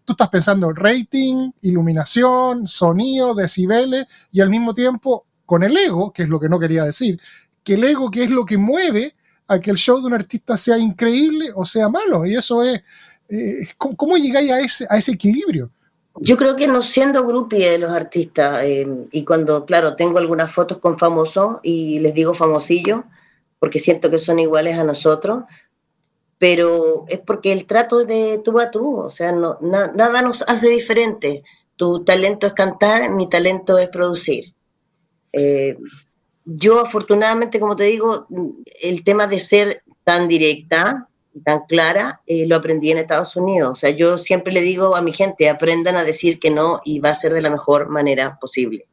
tú 0.04 0.14
estás 0.14 0.30
pensando 0.30 0.72
rating, 0.72 1.52
iluminación, 1.62 2.68
sonido, 2.68 3.36
decibeles 3.36 4.08
y 4.32 4.42
al 4.42 4.50
mismo 4.50 4.74
tiempo 4.74 5.28
con 5.46 5.62
el 5.62 5.78
ego, 5.78 6.12
que 6.12 6.24
es 6.24 6.30
lo 6.30 6.40
que 6.40 6.50
no 6.50 6.58
quería 6.58 6.86
decir, 6.86 7.22
que 7.64 7.76
el 7.76 7.84
ego 7.84 8.10
que 8.10 8.24
es 8.24 8.32
lo 8.32 8.44
que 8.46 8.58
mueve 8.58 9.14
a 9.48 9.60
que 9.60 9.70
el 9.70 9.78
show 9.78 10.00
de 10.00 10.08
un 10.08 10.14
artista 10.14 10.58
sea 10.58 10.80
increíble 10.80 11.52
o 11.56 11.66
sea 11.66 11.90
malo. 11.90 12.26
Y 12.26 12.34
eso 12.34 12.64
es, 12.64 12.82
¿cómo, 13.78 14.18
llegáis 14.18 14.52
a 14.52 14.60
ese, 14.60 14.88
a 14.90 14.98
ese 14.98 15.12
equilibrio? 15.12 15.72
Yo 16.22 16.38
creo 16.38 16.56
que 16.56 16.68
no 16.68 16.82
siendo 16.82 17.26
grupie 17.26 17.72
de 17.72 17.78
los 17.80 17.92
artistas, 17.92 18.64
eh, 18.64 18.88
y 19.12 19.24
cuando, 19.24 19.66
claro, 19.66 19.96
tengo 19.96 20.18
algunas 20.18 20.54
fotos 20.54 20.80
con 20.80 20.98
famosos 20.98 21.60
y 21.64 22.00
les 22.00 22.14
digo 22.14 22.34
famosillo, 22.34 23.06
porque 23.60 23.80
siento 23.80 24.10
que 24.10 24.20
son 24.20 24.40
iguales 24.40 24.78
a 24.78 24.84
nosotros, 24.84 25.44
pero 26.38 27.06
es 27.10 27.20
porque 27.20 27.52
el 27.52 27.66
trato 27.66 28.02
es 28.02 28.08
de 28.08 28.42
tú 28.44 28.60
a 28.60 28.72
tú, 28.72 28.98
o 28.98 29.10
sea, 29.10 29.32
no, 29.32 29.58
nada 29.62 30.22
nos 30.22 30.42
hace 30.44 30.70
diferente. 30.70 31.44
Tu 31.76 32.04
talento 32.04 32.48
es 32.48 32.54
cantar, 32.54 33.12
mi 33.12 33.30
talento 33.30 33.78
es 33.78 33.90
producir. 33.90 34.54
Eh, 35.34 35.78
yo 36.46 36.80
afortunadamente, 36.80 37.60
como 37.60 37.76
te 37.76 37.84
digo, 37.84 38.26
el 38.82 39.04
tema 39.04 39.28
de 39.28 39.40
ser 39.40 39.84
tan 40.04 40.28
directa, 40.28 41.09
tan 41.44 41.62
clara, 41.68 42.22
eh, 42.26 42.46
lo 42.48 42.56
aprendí 42.56 42.92
en 42.92 42.98
Estados 42.98 43.36
Unidos. 43.36 43.72
O 43.72 43.76
sea, 43.76 43.90
yo 43.92 44.18
siempre 44.18 44.54
le 44.54 44.62
digo 44.62 44.96
a 44.96 45.02
mi 45.02 45.14
gente, 45.14 45.50
aprendan 45.50 45.96
a 45.96 46.04
decir 46.04 46.40
que 46.40 46.52
no 46.52 46.82
y 46.84 47.00
va 47.00 47.10
a 47.12 47.16
ser 47.16 47.34
de 47.34 47.42
la 47.42 47.50
mejor 47.50 47.90
manera 47.90 48.38
posible, 48.40 48.88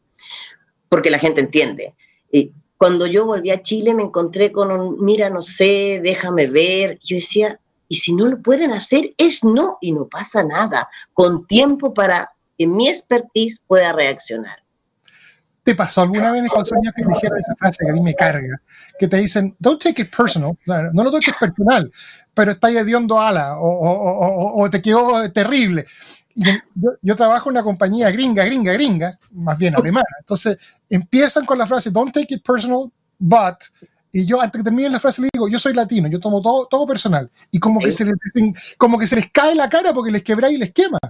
porque 0.88 1.10
la 1.10 1.18
gente 1.18 1.40
entiende. 1.40 1.94
Y 2.30 2.52
cuando 2.78 3.06
yo 3.06 3.24
volví 3.24 3.50
a 3.50 3.62
Chile 3.62 3.94
me 3.94 4.02
encontré 4.02 4.52
con 4.52 4.70
un, 4.70 5.04
mira, 5.04 5.30
no 5.30 5.42
sé, 5.42 6.00
déjame 6.02 6.46
ver. 6.46 6.98
Yo 7.02 7.16
decía, 7.16 7.58
y 7.88 7.96
si 7.96 8.12
no 8.12 8.26
lo 8.28 8.42
pueden 8.42 8.72
hacer, 8.72 9.14
es 9.16 9.44
no 9.44 9.78
y 9.80 9.92
no 9.92 10.06
pasa 10.08 10.42
nada, 10.42 10.88
con 11.14 11.46
tiempo 11.46 11.94
para 11.94 12.32
que 12.58 12.66
mi 12.66 12.88
expertise 12.88 13.62
pueda 13.66 13.92
reaccionar. 13.92 14.65
¿Te 15.66 15.74
pasó 15.74 16.02
alguna 16.02 16.30
vez 16.30 16.48
con 16.48 16.64
Sonia 16.64 16.92
que 16.94 17.02
dijeron 17.04 17.40
esa 17.40 17.56
frase 17.56 17.84
que 17.84 17.90
a 17.90 17.92
mí 17.92 18.00
me 18.00 18.14
carga? 18.14 18.62
Que 18.96 19.08
te 19.08 19.16
dicen, 19.16 19.56
don't 19.58 19.82
take 19.82 20.02
it 20.02 20.16
personal, 20.16 20.56
no 20.92 21.02
lo 21.02 21.10
toques 21.10 21.34
personal, 21.40 21.90
pero 22.32 22.52
está 22.52 22.70
hediondo 22.70 23.20
ala 23.20 23.58
o, 23.58 23.66
o, 23.66 24.62
o, 24.62 24.70
te 24.70 24.80
quedó 24.80 25.28
terrible. 25.32 25.84
Y 26.36 26.44
yo, 26.44 26.52
yo, 27.02 27.16
trabajo 27.16 27.50
en 27.50 27.56
una 27.56 27.64
compañía 27.64 28.12
gringa, 28.12 28.44
gringa, 28.44 28.74
gringa, 28.74 29.18
más 29.32 29.58
bien 29.58 29.74
alemana. 29.74 30.06
Entonces 30.20 30.56
empiezan 30.88 31.44
con 31.44 31.58
la 31.58 31.66
frase, 31.66 31.90
don't 31.90 32.14
take 32.14 32.36
it 32.36 32.44
personal, 32.44 32.88
but, 33.18 33.56
y 34.12 34.24
yo 34.24 34.40
antes 34.40 34.60
que 34.60 34.64
termine 34.64 34.88
la 34.88 35.00
frase 35.00 35.20
le 35.20 35.30
digo, 35.32 35.48
yo 35.48 35.58
soy 35.58 35.74
latino, 35.74 36.06
yo 36.06 36.20
tomo 36.20 36.40
todo, 36.40 36.66
todo 36.66 36.86
personal. 36.86 37.28
Y 37.50 37.58
como 37.58 37.80
que, 37.80 37.90
se 37.90 38.04
les, 38.04 38.14
como 38.78 39.00
que 39.00 39.08
se 39.08 39.16
les 39.16 39.32
cae 39.32 39.56
la 39.56 39.68
cara 39.68 39.92
porque 39.92 40.12
les 40.12 40.22
quebra 40.22 40.48
y 40.48 40.58
les 40.58 40.70
quema. 40.70 41.00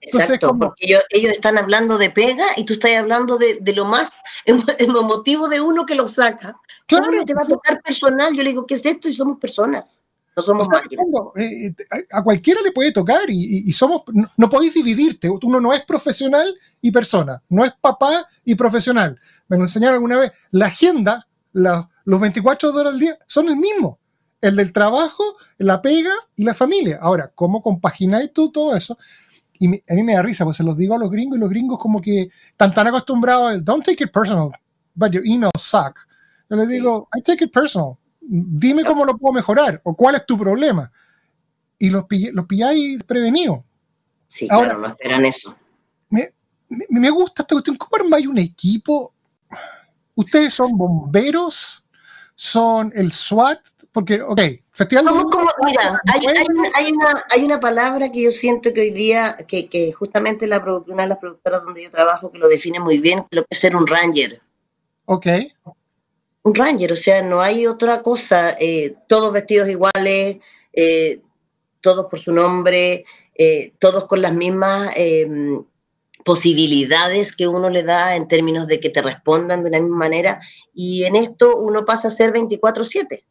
Exacto, 0.00 0.56
porque 0.56 0.86
ellos, 1.10 1.32
están 1.32 1.58
hablando 1.58 1.98
de 1.98 2.10
pega 2.10 2.44
y 2.56 2.64
tú 2.64 2.74
estás 2.74 2.94
hablando 2.94 3.36
de, 3.36 3.60
lo 3.74 3.84
más 3.84 4.22
emotivo 4.78 5.48
de 5.48 5.60
uno 5.60 5.86
que 5.86 5.94
lo 5.94 6.06
saca. 6.06 6.56
Claro. 6.86 7.24
te 7.24 7.34
va 7.34 7.42
a 7.42 7.46
tocar 7.46 7.82
personal? 7.82 8.34
Yo 8.34 8.42
le 8.42 8.50
digo, 8.50 8.66
¿qué 8.66 8.74
es 8.74 8.86
esto? 8.86 9.08
Y 9.08 9.14
somos 9.14 9.38
personas. 9.38 10.00
No 10.38 10.42
somos 10.42 10.68
eh, 11.36 11.66
eh, 11.66 11.74
a 12.12 12.22
cualquiera 12.22 12.60
le 12.62 12.70
puede 12.70 12.92
tocar 12.92 13.22
y, 13.28 13.72
somos, 13.72 14.02
no, 14.36 14.48
podéis 14.48 14.72
dividirte. 14.72 15.28
Uno 15.28 15.60
no 15.60 15.72
es 15.72 15.80
profesional 15.80 16.54
y 16.80 16.92
persona, 16.92 17.42
no 17.48 17.64
es 17.64 17.72
papá 17.80 18.24
y 18.44 18.54
profesional. 18.54 19.18
Me 19.48 19.56
lo 19.56 19.64
enseñaron 19.64 19.94
alguna 19.94 20.18
vez. 20.18 20.32
La 20.52 20.66
agenda, 20.66 21.26
los 21.52 22.20
24 22.20 22.72
horas 22.72 22.92
al 22.92 23.00
día 23.00 23.18
son 23.26 23.48
el 23.48 23.56
mismo. 23.56 23.98
El 24.40 24.54
del 24.54 24.72
trabajo, 24.72 25.36
la 25.56 25.82
pega 25.82 26.14
y 26.36 26.44
la 26.44 26.54
familia. 26.54 27.00
Ahora, 27.02 27.28
¿cómo 27.34 27.60
compagináis 27.60 28.32
tú 28.32 28.52
todo 28.52 28.76
eso? 28.76 28.96
Y 29.58 29.66
a 29.66 29.94
mí 29.94 30.02
me 30.02 30.14
da 30.14 30.22
risa, 30.22 30.44
pues 30.44 30.56
se 30.56 30.62
los 30.62 30.76
digo 30.76 30.94
a 30.94 30.98
los 30.98 31.10
gringos 31.10 31.36
y 31.36 31.40
los 31.40 31.50
gringos 31.50 31.78
como 31.78 32.00
que 32.00 32.28
están 32.50 32.72
tan 32.72 32.86
acostumbrados 32.86 33.52
a, 33.52 33.58
don't 33.58 33.84
take 33.84 34.04
it 34.04 34.12
personal, 34.12 34.52
but 34.94 35.10
your 35.10 35.24
emails 35.26 35.60
suck. 35.60 35.98
Yo 36.48 36.56
les 36.56 36.68
digo, 36.68 37.08
I 37.16 37.22
take 37.22 37.44
it 37.44 37.52
personal. 37.52 37.98
Dime 38.20 38.84
cómo 38.84 39.04
lo 39.04 39.16
puedo 39.16 39.32
mejorar 39.32 39.80
o 39.84 39.94
cuál 39.94 40.14
es 40.14 40.26
tu 40.26 40.38
problema. 40.38 40.90
Y 41.78 41.90
los, 41.90 42.04
los 42.32 42.46
pilláis 42.46 43.02
prevenidos. 43.04 43.64
Sí, 44.28 44.46
Ahora, 44.50 44.66
claro, 44.66 44.80
no 44.80 44.88
esperan 44.88 45.24
eso. 45.24 45.56
Me, 46.10 46.32
me, 46.90 47.10
gusta 47.10 47.42
esta 47.42 47.54
cuestión. 47.54 47.76
¿Cómo 47.76 48.02
armáis 48.02 48.26
un 48.26 48.38
equipo? 48.38 49.14
¿Ustedes 50.14 50.54
son 50.54 50.76
bomberos? 50.76 51.84
¿Son 52.34 52.92
el 52.94 53.12
SWAT? 53.12 53.60
Porque, 53.90 54.20
ok, 54.20 54.40
Festival 54.78 55.06
mira, 55.66 56.00
hay, 57.34 57.42
una, 57.42 57.58
palabra 57.58 58.12
que 58.12 58.22
yo 58.22 58.30
siento 58.30 58.72
que 58.72 58.82
hoy 58.82 58.90
día, 58.92 59.34
que, 59.48 59.92
justamente 59.92 60.46
la 60.46 60.60
una 60.86 61.02
de 61.02 61.08
las 61.08 61.18
productoras 61.18 61.64
donde 61.64 61.82
yo 61.82 61.90
trabajo, 61.90 62.30
que 62.30 62.38
lo 62.38 62.46
define 62.46 62.78
muy 62.78 62.98
bien, 62.98 63.26
lo 63.32 63.42
que 63.42 63.48
es 63.50 63.58
ser 63.58 63.74
un 63.74 63.88
ranger. 63.88 64.40
Ok. 65.06 65.26
Un 66.44 66.54
ranger, 66.54 66.92
o 66.92 66.96
sea, 66.96 67.22
no 67.22 67.40
hay 67.40 67.66
otra 67.66 68.02
cosa, 68.02 68.56
eh, 68.60 68.94
todos 69.08 69.32
vestidos 69.32 69.68
iguales, 69.68 70.38
eh, 70.72 71.22
todos 71.80 72.06
por 72.06 72.20
su 72.20 72.30
nombre, 72.30 73.04
eh, 73.34 73.72
todos 73.80 74.04
con 74.04 74.22
las 74.22 74.32
mismas 74.32 74.92
em, 74.94 75.60
posibilidades 76.24 77.34
que 77.34 77.48
uno 77.48 77.68
le 77.68 77.82
da 77.82 78.14
en 78.14 78.28
términos 78.28 78.68
de 78.68 78.78
que 78.78 78.90
te 78.90 79.02
respondan 79.02 79.64
de 79.64 79.70
la 79.70 79.80
misma 79.80 79.96
manera, 79.96 80.38
y 80.72 81.02
en 81.02 81.16
esto 81.16 81.56
uno 81.56 81.84
pasa 81.84 82.06
a 82.06 82.12
ser 82.12 82.32
24/7. 82.32 83.24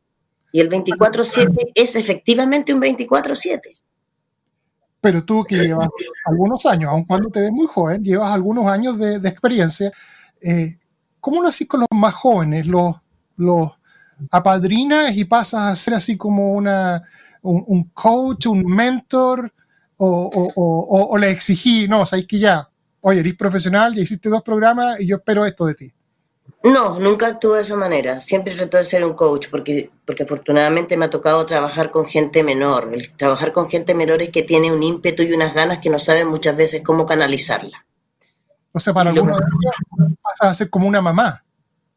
Y 0.51 0.61
el 0.61 0.69
24-7 0.69 1.71
es 1.75 1.95
efectivamente 1.95 2.73
un 2.73 2.81
24-7. 2.81 3.77
Pero 4.99 5.23
tú 5.23 5.43
que 5.43 5.57
llevas 5.57 5.89
algunos 6.25 6.65
años, 6.65 6.89
aun 6.89 7.05
cuando 7.05 7.29
te 7.29 7.41
ves 7.41 7.51
muy 7.51 7.67
joven, 7.67 8.03
llevas 8.03 8.31
algunos 8.31 8.67
años 8.67 8.97
de, 8.97 9.15
experiencia, 9.27 9.91
eh, 10.41 10.77
¿cómo 11.19 11.41
lo 11.41 11.49
haces 11.49 11.67
con 11.67 11.81
los 11.81 11.87
más 11.91 12.13
jóvenes? 12.13 12.65
¿Los, 12.67 12.95
apadrinas 14.31 15.15
y 15.15 15.25
pasas 15.25 15.61
a 15.61 15.75
ser 15.75 15.93
así 15.93 16.17
como 16.17 16.53
una, 16.53 17.03
un, 17.43 17.83
coach, 17.93 18.47
un 18.47 18.63
mentor? 18.63 19.53
¿O, 19.99 20.29
o, 20.55 21.07
o, 21.09 21.17
le 21.17 21.31
exigí, 21.31 21.87
no, 21.87 22.05
sabéis 22.05 22.27
que 22.27 22.37
ya, 22.37 22.67
oye, 23.01 23.19
eres 23.19 23.35
profesional, 23.35 23.95
ya 23.95 24.01
hiciste 24.03 24.29
dos 24.29 24.43
programas 24.43 24.99
y 24.99 25.07
yo 25.07 25.17
espero 25.17 25.45
esto 25.45 25.65
de 25.65 25.75
ti? 25.75 25.93
No, 26.63 26.99
nunca 26.99 27.27
actúo 27.27 27.53
de 27.53 27.61
esa 27.61 27.75
manera. 27.75 28.19
Siempre 28.19 28.55
trato 28.55 28.77
de 28.77 28.85
ser 28.85 29.05
un 29.05 29.13
coach 29.13 29.47
porque, 29.49 29.89
porque 30.05 30.23
afortunadamente 30.23 30.97
me 30.97 31.05
ha 31.05 31.09
tocado 31.09 31.45
trabajar 31.45 31.91
con 31.91 32.05
gente 32.05 32.43
menor. 32.43 32.89
El 32.93 33.11
trabajar 33.15 33.53
con 33.53 33.69
gente 33.69 33.93
menor 33.93 34.21
es 34.21 34.29
que 34.29 34.43
tiene 34.43 34.71
un 34.71 34.83
ímpetu 34.83 35.23
y 35.23 35.33
unas 35.33 35.53
ganas 35.53 35.79
que 35.79 35.89
no 35.89 35.99
saben 35.99 36.27
muchas 36.27 36.57
veces 36.57 36.81
cómo 36.83 37.05
canalizarla. 37.05 37.85
O 38.71 38.79
sea, 38.79 38.93
para 38.93 39.11
algunos 39.11 39.39
pasa 40.21 40.49
a 40.49 40.53
ser 40.53 40.69
como 40.69 40.87
una 40.87 41.01
mamá. 41.01 41.43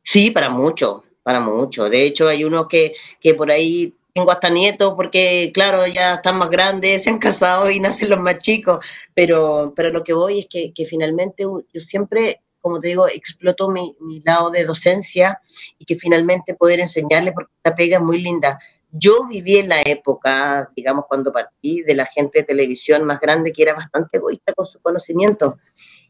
Sí, 0.03 0.30
para 0.30 0.48
mucho, 0.48 1.05
para 1.22 1.40
mucho. 1.40 1.88
De 1.88 2.05
hecho, 2.05 2.28
hay 2.28 2.44
unos 2.44 2.68
que, 2.68 2.94
que 3.20 3.34
por 3.34 3.51
ahí 3.51 3.94
tengo 4.14 4.30
hasta 4.30 4.51
nietos 4.51 4.94
porque, 4.94 5.51
claro, 5.53 5.86
ya 5.86 6.14
están 6.14 6.36
más 6.36 6.51
grandes, 6.51 7.05
se 7.05 7.11
han 7.11 7.18
casado 7.18 7.70
y 7.70 7.80
nacen 7.80 8.11
los 8.11 8.20
más 8.20 8.38
chicos, 8.38 8.84
pero, 9.14 9.72
pero 9.74 9.90
lo 9.90 10.03
que 10.03 10.12
voy 10.12 10.40
es 10.40 10.46
que, 10.48 10.72
que 10.72 10.86
finalmente 10.86 11.44
yo 11.44 11.80
siempre 11.80 12.40
como 12.61 12.80
te 12.80 12.88
digo, 12.88 13.08
exploto 13.08 13.70
mi, 13.70 13.94
lado 14.24 14.50
de 14.50 14.64
docencia 14.64 15.38
y 15.78 15.84
que 15.84 15.96
finalmente 15.96 16.54
poder 16.54 16.80
enseñarle, 16.80 17.32
porque 17.32 17.52
esta 17.56 17.74
pega 17.74 17.98
es 17.98 18.02
muy 18.02 18.20
linda. 18.20 18.58
Yo 18.92 19.26
viví 19.28 19.58
en 19.58 19.68
la 19.68 19.82
época, 19.82 20.70
digamos, 20.74 21.04
cuando 21.08 21.32
partí 21.32 21.82
de 21.82 21.94
la 21.94 22.06
gente 22.06 22.40
de 22.40 22.44
televisión 22.44 23.04
más 23.04 23.20
grande 23.20 23.52
que 23.52 23.62
era 23.62 23.74
bastante 23.74 24.18
egoísta 24.18 24.52
con 24.52 24.66
su 24.66 24.80
conocimiento 24.80 25.58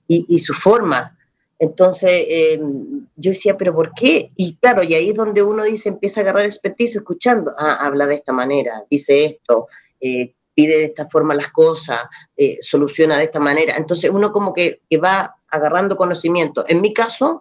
y, 0.06 0.38
su 0.40 0.54
forma. 0.54 1.16
Entonces, 1.58 2.26
em, 2.28 3.06
yo 3.14 3.30
decía, 3.30 3.56
¿pero 3.56 3.72
por 3.74 3.92
qué? 3.92 4.32
Y 4.34 4.56
claro, 4.56 4.82
y 4.82 4.94
ahí 4.94 5.10
es 5.10 5.14
donde 5.14 5.42
uno 5.42 5.62
dice, 5.62 5.90
empieza 5.90 6.20
a 6.20 6.22
agarrar 6.22 6.46
expertise 6.46 6.96
escuchando. 6.96 7.54
Ah, 7.56 7.78
habla 7.80 8.06
de 8.06 8.14
esta 8.14 8.32
manera, 8.32 8.82
dice 8.90 9.24
esto, 9.24 9.68
eh, 10.00 10.34
pide 10.54 10.78
de 10.78 10.84
esta 10.84 11.08
forma 11.08 11.34
las 11.34 11.48
cosas, 11.48 12.00
eh, 12.36 12.58
soluciona 12.60 13.16
de 13.16 13.24
esta 13.24 13.40
manera. 13.40 13.76
Entonces 13.76 14.10
uno 14.10 14.32
como 14.32 14.52
que, 14.52 14.80
va 15.02 15.36
agarrando 15.48 15.96
conocimiento. 15.96 16.64
En 16.68 16.80
mi 16.80 16.92
caso, 16.92 17.40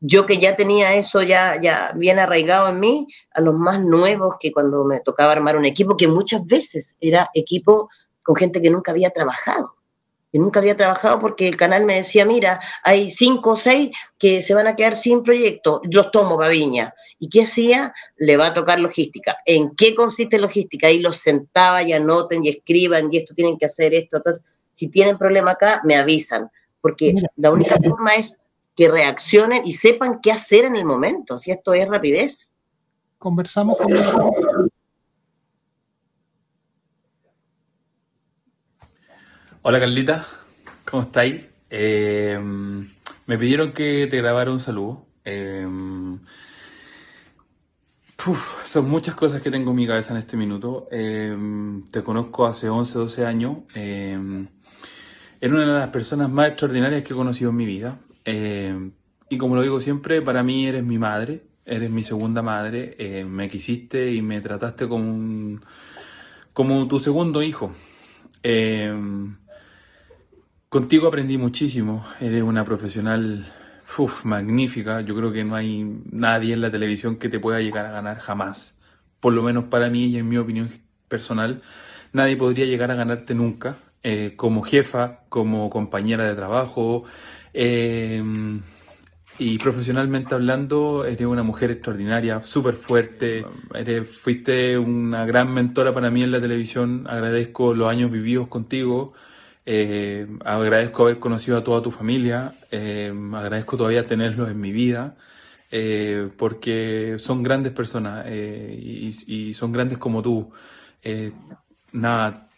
yo 0.00 0.26
que 0.26 0.38
ya 0.38 0.56
tenía 0.56 0.94
eso 0.94 1.22
ya, 1.22 1.60
ya 1.60 1.92
bien 1.94 2.18
arraigado 2.18 2.68
en 2.68 2.80
mí, 2.80 3.06
a 3.32 3.40
los 3.40 3.54
más 3.54 3.80
nuevos 3.80 4.36
que 4.38 4.52
cuando 4.52 4.84
me 4.84 5.00
tocaba 5.00 5.32
armar 5.32 5.56
un 5.56 5.64
equipo, 5.64 5.96
que 5.96 6.08
muchas 6.08 6.44
veces 6.46 6.96
era 7.00 7.28
equipo 7.34 7.88
con 8.22 8.36
gente 8.36 8.60
que 8.60 8.70
nunca 8.70 8.92
había 8.92 9.10
trabajado. 9.10 9.76
Y 10.34 10.40
nunca 10.40 10.58
había 10.58 10.76
trabajado 10.76 11.20
porque 11.20 11.46
el 11.46 11.56
canal 11.56 11.84
me 11.84 11.94
decía, 11.94 12.24
mira, 12.24 12.60
hay 12.82 13.08
cinco 13.12 13.52
o 13.52 13.56
seis 13.56 13.96
que 14.18 14.42
se 14.42 14.52
van 14.52 14.66
a 14.66 14.74
quedar 14.74 14.96
sin 14.96 15.22
proyecto, 15.22 15.80
los 15.84 16.10
tomo 16.10 16.36
para 16.36 16.50
Viña. 16.50 16.92
¿Y 17.20 17.28
qué 17.28 17.42
hacía? 17.42 17.94
Le 18.16 18.36
va 18.36 18.46
a 18.46 18.52
tocar 18.52 18.80
logística. 18.80 19.36
¿En 19.46 19.76
qué 19.76 19.94
consiste 19.94 20.40
logística? 20.40 20.88
Ahí 20.88 20.98
los 20.98 21.18
sentaba 21.18 21.84
y 21.84 21.92
anoten 21.92 22.44
y 22.44 22.48
escriban 22.48 23.10
y 23.12 23.18
esto 23.18 23.32
tienen 23.32 23.56
que 23.56 23.66
hacer 23.66 23.94
esto. 23.94 24.20
Si 24.72 24.88
tienen 24.88 25.16
problema 25.16 25.52
acá, 25.52 25.80
me 25.84 25.94
avisan, 25.94 26.50
porque 26.80 27.14
la 27.36 27.52
única 27.52 27.76
forma 27.76 28.16
es 28.16 28.40
que 28.74 28.88
reaccionen 28.88 29.62
y 29.64 29.74
sepan 29.74 30.18
qué 30.20 30.32
hacer 30.32 30.64
en 30.64 30.74
el 30.74 30.84
momento, 30.84 31.38
si 31.38 31.52
esto 31.52 31.74
es 31.74 31.86
rapidez. 31.86 32.50
Conversamos 33.18 33.76
con... 33.76 33.92
Hola 39.66 39.80
Carlita, 39.80 40.26
¿cómo 40.84 41.04
estáis? 41.04 41.42
Eh, 41.70 42.38
me 43.26 43.38
pidieron 43.38 43.72
que 43.72 44.06
te 44.10 44.18
grabara 44.18 44.50
un 44.50 44.60
saludo. 44.60 45.06
Eh, 45.24 45.66
son 48.66 48.90
muchas 48.90 49.14
cosas 49.14 49.40
que 49.40 49.50
tengo 49.50 49.70
en 49.70 49.76
mi 49.76 49.86
cabeza 49.86 50.12
en 50.12 50.18
este 50.18 50.36
minuto. 50.36 50.86
Eh, 50.92 51.34
te 51.90 52.02
conozco 52.02 52.44
hace 52.44 52.68
11, 52.68 52.98
12 52.98 53.24
años. 53.24 53.56
eres 53.74 54.18
una 55.42 55.60
de 55.60 55.66
las 55.66 55.88
personas 55.88 56.28
más 56.28 56.48
extraordinarias 56.48 57.02
que 57.02 57.14
he 57.14 57.16
conocido 57.16 57.48
en 57.48 57.56
mi 57.56 57.64
vida. 57.64 57.98
y 58.26 59.38
como 59.38 59.56
lo 59.56 59.62
digo 59.62 59.80
siempre, 59.80 60.20
para 60.20 60.42
mí 60.42 60.66
eres 60.66 60.84
mi 60.84 60.98
madre, 60.98 61.40
eres 61.64 61.88
mi 61.88 62.04
segunda 62.04 62.42
madre. 62.42 63.24
me 63.26 63.48
quisiste 63.48 64.12
y 64.12 64.20
me 64.20 64.42
trataste 64.42 64.86
como, 64.88 65.58
como 66.52 66.86
tu 66.86 66.98
segundo 66.98 67.42
hijo. 67.42 67.72
Contigo 70.74 71.06
aprendí 71.06 71.38
muchísimo, 71.38 72.04
eres 72.18 72.42
una 72.42 72.64
profesional 72.64 73.46
magnífica, 74.24 75.02
yo 75.02 75.14
creo 75.14 75.30
que 75.30 75.44
no 75.44 75.54
hay 75.54 75.84
nadie 76.10 76.52
en 76.52 76.60
la 76.60 76.68
televisión 76.68 77.14
que 77.14 77.28
te 77.28 77.38
pueda 77.38 77.60
llegar 77.60 77.86
a 77.86 77.92
ganar 77.92 78.18
jamás, 78.18 78.74
por 79.20 79.34
lo 79.34 79.44
menos 79.44 79.66
para 79.66 79.88
mí 79.88 80.06
y 80.06 80.16
en 80.16 80.28
mi 80.28 80.36
opinión 80.36 80.68
personal, 81.06 81.62
nadie 82.12 82.36
podría 82.36 82.64
llegar 82.64 82.90
a 82.90 82.96
ganarte 82.96 83.36
nunca, 83.36 83.76
eh, 84.02 84.32
como 84.34 84.62
jefa, 84.62 85.20
como 85.28 85.70
compañera 85.70 86.24
de 86.24 86.34
trabajo, 86.34 87.04
em, 87.52 88.60
y 89.38 89.58
profesionalmente 89.58 90.34
hablando, 90.34 91.04
eres 91.04 91.28
una 91.28 91.44
mujer 91.44 91.70
extraordinaria, 91.70 92.40
súper 92.40 92.74
fuerte. 92.74 93.46
Fuiste 94.10 94.76
una 94.76 95.24
gran 95.24 95.54
mentora 95.54 95.94
para 95.94 96.10
mí 96.10 96.24
en 96.24 96.32
la 96.32 96.40
televisión. 96.40 97.06
Agradezco 97.08 97.74
los 97.74 97.88
años 97.88 98.10
vividos 98.10 98.48
contigo. 98.48 99.12
Eh, 99.66 100.26
agradezco 100.44 101.04
haber 101.04 101.18
conocido 101.18 101.56
a 101.56 101.64
toda 101.64 101.80
tu 101.80 101.90
familia, 101.90 102.54
eh, 102.70 103.12
agradezco 103.32 103.76
todavía 103.76 104.06
tenerlos 104.06 104.50
en 104.50 104.60
mi 104.60 104.72
vida, 104.72 105.16
eh, 105.70 106.28
porque 106.36 107.16
son 107.18 107.42
grandes 107.42 107.72
personas 107.72 108.26
y, 108.28 109.54
son 109.54 109.72
grandes 109.72 109.98
como 109.98 110.22
tú. 110.22 110.50
nada, 111.92 112.48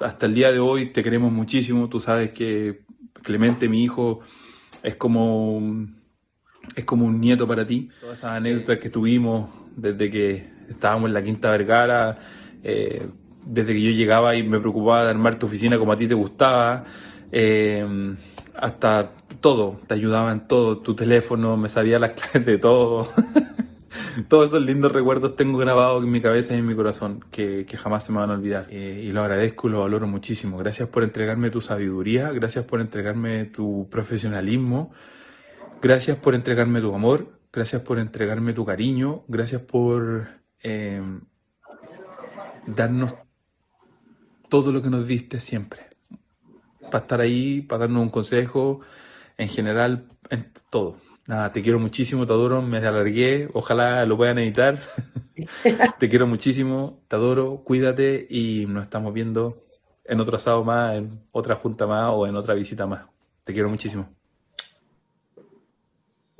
hasta 0.00 0.26
el 0.26 0.34
día 0.34 0.52
de 0.52 0.58
hoy 0.60 0.86
te 0.86 1.02
queremos 1.02 1.32
muchísimo, 1.32 1.88
tú 1.88 2.00
sabes 2.00 2.30
que 2.30 2.84
Clemente, 3.24 3.70
mi 3.70 3.82
hijo, 3.82 4.20
es 4.82 4.96
como, 4.96 5.86
es 6.76 6.84
como 6.84 7.06
un 7.06 7.20
nieto 7.20 7.48
para 7.48 7.66
ti. 7.66 7.88
Todas 8.00 8.18
esas 8.18 8.32
anécdotas 8.32 8.78
que 8.78 8.90
tuvimos 8.90 9.48
desde 9.74 10.10
que 10.10 10.46
estábamos 10.68 11.08
en 11.08 11.14
la 11.14 11.22
Quinta 11.22 11.50
Vergara, 11.50 12.18
desde 13.46 13.72
que 13.72 13.82
yo 13.82 13.90
llegaba 13.90 14.34
y 14.34 14.42
me 14.42 14.60
preocupaba 14.60 15.04
de 15.04 15.10
armar 15.10 15.38
tu 15.38 15.46
oficina 15.46 15.78
como 15.78 15.92
a 15.92 15.96
ti 15.96 16.06
te 16.06 16.14
gustaba, 16.14 16.84
eh, 17.32 18.16
hasta 18.54 19.12
todo, 19.40 19.80
te 19.86 19.94
ayudaba 19.94 20.32
en 20.32 20.46
todo, 20.46 20.78
tu 20.78 20.94
teléfono, 20.94 21.56
me 21.56 21.68
sabía 21.68 21.98
las 21.98 22.10
claves 22.20 22.46
de 22.46 22.58
todo. 22.58 23.08
Todos 24.28 24.48
esos 24.48 24.62
lindos 24.62 24.92
recuerdos 24.92 25.36
tengo 25.36 25.58
grabados 25.58 26.02
en 26.02 26.10
mi 26.10 26.20
cabeza 26.20 26.54
y 26.54 26.58
en 26.58 26.66
mi 26.66 26.74
corazón, 26.74 27.24
que, 27.30 27.66
jamás 27.76 28.04
se 28.04 28.12
me 28.12 28.18
van 28.18 28.30
a 28.30 28.34
olvidar. 28.34 28.66
Eh, 28.70 29.02
y 29.04 29.12
lo 29.12 29.22
agradezco 29.22 29.68
y 29.68 29.72
lo 29.72 29.80
valoro 29.80 30.06
muchísimo. 30.06 30.56
Gracias 30.56 30.88
por 30.88 31.02
entregarme 31.02 31.50
tu 31.50 31.60
sabiduría, 31.60 32.30
gracias 32.30 32.64
por 32.64 32.80
entregarme 32.80 33.44
tu 33.44 33.88
profesionalismo, 33.90 34.92
gracias 35.82 36.16
por 36.16 36.34
entregarme 36.34 36.80
tu 36.80 36.94
amor, 36.94 37.38
gracias 37.52 37.82
por 37.82 37.98
entregarme 37.98 38.52
tu 38.52 38.64
cariño, 38.64 39.24
gracias 39.28 39.62
por 39.62 40.28
eh, 40.62 41.02
darnos 42.66 43.14
todo 44.54 44.70
lo 44.70 44.80
que 44.80 44.88
nos 44.88 45.04
diste 45.04 45.40
siempre. 45.40 45.80
Para 46.78 46.98
estar 46.98 47.20
ahí, 47.20 47.60
para 47.62 47.80
darnos 47.80 48.02
un 48.02 48.08
consejo, 48.08 48.82
en 49.36 49.48
general, 49.48 50.06
en 50.30 50.52
todo. 50.70 50.98
Nada, 51.26 51.50
te 51.50 51.60
quiero 51.60 51.80
muchísimo, 51.80 52.24
te 52.24 52.34
adoro, 52.34 52.62
me 52.62 52.78
alargué, 52.78 53.48
ojalá 53.52 54.06
lo 54.06 54.16
puedan 54.16 54.38
editar. 54.38 54.80
te 55.98 56.08
quiero 56.08 56.28
muchísimo, 56.28 57.00
te 57.08 57.16
adoro, 57.16 57.64
cuídate 57.64 58.28
y 58.30 58.66
nos 58.68 58.84
estamos 58.84 59.12
viendo 59.12 59.60
en 60.04 60.20
otro 60.20 60.36
asado 60.36 60.62
más, 60.62 60.98
en 60.98 61.20
otra 61.32 61.56
junta 61.56 61.88
más 61.88 62.12
o 62.14 62.24
en 62.28 62.36
otra 62.36 62.54
visita 62.54 62.86
más. 62.86 63.06
Te 63.42 63.52
quiero 63.54 63.68
muchísimo. 63.68 64.08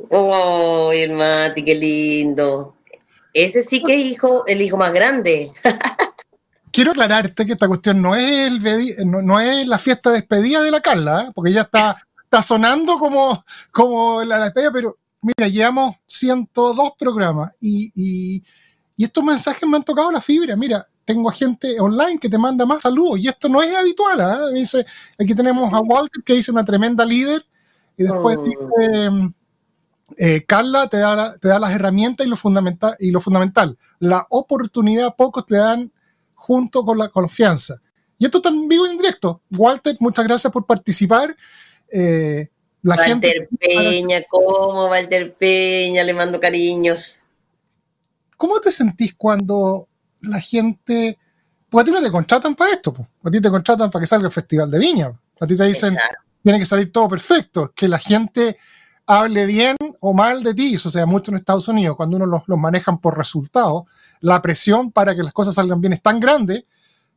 Oh, 0.08 0.92
el 0.94 1.14
Mati, 1.14 1.64
qué 1.64 1.74
lindo. 1.74 2.76
Ese 3.32 3.62
sí 3.62 3.82
que 3.82 3.94
es 3.94 4.06
hijo, 4.06 4.46
el 4.46 4.62
hijo 4.62 4.76
más 4.76 4.92
grande. 4.92 5.50
quiero 6.74 6.90
aclararte 6.90 7.46
que 7.46 7.52
esta 7.52 7.68
cuestión 7.68 8.02
no 8.02 8.16
es, 8.16 8.50
el, 8.64 9.08
no, 9.08 9.38
es 9.38 9.66
la 9.66 9.78
fiesta 9.78 10.10
de 10.10 10.16
despedida 10.16 10.60
de 10.60 10.72
la 10.72 10.80
Carla, 10.80 11.22
¿eh? 11.22 11.32
porque 11.32 11.52
ya 11.52 11.60
está, 11.62 11.96
está 12.24 12.42
sonando 12.42 12.98
como, 12.98 13.44
como 13.70 14.24
la, 14.24 14.42
despedida, 14.44 14.72
pero 14.72 14.98
mira, 15.22 15.48
llevamos 15.48 15.94
102 16.06 16.90
programas 16.98 17.52
y, 17.60 17.92
y, 17.94 18.42
estos 18.98 19.24
mensajes 19.24 19.68
me 19.68 19.76
han 19.76 19.84
tocado 19.84 20.10
la 20.10 20.20
fibra. 20.20 20.56
Mira, 20.56 20.86
tengo 21.04 21.30
gente 21.30 21.80
online 21.80 22.18
que 22.18 22.28
te 22.28 22.38
manda 22.38 22.64
más 22.64 22.82
saludos 22.82 23.18
y 23.18 23.28
esto 23.28 23.48
no 23.48 23.62
es 23.62 23.76
habitual. 23.76 24.20
¿eh? 24.20 24.54
Dice, 24.54 24.86
aquí 25.18 25.34
tenemos 25.34 25.72
a 25.72 25.80
Walter 25.80 26.22
que 26.24 26.34
dice 26.34 26.52
una 26.52 26.64
tremenda 26.64 27.04
líder 27.04 27.44
y 27.96 28.02
después 28.02 28.36
oh. 28.36 28.44
dice... 28.44 29.34
Eh, 30.18 30.44
Carla 30.46 30.86
te 30.86 30.98
da, 30.98 31.36
te 31.38 31.48
da 31.48 31.58
las 31.58 31.72
herramientas 31.72 32.26
y 32.26 32.30
lo, 32.30 32.36
fundamental, 32.36 32.94
y 33.00 33.10
lo 33.10 33.22
fundamental, 33.22 33.76
la 33.98 34.26
oportunidad 34.28 35.16
pocos 35.16 35.46
te 35.46 35.56
dan 35.56 35.90
junto 36.44 36.84
con 36.84 36.98
la 36.98 37.08
confianza. 37.08 37.80
Y 38.18 38.26
esto 38.26 38.36
está 38.38 38.50
en 38.50 38.68
vivo 38.68 38.86
y 38.86 38.90
en 38.90 38.98
directo. 38.98 39.40
Walter, 39.50 39.96
muchas 39.98 40.26
gracias 40.26 40.52
por 40.52 40.66
participar. 40.66 41.34
Eh, 41.90 42.48
la 42.82 42.96
Walter 42.96 43.48
Peña, 43.58 44.22
¿cómo 44.28 44.88
Walter 44.88 45.34
Peña? 45.34 46.04
Le 46.04 46.12
mando 46.12 46.38
cariños. 46.38 47.20
¿Cómo 48.36 48.60
te 48.60 48.70
sentís 48.70 49.14
cuando 49.14 49.88
la 50.20 50.38
gente... 50.38 51.18
Pues 51.70 51.82
a 51.82 51.86
ti 51.86 51.92
no 51.92 52.02
te 52.02 52.10
contratan 52.10 52.54
para 52.54 52.72
esto, 52.72 52.92
pues. 52.92 53.08
a 53.24 53.30
ti 53.30 53.40
te 53.40 53.50
contratan 53.50 53.90
para 53.90 54.02
que 54.02 54.06
salga 54.06 54.26
el 54.26 54.32
Festival 54.32 54.70
de 54.70 54.78
Viña. 54.78 55.18
A 55.40 55.46
ti 55.46 55.56
te 55.56 55.64
dicen, 55.64 55.96
tiene 56.42 56.58
que 56.58 56.66
salir 56.66 56.92
todo 56.92 57.08
perfecto, 57.08 57.72
que 57.74 57.88
la 57.88 57.98
gente 57.98 58.58
hable 59.06 59.46
bien 59.46 59.76
o 60.00 60.12
mal 60.12 60.42
de 60.42 60.54
ti, 60.54 60.74
eso 60.74 60.90
sea 60.90 61.06
mucho 61.06 61.30
en 61.30 61.38
Estados 61.38 61.68
Unidos, 61.68 61.96
cuando 61.96 62.16
uno 62.16 62.26
los, 62.26 62.42
manejan 62.48 62.98
por 62.98 63.16
resultados, 63.16 63.84
la 64.20 64.40
presión 64.40 64.90
para 64.90 65.14
que 65.14 65.22
las 65.22 65.32
cosas 65.32 65.54
salgan 65.54 65.80
bien 65.80 65.92
es 65.92 66.02
tan 66.02 66.20
grande 66.20 66.66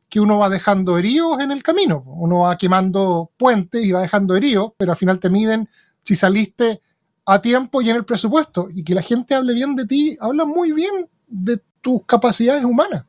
que 0.08 0.20
uno 0.20 0.38
va 0.38 0.48
dejando 0.48 0.98
heridos 0.98 1.40
en 1.40 1.50
el 1.50 1.62
camino, 1.62 2.02
uno 2.06 2.40
va 2.40 2.56
quemando 2.56 3.30
puentes 3.36 3.84
y 3.84 3.92
va 3.92 4.02
dejando 4.02 4.36
heridos, 4.36 4.72
pero 4.76 4.92
al 4.92 4.98
final 4.98 5.18
te 5.18 5.30
miden 5.30 5.68
si 6.02 6.14
saliste 6.14 6.80
a 7.26 7.42
tiempo 7.42 7.82
y 7.82 7.90
en 7.90 7.96
el 7.96 8.04
presupuesto, 8.04 8.68
y 8.74 8.84
que 8.84 8.94
la 8.94 9.02
gente 9.02 9.34
hable 9.34 9.52
bien 9.52 9.76
de 9.76 9.86
ti, 9.86 10.16
habla 10.20 10.46
muy 10.46 10.72
bien 10.72 11.08
de 11.26 11.60
tus 11.82 12.04
capacidades 12.06 12.64
humanas. 12.64 13.04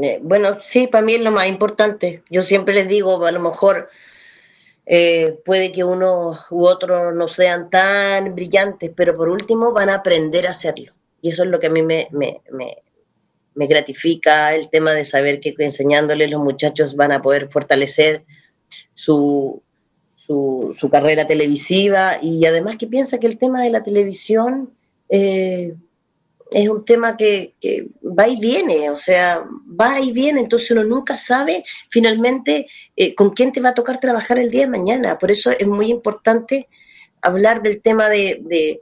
Eh, 0.00 0.20
bueno, 0.22 0.56
sí, 0.62 0.86
para 0.86 1.04
mí 1.04 1.14
es 1.14 1.20
lo 1.20 1.30
más 1.30 1.46
importante. 1.46 2.22
Yo 2.30 2.42
siempre 2.42 2.74
les 2.74 2.88
digo, 2.88 3.24
a 3.26 3.32
lo 3.32 3.40
mejor 3.40 3.90
eh, 4.84 5.38
puede 5.44 5.70
que 5.70 5.84
uno 5.84 6.36
u 6.50 6.64
otro 6.64 7.12
no 7.12 7.28
sean 7.28 7.70
tan 7.70 8.34
brillantes, 8.34 8.90
pero 8.96 9.16
por 9.16 9.28
último 9.28 9.72
van 9.72 9.88
a 9.90 9.96
aprender 9.96 10.46
a 10.46 10.50
hacerlo. 10.50 10.92
Y 11.20 11.28
eso 11.28 11.44
es 11.44 11.50
lo 11.50 11.60
que 11.60 11.68
a 11.68 11.70
mí 11.70 11.82
me, 11.82 12.08
me, 12.10 12.40
me, 12.50 13.66
gratifica, 13.66 14.54
el 14.54 14.68
tema 14.70 14.92
de 14.92 15.04
saber 15.04 15.38
que 15.38 15.54
enseñándoles 15.58 16.30
los 16.30 16.42
muchachos 16.42 16.96
van 16.96 17.12
a 17.12 17.22
poder 17.22 17.48
fortalecer 17.48 18.24
su, 18.92 19.62
su, 20.16 20.74
su 20.76 20.90
carrera 20.90 21.26
televisiva 21.26 22.14
y 22.20 22.44
además 22.44 22.76
que 22.76 22.88
piensa 22.88 23.18
que 23.18 23.28
el 23.28 23.38
tema 23.38 23.62
de 23.62 23.70
la 23.70 23.82
televisión... 23.82 24.72
Eh, 25.08 25.74
es 26.54 26.68
un 26.68 26.84
tema 26.84 27.16
que, 27.16 27.54
va 28.18 28.28
y 28.28 28.38
viene, 28.38 28.90
o 28.90 28.96
sea, 28.96 29.44
va 29.80 30.00
y 30.00 30.12
viene, 30.12 30.40
entonces 30.40 30.70
uno 30.70 30.84
nunca 30.84 31.16
sabe 31.16 31.64
finalmente 31.90 32.66
eh, 32.96 33.14
con 33.14 33.30
quién 33.30 33.52
te 33.52 33.60
va 33.60 33.70
a 33.70 33.74
tocar 33.74 34.00
trabajar 34.00 34.38
el 34.38 34.50
día 34.50 34.62
de 34.62 34.78
mañana. 34.78 35.18
Por 35.18 35.30
eso 35.30 35.50
es 35.50 35.66
muy 35.66 35.90
importante 35.90 36.68
hablar 37.20 37.62
del 37.62 37.80
tema 37.80 38.08
de, 38.08 38.80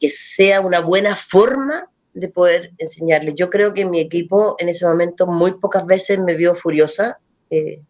que 0.00 0.10
sea 0.10 0.60
una 0.60 0.80
buena 0.80 1.14
forma 1.14 1.90
de 2.14 2.28
poder 2.28 2.72
enseñarle. 2.78 3.34
Yo 3.34 3.50
creo 3.50 3.72
que 3.74 3.84
mi 3.84 4.00
equipo 4.00 4.56
en 4.58 4.68
ese 4.68 4.86
momento 4.86 5.26
muy 5.26 5.52
pocas 5.52 5.86
veces 5.86 6.18
me 6.18 6.34
vio 6.34 6.54
furiosa, 6.54 7.20
eh, 7.50 7.80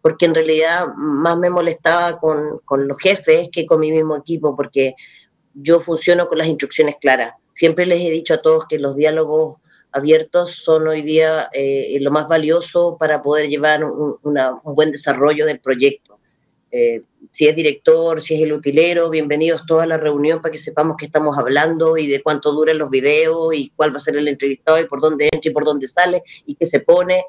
porque 0.00 0.26
en 0.26 0.34
realidad 0.34 0.86
más 0.96 1.36
me 1.36 1.50
molestaba 1.50 2.18
con, 2.18 2.60
con 2.64 2.86
los 2.86 2.98
jefes 2.98 3.50
que 3.52 3.66
con 3.66 3.80
mi 3.80 3.90
mismo 3.90 4.16
equipo, 4.16 4.54
porque 4.56 4.94
yo 5.54 5.80
funciono 5.80 6.28
con 6.28 6.38
las 6.38 6.46
instrucciones 6.46 6.96
claras. 7.00 7.34
Siempre 7.58 7.86
les 7.86 8.00
he 8.00 8.12
dicho 8.12 8.34
a 8.34 8.40
todos 8.40 8.66
que 8.68 8.78
los 8.78 8.94
diálogos 8.94 9.56
abiertos 9.90 10.62
son 10.62 10.86
hoy 10.86 11.02
día 11.02 11.48
eh, 11.52 11.98
lo 12.00 12.12
más 12.12 12.28
valioso 12.28 12.96
para 13.00 13.20
poder 13.20 13.48
llevar 13.48 13.82
un, 13.82 14.16
buen 14.62 14.92
desarrollo 14.92 15.44
del 15.44 15.58
proyecto. 15.58 16.20
Eh, 16.70 17.00
si 17.32 17.48
es 17.48 17.56
director, 17.56 18.22
si 18.22 18.36
es 18.36 18.42
el 18.42 18.52
utilero, 18.52 19.10
bienvenidos 19.10 19.66
todos 19.66 19.82
a 19.82 19.86
la 19.86 19.96
reunión 19.96 20.40
para 20.40 20.52
que 20.52 20.58
sepamos 20.58 20.94
qué 20.96 21.06
estamos 21.06 21.36
hablando 21.36 21.96
y 21.96 22.06
de 22.06 22.22
cuánto 22.22 22.52
duran 22.52 22.78
los 22.78 22.90
videos 22.90 23.52
y 23.52 23.72
cuál 23.74 23.92
va 23.92 23.96
a 23.96 23.98
ser 24.06 24.16
el 24.16 24.28
entrevistado 24.28 24.78
y 24.78 24.86
por 24.86 25.00
dónde 25.00 25.24
entra 25.24 25.50
y 25.50 25.52
por 25.52 25.64
dónde 25.64 25.88
sale 25.88 26.22
y 26.46 26.54
qué 26.54 26.64
se 26.64 26.78
pone. 26.78 27.24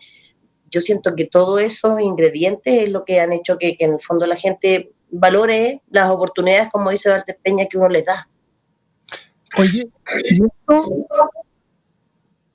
Yo 0.69 0.82
siento 0.82 1.15
que 1.15 1.25
todos 1.25 1.59
esos 1.59 1.99
ingredientes 2.01 2.84
es 2.84 2.89
lo 2.89 3.03
que 3.03 3.19
han 3.19 3.34
hecho 3.34 3.57
que, 3.57 3.75
que 3.75 3.86
en 3.86 3.93
el 3.93 3.99
fondo 3.99 4.27
la 4.27 4.36
gente 4.36 4.91
valore 5.09 5.82
las 5.89 6.11
oportunidades, 6.11 6.69
como 6.71 6.91
dice 6.91 7.09
Walter 7.09 7.39
Peña, 7.41 7.65
que 7.65 7.80
uno 7.80 7.89
les 7.89 8.05
da. 8.05 8.30
Oye, 9.57 9.89
¿y 10.25 10.45
esto 10.45 11.07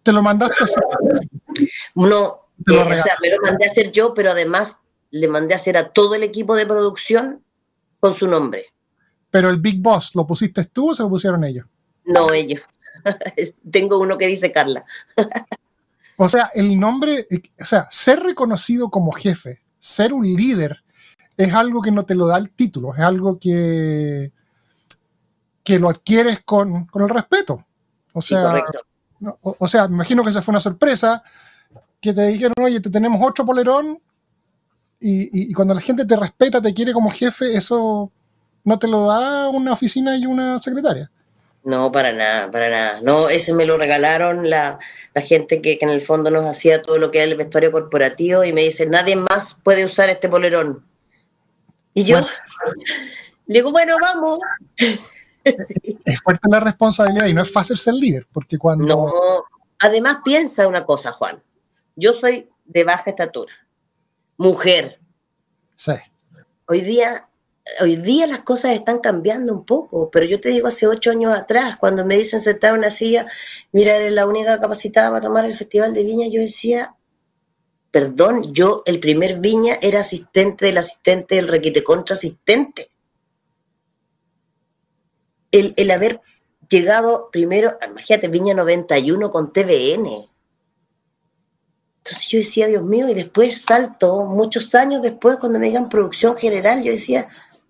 te 0.03 0.12
lo 0.12 0.22
mandaste 0.22 0.57
a 0.61 0.64
hacer? 0.64 0.84
No, 1.95 2.49
eh, 2.66 2.72
o 2.72 3.01
sea, 3.01 3.16
me 3.22 3.30
lo 3.30 3.38
mandé 3.42 3.66
a 3.66 3.70
hacer 3.70 3.90
yo, 3.90 4.14
pero 4.14 4.30
además 4.30 4.80
le 5.11 5.28
mandé 5.28 5.55
a 5.55 5.57
hacer 5.57 5.76
a 5.76 5.90
todo 5.92 6.14
el 6.14 6.22
equipo 6.22 6.55
de 6.57 6.66
producción 6.66 7.42
con 8.01 8.14
su 8.14 8.28
nombre. 8.28 8.66
Pero 9.30 9.51
el 9.51 9.59
Big 9.59 9.80
Boss, 9.80 10.14
¿lo 10.14 10.26
pusiste 10.26 10.64
tú 10.64 10.90
o 10.90 10.95
se 10.95 11.03
lo 11.03 11.09
pusieron 11.09 11.45
ellos? 11.45 11.66
No, 12.05 12.32
ellos. 12.32 12.62
Tengo 13.70 13.99
uno 13.99 14.18
que 14.18 14.26
dice 14.26 14.53
Carla. 14.53 14.84
o 16.16 16.28
sea, 16.28 16.51
el 16.55 16.78
nombre, 16.78 17.26
o 17.61 17.64
sea, 17.64 17.86
ser 17.90 18.20
reconocido 18.20 18.90
como 18.90 19.12
jefe, 19.12 19.62
ser 19.78 20.12
un 20.12 20.24
líder, 20.24 20.82
es 21.36 21.53
algo 21.53 21.82
que 21.82 21.90
no 21.90 22.05
te 22.05 22.14
lo 22.14 22.26
da 22.26 22.38
el 22.38 22.51
título, 22.51 22.95
es 22.95 23.01
algo 23.01 23.38
que, 23.38 24.32
que 25.65 25.79
lo 25.79 25.89
adquieres 25.89 26.41
con, 26.45 26.87
con 26.87 27.03
el 27.03 27.09
respeto. 27.09 27.65
O 28.12 28.23
sea, 28.23 28.62
o, 29.41 29.67
sea, 29.67 29.89
me 29.89 29.95
imagino 29.95 30.23
que 30.23 30.31
esa 30.31 30.43
fue 30.43 30.53
una 30.53 30.61
sorpresa, 30.61 31.23
que 32.01 32.12
te 32.12 32.27
dijeron, 32.27 32.55
oye, 32.62 32.81
te 32.81 32.91
tenemos 32.91 33.21
otro 33.27 33.45
polerón, 33.45 33.99
y, 35.01 35.51
y, 35.51 35.53
cuando 35.53 35.75
la 35.75 35.81
gente 35.81 36.07
te 36.07 36.17
respeta, 36.17 36.62
te 36.62 36.73
quiere 36.73 36.93
como 36.93 37.11
jefe, 37.11 37.55
eso 37.57 38.11
no 38.62 38.79
te 38.79 38.87
lo 38.87 39.07
da 39.07 39.49
una 39.49 39.73
oficina 39.73 40.17
y 40.17 40.25
una 40.25 40.59
secretaria. 40.59 41.11
No, 41.65 41.91
para 41.91 42.12
nada, 42.12 42.51
para 42.51 42.71
nada. 42.71 43.01
No, 43.03 43.29
ese 43.29 43.53
me 43.53 43.67
lo 43.67 43.77
regalaron 43.77 44.49
la, 44.49 44.79
la 45.15 45.23
gente 45.23 45.61
que, 45.61 45.79
que, 45.79 45.85
en 45.85 45.91
el 45.91 46.01
fondo 46.01 46.31
nos 46.31 46.47
hacía 46.47 46.81
todo 46.81 46.99
lo 46.99 47.11
que 47.11 47.19
era 47.19 47.31
el 47.31 47.37
vestuario 47.37 47.73
corporativo 47.73 48.45
y 48.45 48.53
me 48.53 48.62
dice, 48.62 48.87
nadie 48.87 49.17
más 49.17 49.59
puede 49.62 49.85
usar 49.85 50.09
este 50.09 50.29
polerón. 50.29 50.85
Y 51.95 52.05
yo 52.05 52.21
le 53.47 53.55
digo, 53.55 53.73
bueno, 53.73 53.97
vamos. 54.01 54.39
Es 56.05 56.20
fuerte 56.20 56.49
la 56.51 56.61
responsabilidad 56.61 57.26
y 57.26 57.34
no 57.34 57.42
es 57.42 57.53
fácil 57.53 57.76
ser 57.76 57.95
líder, 57.95 58.26
porque 58.32 58.59
cuando... 58.59 58.86
No, 58.86 59.45
además 59.78 60.18
piensa 60.24 60.66
una 60.68 60.84
cosa, 60.84 61.12
Juan. 61.12 61.42
Yo 61.97 62.12
soy 62.12 62.49
de 62.64 62.84
baja 62.84 63.11
estatura, 63.11 63.53
mujer. 64.36 64.99
Sí. 65.76 65.92
Hoy 66.66 66.80
día, 66.80 67.28
hoy 67.80 67.97
día 67.97 68.26
las 68.26 68.40
cosas 68.40 68.72
están 68.72 68.99
cambiando 68.99 69.53
un 69.53 69.64
poco, 69.64 70.11
pero 70.11 70.26
yo 70.26 70.40
te 70.40 70.49
digo 70.49 70.68
hace 70.68 70.86
ocho 70.86 71.11
años 71.11 71.32
atrás, 71.32 71.76
cuando 71.78 72.05
me 72.05 72.16
dicen 72.16 72.40
sentar 72.40 72.72
en 72.72 72.78
una 72.78 72.90
silla, 72.90 73.26
mira, 73.72 73.97
eres 73.97 74.12
la 74.12 74.26
única 74.26 74.61
capacitada 74.61 75.11
para 75.11 75.26
tomar 75.26 75.45
el 75.45 75.57
Festival 75.57 75.95
de 75.95 76.05
Viña, 76.05 76.26
yo 76.28 76.40
decía, 76.40 76.97
perdón, 77.95 78.53
yo 78.53 78.82
el 78.86 78.99
primer 78.99 79.38
Viña 79.38 79.78
era 79.80 80.01
asistente 80.01 80.66
del 80.66 80.78
asistente 80.78 81.36
del 81.36 81.47
requite 81.47 81.84
contra 81.84 82.14
asistente. 82.14 82.90
El, 85.55 85.75
el, 85.77 85.91
haber 85.91 86.21
llegado 86.69 87.29
primero, 87.31 87.71
imagínate, 87.89 88.29
Viña 88.29 88.55
91 88.55 89.31
con 89.31 89.53
TVN. 89.53 90.29
Entonces 91.99 92.29
yo 92.29 92.39
decía, 92.39 92.67
Dios 92.67 92.83
mío, 92.83 93.09
y 93.09 93.15
después 93.15 93.63
salto, 93.63 94.27
muchos 94.27 94.75
años 94.75 95.01
después, 95.01 95.39
cuando 95.39 95.59
me 95.59 95.67
digan 95.67 95.89
producción 95.89 96.37
general, 96.37 96.83
yo 96.83 96.93
decía, 96.93 97.29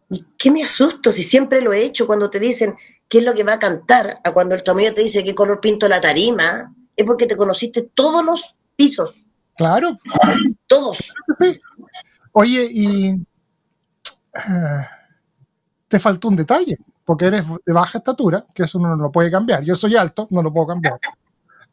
¿y 0.08 0.24
qué 0.38 0.50
me 0.50 0.64
asusto? 0.64 1.12
Si 1.12 1.22
siempre 1.22 1.60
lo 1.60 1.72
he 1.72 1.84
hecho, 1.84 2.06
cuando 2.06 2.30
te 2.30 2.40
dicen 2.40 2.74
qué 3.08 3.18
es 3.18 3.24
lo 3.24 3.34
que 3.34 3.44
va 3.44 3.54
a 3.54 3.58
cantar, 3.58 4.20
a 4.24 4.32
cuando 4.32 4.54
el 4.54 4.64
amigo 4.66 4.94
te 4.94 5.02
dice 5.02 5.22
qué 5.22 5.34
color 5.34 5.60
pinto 5.60 5.88
la 5.88 6.00
tarima, 6.00 6.74
es 6.96 7.06
porque 7.06 7.26
te 7.26 7.36
conociste 7.36 7.82
todos 7.94 8.24
los 8.24 8.56
pisos. 8.76 9.24
Claro. 9.56 9.98
Todos. 10.66 10.98
Oye, 12.32 12.68
y 12.70 13.12
uh, 13.12 14.82
te 15.86 16.00
faltó 16.00 16.28
un 16.28 16.36
detalle, 16.36 16.76
porque 17.04 17.26
eres 17.26 17.44
de 17.64 17.72
baja 17.72 17.98
estatura, 17.98 18.44
que 18.54 18.64
eso 18.64 18.78
uno 18.78 18.96
no 18.96 19.04
lo 19.04 19.12
puede 19.12 19.30
cambiar. 19.30 19.62
Yo 19.62 19.76
soy 19.76 19.96
alto, 19.96 20.26
no 20.30 20.42
lo 20.42 20.52
puedo 20.52 20.68
cambiar. 20.68 20.98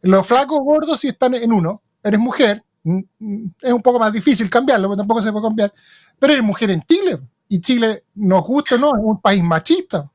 Los 0.02 0.28
flacos 0.28 0.60
gordos 0.60 1.00
sí 1.00 1.10
están 1.10 1.36
en 1.36 1.54
uno. 1.54 1.82
Eres 2.04 2.20
mujer, 2.20 2.64
es 2.84 3.72
un 3.72 3.82
poco 3.82 4.00
más 4.00 4.12
difícil 4.12 4.50
cambiarlo, 4.50 4.88
porque 4.88 5.00
tampoco 5.00 5.22
se 5.22 5.32
puede 5.32 5.46
cambiar. 5.46 5.74
Pero 6.20 6.34
eres 6.34 6.46
mujer 6.46 6.72
en 6.72 6.82
Chile, 6.84 7.20
y 7.48 7.60
Chile, 7.60 8.06
nos 8.16 8.46
gusta 8.46 8.78
no, 8.78 8.90
es 8.90 9.04
un 9.04 9.20
país 9.20 9.44
machista. 9.44 10.10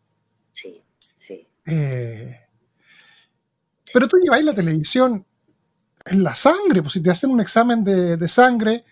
Sí, 0.52 0.82
sí. 1.14 1.46
Eh, 1.66 2.40
pero 3.92 4.08
tú 4.08 4.16
lleváis 4.16 4.44
la 4.44 4.54
televisión 4.54 5.24
en 6.06 6.22
la 6.22 6.34
sangre, 6.34 6.82
pues 6.82 6.94
si 6.94 7.02
te 7.02 7.10
hacen 7.10 7.30
un 7.30 7.40
examen 7.40 7.84
de, 7.84 8.16
de 8.16 8.28
sangre, 8.28 8.84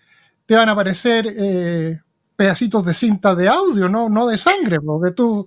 te 0.45 0.55
van 0.55 0.69
a 0.69 0.73
aparecer 0.73 1.25
eh, 1.27 1.99
pedacitos 2.35 2.85
de 2.85 2.93
cinta 2.93 3.33
de 3.33 3.47
audio, 3.47 3.89
no, 3.89 4.09
no 4.09 4.27
de 4.27 4.37
sangre, 4.37 4.79
porque 4.79 5.13
tú, 5.13 5.45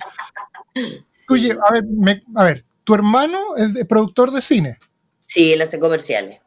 tú 1.26 1.34
a, 1.34 1.72
ver, 1.72 1.84
me, 1.84 2.22
a 2.34 2.44
ver, 2.44 2.64
tu 2.84 2.94
hermano 2.94 3.56
es 3.56 3.84
productor 3.86 4.30
de 4.30 4.42
cine. 4.42 4.78
Sí, 5.24 5.52
él 5.52 5.60
hace 5.60 5.78
comerciales. 5.78 6.40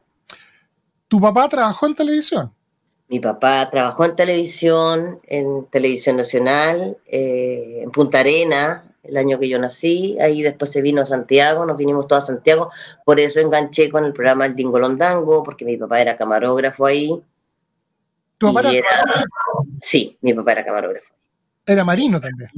¿Tu 1.07 1.19
papá 1.19 1.47
trabajó 1.49 1.87
en 1.87 1.95
televisión? 1.95 2.53
Mi 3.07 3.19
papá 3.19 3.69
trabajó 3.69 4.05
en 4.05 4.15
televisión, 4.15 5.19
en 5.27 5.65
Televisión 5.65 6.15
Nacional, 6.15 6.97
eh, 7.05 7.81
en 7.83 7.91
Punta 7.91 8.21
Arena, 8.21 8.91
el 9.03 9.17
año 9.17 9.37
que 9.37 9.49
yo 9.49 9.59
nací, 9.59 10.17
ahí 10.21 10.41
después 10.41 10.71
se 10.71 10.81
vino 10.81 11.01
a 11.01 11.05
Santiago, 11.05 11.65
nos 11.65 11.75
vinimos 11.75 12.07
todos 12.07 12.23
a 12.23 12.27
Santiago, 12.27 12.71
por 13.03 13.19
eso 13.19 13.39
enganché 13.39 13.89
con 13.89 14.05
el 14.05 14.13
programa 14.13 14.45
El 14.45 14.55
Dingolondango, 14.55 15.43
porque 15.43 15.65
mi 15.65 15.75
papá 15.75 16.01
era 16.01 16.15
camarógrafo 16.17 16.85
ahí. 16.85 17.21
¿Tu 18.37 18.53
papá 18.53 18.71
era, 18.71 18.87
Sí, 19.81 20.17
mi 20.21 20.33
papá 20.33 20.53
era 20.53 20.65
camarógrafo. 20.65 21.13
Era 21.71 21.83
marino 21.83 22.19
también. 22.19 22.49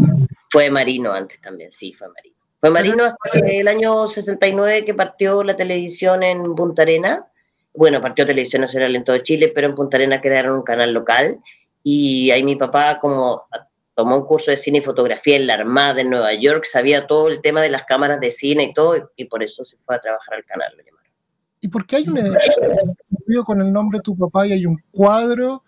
Fue 0.50 0.70
marino 0.70 1.12
antes 1.12 1.40
también, 1.42 1.72
sí, 1.72 1.94
fue 1.94 2.08
marino. 2.10 2.36
Fue 2.60 2.70
marino 2.70 3.04
hasta 3.04 3.40
el 3.40 3.68
año 3.68 4.08
69 4.08 4.86
que 4.86 4.94
partió 4.94 5.44
la 5.44 5.56
televisión 5.56 6.24
en 6.24 6.56
Punta 6.56 6.84
Arena. 6.84 7.28
Bueno, 7.74 8.00
partió 8.00 8.26
Televisión 8.26 8.62
Nacional 8.62 8.96
en 8.96 9.04
todo 9.04 9.18
Chile, 9.18 9.52
pero 9.54 9.68
en 9.68 9.76
Punta 9.76 9.98
Arena 9.98 10.22
crearon 10.22 10.58
un 10.58 10.64
canal 10.64 10.94
local. 10.94 11.42
Y 11.84 12.32
ahí 12.32 12.44
mi 12.44 12.56
papá, 12.56 13.00
como 13.00 13.48
tomó 13.96 14.18
un 14.18 14.26
curso 14.26 14.52
de 14.52 14.58
cine 14.58 14.78
y 14.78 14.82
fotografía 14.82 15.36
en 15.36 15.48
la 15.48 15.56
Armada 15.56 16.02
en 16.02 16.10
Nueva 16.10 16.34
York, 16.34 16.66
sabía 16.66 17.06
todo 17.06 17.28
el 17.28 17.42
tema 17.42 17.62
de 17.62 17.70
las 17.70 17.84
cámaras 17.84 18.20
de 18.20 18.32
cine 18.32 18.64
y 18.64 18.74
todo, 18.74 19.12
y 19.16 19.26
por 19.26 19.44
eso 19.44 19.66
se 19.66 19.78
fue 19.78 19.96
a 19.96 20.00
trabajar 20.00 20.36
al 20.36 20.46
canal. 20.46 20.72
Lo 20.78 20.84
llamaron. 20.84 21.12
¿Y 21.60 21.68
por 21.68 21.86
qué 21.86 21.98
hay 21.98 22.08
un 22.08 22.18
estudio 22.18 23.44
con 23.44 23.62
el 23.62 23.72
nombre 23.72 24.00
de 24.00 24.04
tu 24.04 24.18
papá 24.18 24.48
y 24.48 24.54
hay 24.54 24.66
un 24.66 24.78
cuadro 24.92 25.64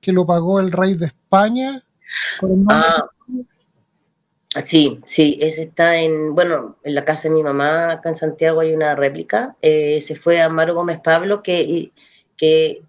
que 0.00 0.12
lo 0.12 0.26
pagó 0.26 0.60
el 0.60 0.72
rey 0.72 0.94
de 0.94 1.06
España? 1.06 1.83
Ah, 2.68 3.06
sí, 4.60 5.00
sí, 5.04 5.38
ese 5.40 5.64
está 5.64 6.00
en, 6.00 6.34
bueno, 6.34 6.76
en 6.84 6.94
la 6.94 7.04
casa 7.04 7.28
de 7.28 7.34
mi 7.34 7.42
mamá, 7.42 7.92
acá 7.92 8.10
en 8.10 8.14
Santiago 8.14 8.60
hay 8.60 8.74
una 8.74 8.94
réplica, 8.94 9.56
eh, 9.62 10.00
se 10.00 10.16
fue 10.16 10.40
a 10.40 10.48
Maro 10.48 10.74
Gómez 10.74 11.00
Pablo, 11.00 11.42
que, 11.42 11.92
que 12.36 12.82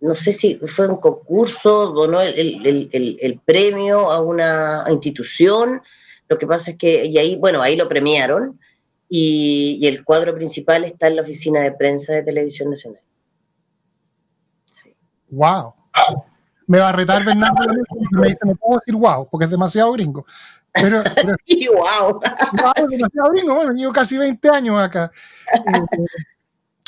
no 0.00 0.14
sé 0.14 0.32
si 0.32 0.56
fue 0.56 0.88
un 0.88 0.96
concurso, 0.96 1.88
donó 1.92 2.20
el, 2.20 2.38
el, 2.38 2.88
el, 2.92 3.18
el, 3.20 3.40
premio 3.40 4.10
a 4.10 4.20
una 4.20 4.84
institución. 4.88 5.82
Lo 6.28 6.38
que 6.38 6.46
pasa 6.46 6.70
es 6.72 6.76
que, 6.76 7.06
y 7.06 7.18
ahí, 7.18 7.36
bueno, 7.36 7.60
ahí 7.60 7.76
lo 7.76 7.88
premiaron, 7.88 8.60
y, 9.08 9.78
y, 9.80 9.86
el 9.86 10.04
cuadro 10.04 10.34
principal 10.34 10.84
está 10.84 11.08
en 11.08 11.16
la 11.16 11.22
oficina 11.22 11.60
de 11.60 11.72
prensa 11.72 12.12
de 12.12 12.22
Televisión 12.22 12.70
Nacional. 12.70 13.00
Sí. 14.70 14.94
¡Wow! 15.30 15.74
Me 16.68 16.78
va 16.78 16.90
a 16.90 16.92
retar 16.92 17.24
Bernardo 17.24 17.66
me 18.12 18.28
dice, 18.28 18.38
no 18.44 18.54
puedo 18.54 18.78
decir 18.78 18.94
wow, 18.94 19.28
porque 19.28 19.46
es 19.46 19.50
demasiado 19.50 19.90
gringo. 19.92 20.24
Pero, 20.72 21.02
pero 21.14 21.30
sí, 21.44 21.66
wow. 21.66 22.20
wow. 22.20 22.72
es 22.76 22.90
demasiado 22.90 23.30
gringo. 23.30 23.54
Bueno, 23.54 23.72
llevo 23.72 23.92
casi 23.92 24.16
20 24.18 24.48
años 24.50 24.78
acá. 24.78 25.10
Eh, 25.54 26.04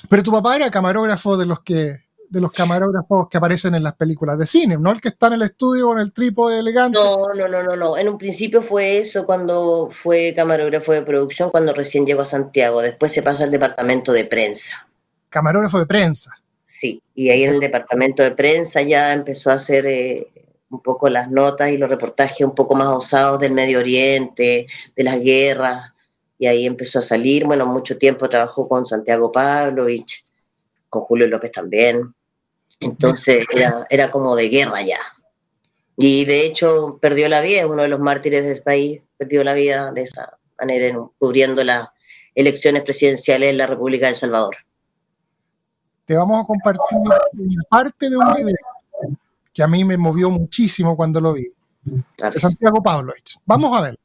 pero 0.08 0.22
tu 0.22 0.30
papá 0.30 0.56
era 0.56 0.70
camarógrafo 0.70 1.36
de 1.36 1.46
los 1.46 1.60
que 1.60 1.98
de 2.30 2.40
los 2.40 2.52
camarógrafos 2.52 3.28
que 3.28 3.38
aparecen 3.38 3.74
en 3.74 3.82
las 3.82 3.94
películas 3.94 4.38
de 4.38 4.46
cine, 4.46 4.76
no 4.78 4.92
el 4.92 5.00
que 5.00 5.08
está 5.08 5.26
en 5.26 5.32
el 5.32 5.42
estudio 5.42 5.86
con 5.86 5.98
el 5.98 6.12
trípode 6.12 6.60
elegante. 6.60 6.96
No, 6.96 7.34
no, 7.34 7.48
no, 7.48 7.62
no, 7.64 7.74
no. 7.74 7.98
En 7.98 8.08
un 8.08 8.18
principio 8.18 8.62
fue 8.62 8.98
eso 8.98 9.26
cuando 9.26 9.88
fue 9.90 10.32
camarógrafo 10.36 10.92
de 10.92 11.02
producción, 11.02 11.50
cuando 11.50 11.74
recién 11.74 12.06
llegó 12.06 12.22
a 12.22 12.26
Santiago. 12.26 12.82
Después 12.82 13.10
se 13.10 13.22
pasa 13.22 13.42
al 13.42 13.50
departamento 13.50 14.12
de 14.12 14.26
prensa. 14.26 14.86
Camarógrafo 15.28 15.80
de 15.80 15.86
prensa. 15.86 16.39
Sí, 16.80 17.02
y 17.14 17.28
ahí 17.28 17.44
en 17.44 17.52
el 17.52 17.60
departamento 17.60 18.22
de 18.22 18.30
prensa 18.30 18.80
ya 18.80 19.12
empezó 19.12 19.50
a 19.50 19.54
hacer 19.56 19.84
eh, 19.84 20.26
un 20.70 20.80
poco 20.80 21.10
las 21.10 21.30
notas 21.30 21.70
y 21.70 21.76
los 21.76 21.90
reportajes 21.90 22.40
un 22.40 22.54
poco 22.54 22.74
más 22.74 22.88
osados 22.88 23.38
del 23.38 23.52
Medio 23.52 23.80
Oriente, 23.80 24.66
de 24.96 25.04
las 25.04 25.20
guerras, 25.20 25.92
y 26.38 26.46
ahí 26.46 26.64
empezó 26.64 27.00
a 27.00 27.02
salir. 27.02 27.44
Bueno, 27.44 27.66
mucho 27.66 27.98
tiempo 27.98 28.30
trabajó 28.30 28.66
con 28.66 28.86
Santiago 28.86 29.30
Pavlovich, 29.30 30.24
con 30.88 31.02
Julio 31.02 31.26
López 31.26 31.52
también. 31.52 32.14
Entonces 32.80 33.44
era, 33.52 33.86
era 33.90 34.10
como 34.10 34.34
de 34.34 34.48
guerra 34.48 34.80
ya. 34.80 35.00
Y 35.98 36.24
de 36.24 36.46
hecho 36.46 36.98
perdió 36.98 37.28
la 37.28 37.42
vida, 37.42 37.60
es 37.60 37.66
uno 37.66 37.82
de 37.82 37.88
los 37.88 38.00
mártires 38.00 38.46
del 38.46 38.62
país, 38.62 39.02
perdió 39.18 39.44
la 39.44 39.52
vida 39.52 39.92
de 39.92 40.04
esa 40.04 40.38
manera, 40.58 40.98
cubriendo 41.18 41.62
las 41.62 41.88
elecciones 42.34 42.84
presidenciales 42.84 43.50
en 43.50 43.58
la 43.58 43.66
República 43.66 44.06
de 44.06 44.12
El 44.12 44.16
Salvador. 44.16 44.56
Te 46.10 46.16
vamos 46.16 46.42
a 46.42 46.44
compartir 46.44 46.98
parte 47.68 48.10
de 48.10 48.16
un 48.16 48.34
video 48.34 48.56
que 49.54 49.62
a 49.62 49.68
mí 49.68 49.84
me 49.84 49.96
movió 49.96 50.28
muchísimo 50.28 50.96
cuando 50.96 51.20
lo 51.20 51.34
vi, 51.34 51.48
de 51.84 52.40
Santiago 52.40 52.82
Pavlovich. 52.82 53.38
Vamos 53.46 53.78
a 53.78 53.82
ver. 53.82 53.96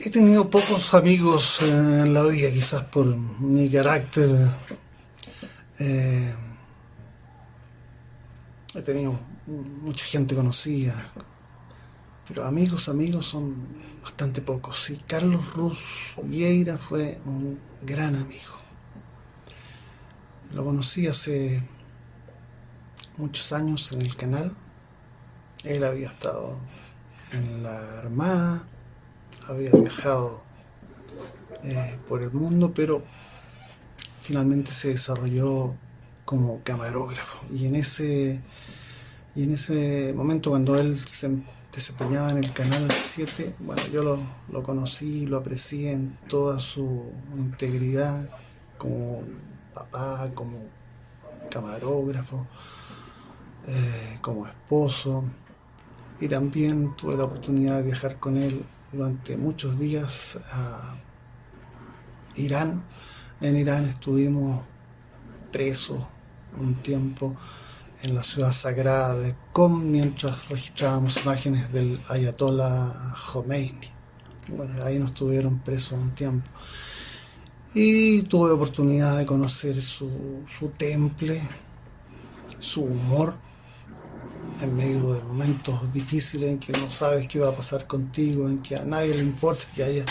He 0.00 0.08
tenido 0.08 0.48
pocos 0.48 0.94
amigos 0.94 1.60
en 1.64 2.14
la 2.14 2.22
vida, 2.22 2.50
quizás 2.50 2.84
por 2.84 3.04
mi 3.04 3.68
carácter. 3.68 4.30
Eh, 5.80 6.34
he 8.74 8.80
tenido 8.80 9.20
mucha 9.82 10.06
gente 10.06 10.34
conocida, 10.34 11.12
pero 12.26 12.44
amigos, 12.44 12.88
amigos 12.88 13.26
son 13.26 13.54
bastante 14.02 14.40
pocos. 14.40 14.88
Y 14.90 14.96
Carlos 14.96 15.52
Ruz 15.54 15.78
Vieira 16.22 16.76
fue 16.78 17.18
un 17.26 17.58
gran 17.82 18.16
amigo. 18.16 18.54
Lo 20.54 20.64
conocí 20.64 21.06
hace 21.06 21.62
muchos 23.18 23.52
años 23.52 23.92
en 23.92 24.02
el 24.02 24.16
canal. 24.16 24.56
Él 25.64 25.84
había 25.84 26.08
estado 26.08 26.58
en 27.32 27.62
la 27.62 27.98
Armada, 27.98 28.66
había 29.48 29.70
viajado 29.72 30.42
eh, 31.62 31.98
por 32.08 32.22
el 32.22 32.30
mundo, 32.30 32.72
pero 32.74 33.02
finalmente 34.22 34.72
se 34.72 34.88
desarrolló 34.88 35.74
como 36.24 36.62
camarógrafo. 36.62 37.44
Y 37.52 37.66
en 37.66 37.76
ese, 37.76 38.42
y 39.34 39.42
en 39.42 39.52
ese 39.52 40.14
momento, 40.16 40.50
cuando 40.50 40.78
él 40.78 41.06
se 41.06 41.30
desempeñaba 41.74 42.30
en 42.30 42.38
el 42.38 42.52
canal 42.52 42.88
7, 42.90 43.56
bueno, 43.60 43.82
yo 43.92 44.02
lo, 44.02 44.18
lo 44.50 44.62
conocí, 44.62 45.26
lo 45.26 45.38
aprecié 45.38 45.92
en 45.92 46.16
toda 46.28 46.60
su 46.60 47.10
integridad 47.36 48.28
como 48.78 49.22
papá, 49.74 50.30
como 50.34 50.58
camarógrafo, 51.50 52.46
eh, 53.66 54.18
como 54.20 54.46
esposo. 54.46 55.24
Y 56.20 56.28
también 56.28 56.94
tuve 56.96 57.16
la 57.16 57.24
oportunidad 57.24 57.78
de 57.78 57.82
viajar 57.84 58.18
con 58.18 58.36
él 58.36 58.64
durante 58.92 59.36
muchos 59.36 59.78
días 59.78 60.38
a 60.52 60.94
Irán. 62.36 62.84
En 63.40 63.56
Irán 63.56 63.84
estuvimos 63.84 64.62
presos 65.50 65.98
un 66.56 66.74
tiempo 66.76 67.36
en 68.04 68.14
la 68.14 68.22
ciudad 68.22 68.52
sagrada 68.52 69.16
de 69.16 69.34
Qom 69.52 69.90
mientras 69.90 70.48
registrábamos 70.50 71.24
imágenes 71.24 71.72
del 71.72 71.98
Ayatollah 72.08 73.14
Khomeini. 73.32 73.88
Bueno, 74.48 74.84
ahí 74.84 74.98
nos 74.98 75.14
tuvieron 75.14 75.60
presos 75.60 75.94
un 75.94 76.14
tiempo. 76.14 76.46
Y 77.74 78.22
tuve 78.22 78.52
oportunidad 78.52 79.16
de 79.16 79.24
conocer 79.24 79.80
su, 79.80 80.42
su 80.46 80.68
temple, 80.68 81.40
su 82.58 82.82
humor, 82.82 83.34
en 84.60 84.76
medio 84.76 85.14
de 85.14 85.22
momentos 85.22 85.92
difíciles 85.92 86.50
en 86.50 86.58
que 86.58 86.72
no 86.72 86.90
sabes 86.90 87.26
qué 87.26 87.40
va 87.40 87.48
a 87.48 87.56
pasar 87.56 87.86
contigo, 87.86 88.48
en 88.48 88.58
que 88.58 88.76
a 88.76 88.84
nadie 88.84 89.14
le 89.14 89.22
importa 89.22 89.64
que 89.74 89.82
haya 89.82 90.04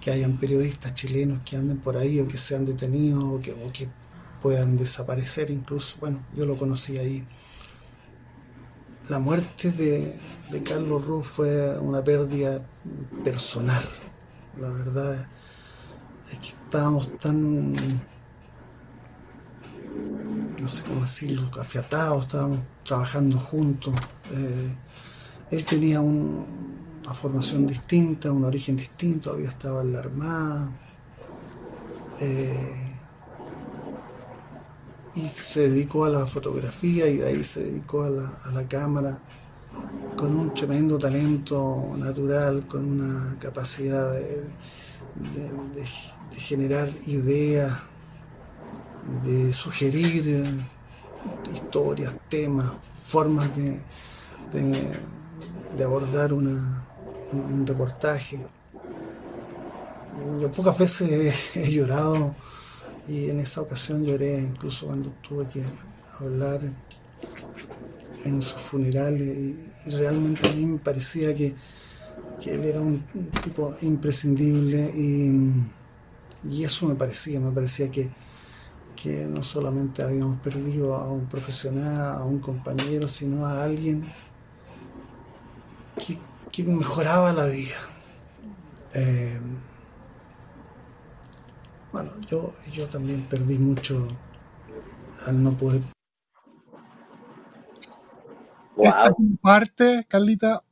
que 0.00 0.12
hayan 0.12 0.36
periodistas 0.36 0.94
chilenos 0.94 1.40
que 1.44 1.56
anden 1.56 1.78
por 1.78 1.96
ahí 1.96 2.20
o 2.20 2.28
que 2.28 2.38
sean 2.38 2.64
detenidos 2.64 3.24
o 3.24 3.40
que, 3.40 3.52
o 3.52 3.72
que 3.72 3.88
puedan 4.42 4.76
desaparecer 4.76 5.50
incluso. 5.50 5.96
Bueno, 6.00 6.20
yo 6.34 6.44
lo 6.46 6.56
conocí 6.56 6.98
ahí. 6.98 7.24
La 9.08 9.18
muerte 9.18 9.72
de, 9.72 10.14
Carlos 10.62 11.04
Ruz 11.04 11.26
fue 11.26 11.76
una 11.78 12.04
pérdida 12.04 12.62
personal. 13.24 13.82
La 14.60 14.68
verdad 14.68 15.26
es 16.30 16.38
que 16.38 16.48
estábamos 16.48 17.18
tan, 17.18 17.72
no 17.72 17.78
sé 20.68 20.84
cómo 20.84 21.00
decirlo, 21.02 21.50
afiatados, 21.58 22.26
estábamos 22.26 22.60
trabajando 22.84 23.38
juntos. 23.38 23.94
Eh, 24.32 24.76
él 25.50 25.64
tenía 25.64 26.00
una 26.00 27.14
formación 27.14 27.66
distinta, 27.66 28.30
un 28.30 28.44
origen 28.44 28.76
distinto, 28.76 29.30
había 29.30 29.48
estado 29.48 29.80
en 29.80 29.94
la 29.94 30.00
Armada. 30.00 30.70
Eh, 32.20 32.87
y 35.14 35.26
se 35.26 35.68
dedicó 35.68 36.04
a 36.04 36.10
la 36.10 36.26
fotografía 36.26 37.06
y 37.06 37.18
de 37.18 37.26
ahí 37.28 37.44
se 37.44 37.60
dedicó 37.64 38.02
a 38.02 38.10
la, 38.10 38.68
cámara 38.68 39.18
con 40.16 40.36
un 40.36 40.52
tremendo 40.54 40.98
talento 40.98 41.94
natural, 41.96 42.66
con 42.66 42.84
una 42.84 43.36
capacidad 43.38 44.12
de, 44.12 44.44
generar 46.36 46.90
ideas, 47.06 47.72
de 49.24 49.52
sugerir 49.52 50.24
eh, 50.28 50.44
historias, 51.54 52.14
temas, 52.28 52.70
formas 53.04 53.48
de, 53.56 53.80
abordar 55.84 56.32
un 56.32 57.64
reportaje. 57.66 58.40
Yo 60.40 60.50
pocas 60.50 60.76
veces 60.78 61.56
he 61.56 61.70
llorado 61.70 62.34
y 63.08 63.30
en 63.30 63.40
esa 63.40 63.62
ocasión 63.62 64.04
lloré 64.04 64.38
incluso 64.38 64.86
cuando 64.86 65.10
tuve 65.22 65.46
que 65.48 65.62
hablar 66.20 66.60
en 68.24 68.42
su 68.42 68.56
funeral 68.56 69.20
y, 69.20 69.56
realmente 69.86 70.48
a 70.48 70.52
mí 70.52 70.66
me 70.66 70.78
parecía 70.78 71.34
que, 71.34 71.54
él 72.44 72.64
era 72.64 72.80
un, 72.80 73.02
tipo 73.42 73.74
imprescindible 73.82 74.90
y, 74.94 76.64
eso 76.64 76.86
me 76.86 76.94
parecía, 76.94 77.40
me 77.40 77.50
parecía 77.50 77.90
que, 77.90 78.10
que 78.94 79.24
no 79.24 79.42
solamente 79.42 80.02
habíamos 80.02 80.40
perdido 80.40 80.94
a 80.94 81.10
un 81.10 81.26
profesional, 81.26 82.16
a 82.16 82.24
un 82.24 82.38
compañero, 82.38 83.08
sino 83.08 83.46
a 83.46 83.64
alguien 83.64 84.04
que, 86.52 86.64
mejoraba 86.64 87.32
la 87.32 87.46
vida. 87.46 87.76
Eh, 88.94 89.38
bueno, 92.02 92.12
yo, 92.28 92.52
yo 92.72 92.86
también 92.86 93.22
perdí 93.22 93.58
mucho 93.58 94.06
al 95.26 95.42
no 95.42 95.56
poder. 95.56 95.82
Esta 98.76 99.04
es 99.04 99.10
una 99.18 99.36
parte, 99.42 100.06
Carlita, 100.08 100.62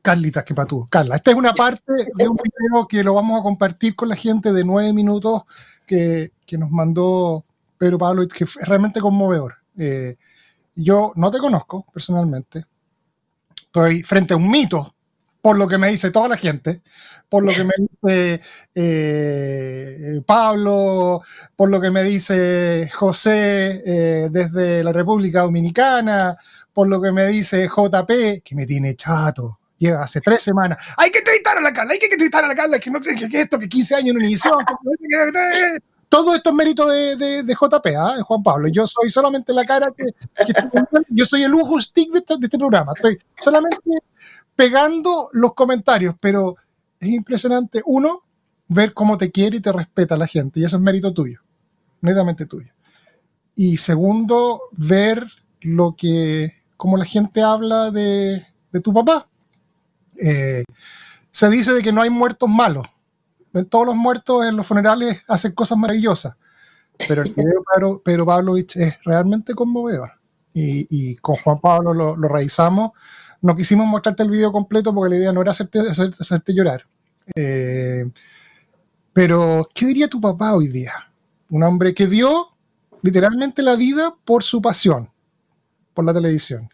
Carlita, 0.00 0.44
que 0.44 0.54
para 0.54 0.68
tú, 0.68 0.86
Carla, 0.88 1.16
esta 1.16 1.32
es 1.32 1.36
una 1.36 1.52
parte 1.52 1.92
de 2.14 2.28
un 2.28 2.36
video 2.36 2.86
que 2.86 3.02
lo 3.02 3.14
vamos 3.14 3.40
a 3.40 3.42
compartir 3.42 3.96
con 3.96 4.08
la 4.08 4.14
gente 4.14 4.52
de 4.52 4.62
nueve 4.62 4.92
minutos 4.92 5.42
que, 5.84 6.30
nos 6.52 6.70
mandó 6.70 7.44
Pedro 7.76 7.98
Pablo, 7.98 8.28
que 8.28 8.46
fue 8.46 8.62
realmente 8.62 9.00
conmovedor. 9.00 9.56
Eh, 9.76 10.16
yo 10.76 11.12
no 11.16 11.32
te 11.32 11.38
conozco 11.38 11.84
personalmente, 11.92 12.64
estoy 13.56 14.04
frente 14.04 14.34
a 14.34 14.36
un 14.36 14.48
mito, 14.48 14.94
por 15.42 15.58
lo 15.58 15.66
que 15.66 15.78
me 15.78 15.88
dice 15.88 16.12
toda 16.12 16.28
la 16.28 16.36
gente, 16.36 16.80
por 17.28 17.44
lo 17.44 17.52
que 17.52 17.64
me 17.64 17.74
dice 17.78 18.40
eh, 18.74 20.20
Pablo, 20.24 21.22
por 21.54 21.70
lo 21.70 21.80
que 21.80 21.90
me 21.90 22.02
dice 22.02 22.90
José 22.94 23.82
eh, 23.84 24.28
desde 24.30 24.84
la 24.84 24.92
República 24.92 25.42
Dominicana, 25.42 26.36
por 26.72 26.88
lo 26.88 27.00
que 27.00 27.12
me 27.12 27.26
dice 27.26 27.68
JP, 27.68 28.42
que 28.44 28.54
me 28.54 28.66
tiene 28.66 28.94
chato. 28.94 29.58
Lleva 29.78 30.02
hace 30.02 30.20
tres 30.20 30.42
semanas. 30.42 30.78
Hay 30.96 31.10
que 31.10 31.18
entrevistar 31.18 31.58
a 31.58 31.60
la 31.60 31.72
Carla, 31.72 31.92
hay 31.92 31.98
que 31.98 32.06
entrevistar 32.06 32.44
a 32.44 32.48
la 32.48 32.54
Carla, 32.54 32.78
que 32.78 32.90
no 32.90 33.00
que, 33.00 33.28
que 33.28 33.40
esto, 33.42 33.58
que 33.58 33.68
15 33.68 33.94
años 33.96 34.14
no 34.14 34.24
inició. 34.24 34.56
todo 36.08 36.34
esto 36.34 36.50
es 36.50 36.56
mérito 36.56 36.88
de, 36.88 37.16
de, 37.16 37.42
de 37.42 37.54
JP, 37.54 37.86
¿ah? 37.98 38.16
Juan 38.22 38.42
Pablo. 38.42 38.68
Yo 38.68 38.86
soy 38.86 39.10
solamente 39.10 39.52
la 39.52 39.64
cara 39.64 39.92
que. 39.96 40.04
yo 41.10 41.26
soy 41.26 41.42
el 41.42 41.50
lujo 41.50 41.78
stick 41.80 42.14
este, 42.14 42.38
de 42.38 42.46
este 42.46 42.58
programa. 42.58 42.92
Estoy 42.94 43.18
solamente 43.38 43.76
pegando 44.54 45.28
los 45.32 45.52
comentarios, 45.54 46.14
pero 46.20 46.56
es 47.00 47.08
impresionante, 47.08 47.82
uno, 47.86 48.22
ver 48.68 48.94
cómo 48.94 49.18
te 49.18 49.30
quiere 49.30 49.58
y 49.58 49.60
te 49.60 49.72
respeta 49.72 50.16
la 50.16 50.26
gente, 50.26 50.60
y 50.60 50.64
eso 50.64 50.76
es 50.76 50.82
mérito 50.82 51.12
tuyo, 51.12 51.40
netamente 52.00 52.46
tuyo. 52.46 52.72
Y 53.54 53.78
segundo, 53.78 54.60
ver 54.72 55.26
lo 55.62 55.94
que, 55.96 56.52
cómo 56.76 56.96
la 56.96 57.04
gente 57.04 57.42
habla 57.42 57.90
de, 57.90 58.46
tu 58.82 58.92
papá. 58.92 59.26
Eh, 60.20 60.62
se 61.30 61.48
dice 61.48 61.72
de 61.72 61.82
que 61.82 61.92
no 61.92 62.02
hay 62.02 62.10
muertos 62.10 62.48
malos. 62.48 62.86
Todos 63.70 63.86
los 63.86 63.96
muertos 63.96 64.44
en 64.44 64.56
los 64.56 64.66
funerales 64.66 65.22
hacen 65.28 65.52
cosas 65.52 65.78
maravillosas. 65.78 66.36
pero 67.08 67.22
el 67.22 67.32
video 67.32 67.62
de 67.74 68.00
Pedro, 68.04 68.26
Pavlovich 68.26 68.76
es 68.76 68.96
realmente 69.04 69.54
conmovedor. 69.54 70.12
Y, 70.52 71.16
con 71.16 71.34
Juan 71.36 71.60
Pablo 71.60 71.92
lo, 71.92 72.28
revisamos. 72.28 72.92
No 73.42 73.56
quisimos 73.56 73.86
mostrarte 73.86 74.22
el 74.22 74.30
video 74.30 74.52
completo 74.52 74.94
porque 74.94 75.10
la 75.10 75.16
idea 75.16 75.32
no 75.32 75.42
era 75.42 75.50
hacerte, 75.50 75.80
hacerte 75.80 76.54
llorar. 76.54 76.86
Eh, 77.34 78.04
pero, 79.12 79.66
¿qué 79.74 79.86
diría 79.86 80.08
tu 80.08 80.20
papá 80.20 80.54
hoy 80.54 80.68
día? 80.68 80.92
Un 81.50 81.62
hombre 81.62 81.94
que 81.94 82.06
dio 82.06 82.52
literalmente 83.02 83.62
la 83.62 83.76
vida 83.76 84.14
por 84.24 84.42
su 84.42 84.60
pasión, 84.60 85.10
por 85.94 86.04
la 86.04 86.12
televisión. 86.12 86.68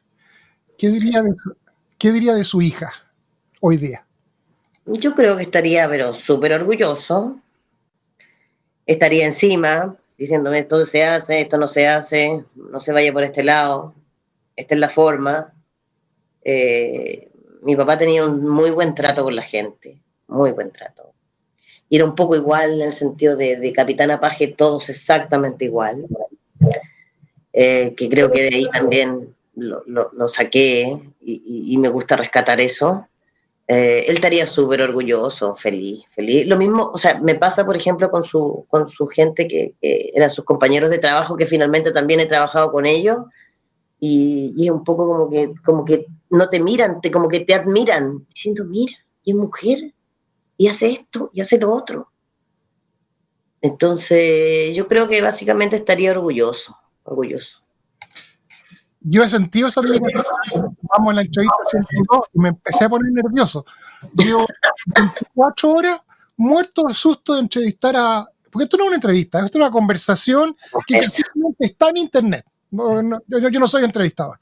¿Qué 0.78 0.88
diría 0.88 1.22
de, 1.22 1.34
qué 1.98 2.10
diría 2.10 2.34
de 2.34 2.44
su 2.44 2.60
hija 2.62 2.92
hoy 3.60 3.76
día? 3.76 4.04
Yo 4.86 5.14
creo 5.14 5.36
que 5.36 5.44
estaría, 5.44 5.88
pero 5.88 6.14
súper 6.14 6.52
orgulloso. 6.52 7.40
Estaría 8.86 9.26
encima, 9.26 9.96
diciéndome 10.18 10.58
esto 10.58 10.84
se 10.84 11.04
hace, 11.04 11.40
esto 11.40 11.58
no 11.58 11.68
se 11.68 11.86
hace, 11.86 12.44
no 12.56 12.80
se 12.80 12.92
vaya 12.92 13.12
por 13.12 13.22
este 13.22 13.44
lado, 13.44 13.94
esta 14.56 14.74
es 14.74 14.80
la 14.80 14.88
forma. 14.88 15.52
Eh, 16.44 17.30
mi 17.62 17.76
papá 17.76 17.96
tenía 17.98 18.24
un 18.24 18.48
muy 18.48 18.70
buen 18.70 18.94
trato 18.94 19.24
con 19.24 19.36
la 19.36 19.42
gente, 19.42 20.00
muy 20.28 20.52
buen 20.52 20.70
trato. 20.72 21.12
Y 21.88 21.96
era 21.96 22.04
un 22.04 22.14
poco 22.14 22.36
igual 22.36 22.80
en 22.80 22.88
el 22.88 22.92
sentido 22.92 23.36
de, 23.36 23.56
de 23.56 23.72
Capitana 23.72 24.18
Paje, 24.18 24.48
todos 24.48 24.88
exactamente 24.88 25.66
igual. 25.66 26.06
Eh, 27.52 27.94
que 27.96 28.08
creo 28.08 28.30
que 28.30 28.42
de 28.42 28.56
ahí 28.56 28.66
también 28.72 29.28
lo, 29.54 29.82
lo, 29.86 30.28
saqué 30.28 30.96
y, 31.20 31.74
y, 31.74 31.76
me 31.76 31.90
gusta 31.90 32.16
rescatar 32.16 32.60
eso. 32.60 33.06
Eh, 33.68 34.04
él 34.08 34.14
estaría 34.14 34.46
súper 34.46 34.82
orgulloso, 34.82 35.54
feliz, 35.54 36.04
feliz. 36.14 36.46
Lo 36.46 36.56
mismo, 36.56 36.90
o 36.92 36.98
sea, 36.98 37.20
me 37.20 37.34
pasa, 37.34 37.64
por 37.64 37.76
ejemplo, 37.76 38.10
con 38.10 38.24
su, 38.24 38.66
con 38.68 38.88
su 38.88 39.06
gente 39.06 39.46
que, 39.46 39.74
eran 39.80 40.30
sus 40.30 40.44
compañeros 40.44 40.90
de 40.90 40.98
trabajo, 40.98 41.36
que 41.36 41.46
finalmente 41.46 41.92
también 41.92 42.20
he 42.20 42.26
trabajado 42.26 42.72
con 42.72 42.86
ellos, 42.86 43.18
y, 44.00 44.52
y, 44.56 44.64
es 44.64 44.70
un 44.70 44.82
poco 44.82 45.06
como 45.06 45.30
que, 45.30 45.52
como 45.64 45.84
que 45.84 46.06
no 46.32 46.48
te 46.48 46.60
miran, 46.60 47.00
te, 47.00 47.10
como 47.10 47.28
que 47.28 47.40
te 47.40 47.54
admiran, 47.54 48.26
diciendo, 48.28 48.64
mira, 48.64 48.94
y 49.24 49.30
es 49.30 49.36
mujer, 49.36 49.94
y 50.56 50.68
hace 50.68 50.90
esto, 50.90 51.30
y 51.32 51.40
hace 51.40 51.58
lo 51.58 51.72
otro. 51.72 52.10
Entonces, 53.60 54.74
yo 54.74 54.88
creo 54.88 55.06
que 55.06 55.22
básicamente 55.22 55.76
estaría 55.76 56.10
orgulloso, 56.10 56.76
orgulloso 57.04 57.62
yo 59.04 59.22
he 59.22 59.28
sentido 59.28 59.68
esa 59.68 59.80
admiración. 59.80 60.76
Vamos 60.82 61.10
en 61.10 61.16
la 61.16 61.22
entrevista 61.22 61.56
102 61.64 62.26
y 62.34 62.38
me 62.38 62.48
empecé 62.48 62.84
a 62.84 62.88
poner 62.88 63.12
nervioso. 63.12 63.64
Llevo 64.14 64.46
24 64.86 65.70
horas 65.70 66.00
muerto 66.36 66.84
de 66.84 66.94
susto 66.94 67.34
de 67.34 67.40
entrevistar 67.40 67.96
a. 67.96 68.26
Porque 68.50 68.64
esto 68.64 68.76
no 68.76 68.84
es 68.84 68.88
una 68.88 68.96
entrevista, 68.96 69.38
esto 69.38 69.58
es 69.58 69.64
una 69.64 69.70
conversación 69.70 70.54
que 70.86 71.02
está 71.58 71.88
en 71.88 71.96
internet. 71.96 72.44
yo, 72.70 73.60
no 73.60 73.68
soy 73.68 73.84
entrevistador. 73.84 74.38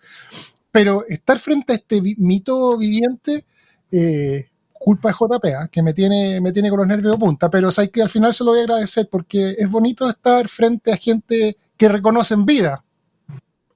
Pero 0.70 1.04
estar 1.08 1.38
frente 1.38 1.72
a 1.72 1.76
este 1.76 2.00
mito 2.18 2.76
viviente, 2.76 3.44
eh, 3.90 4.48
culpa 4.72 5.08
de 5.08 5.14
JP, 5.14 5.44
¿ah? 5.58 5.68
que 5.68 5.82
me 5.82 5.92
tiene, 5.92 6.40
me 6.40 6.52
tiene 6.52 6.70
con 6.70 6.78
los 6.78 6.86
nervios 6.86 7.12
de 7.12 7.18
punta, 7.18 7.50
pero 7.50 7.68
hay 7.76 7.88
que 7.88 8.02
al 8.02 8.08
final 8.08 8.32
se 8.32 8.44
lo 8.44 8.52
voy 8.52 8.60
a 8.60 8.62
agradecer 8.62 9.08
porque 9.10 9.56
es 9.58 9.70
bonito 9.70 10.08
estar 10.08 10.48
frente 10.48 10.92
a 10.92 10.96
gente 10.96 11.56
que 11.76 11.88
reconoce 11.88 12.34
en 12.34 12.46
vida 12.46 12.84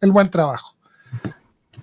el 0.01 0.13
buen 0.13 0.31
trabajo 0.31 0.75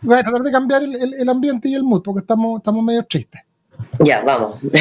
voy 0.01 0.17
a 0.17 0.23
tratar 0.23 0.41
de 0.41 0.51
cambiar 0.51 0.83
el, 0.83 1.29
ambiente 1.29 1.69
y 1.69 1.75
el 1.75 1.83
mood 1.83 2.01
porque 2.01 2.21
estamos, 2.21 2.57
estamos 2.57 2.83
medio 2.83 3.05
tristes. 3.05 3.41
Ya, 3.99 4.21
vamos. 4.21 4.59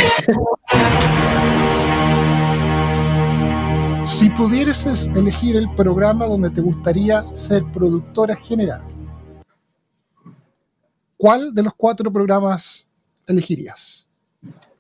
Si 4.02 4.30
pudieras 4.30 5.06
elegir 5.14 5.56
el 5.56 5.72
programa 5.74 6.26
donde 6.26 6.50
te 6.50 6.62
gustaría 6.62 7.22
ser 7.22 7.62
productora 7.70 8.34
general, 8.34 8.82
¿cuál 11.20 11.54
de 11.54 11.62
los 11.62 11.74
cuatro 11.74 12.10
programas 12.10 12.86
elegirías? 13.26 14.08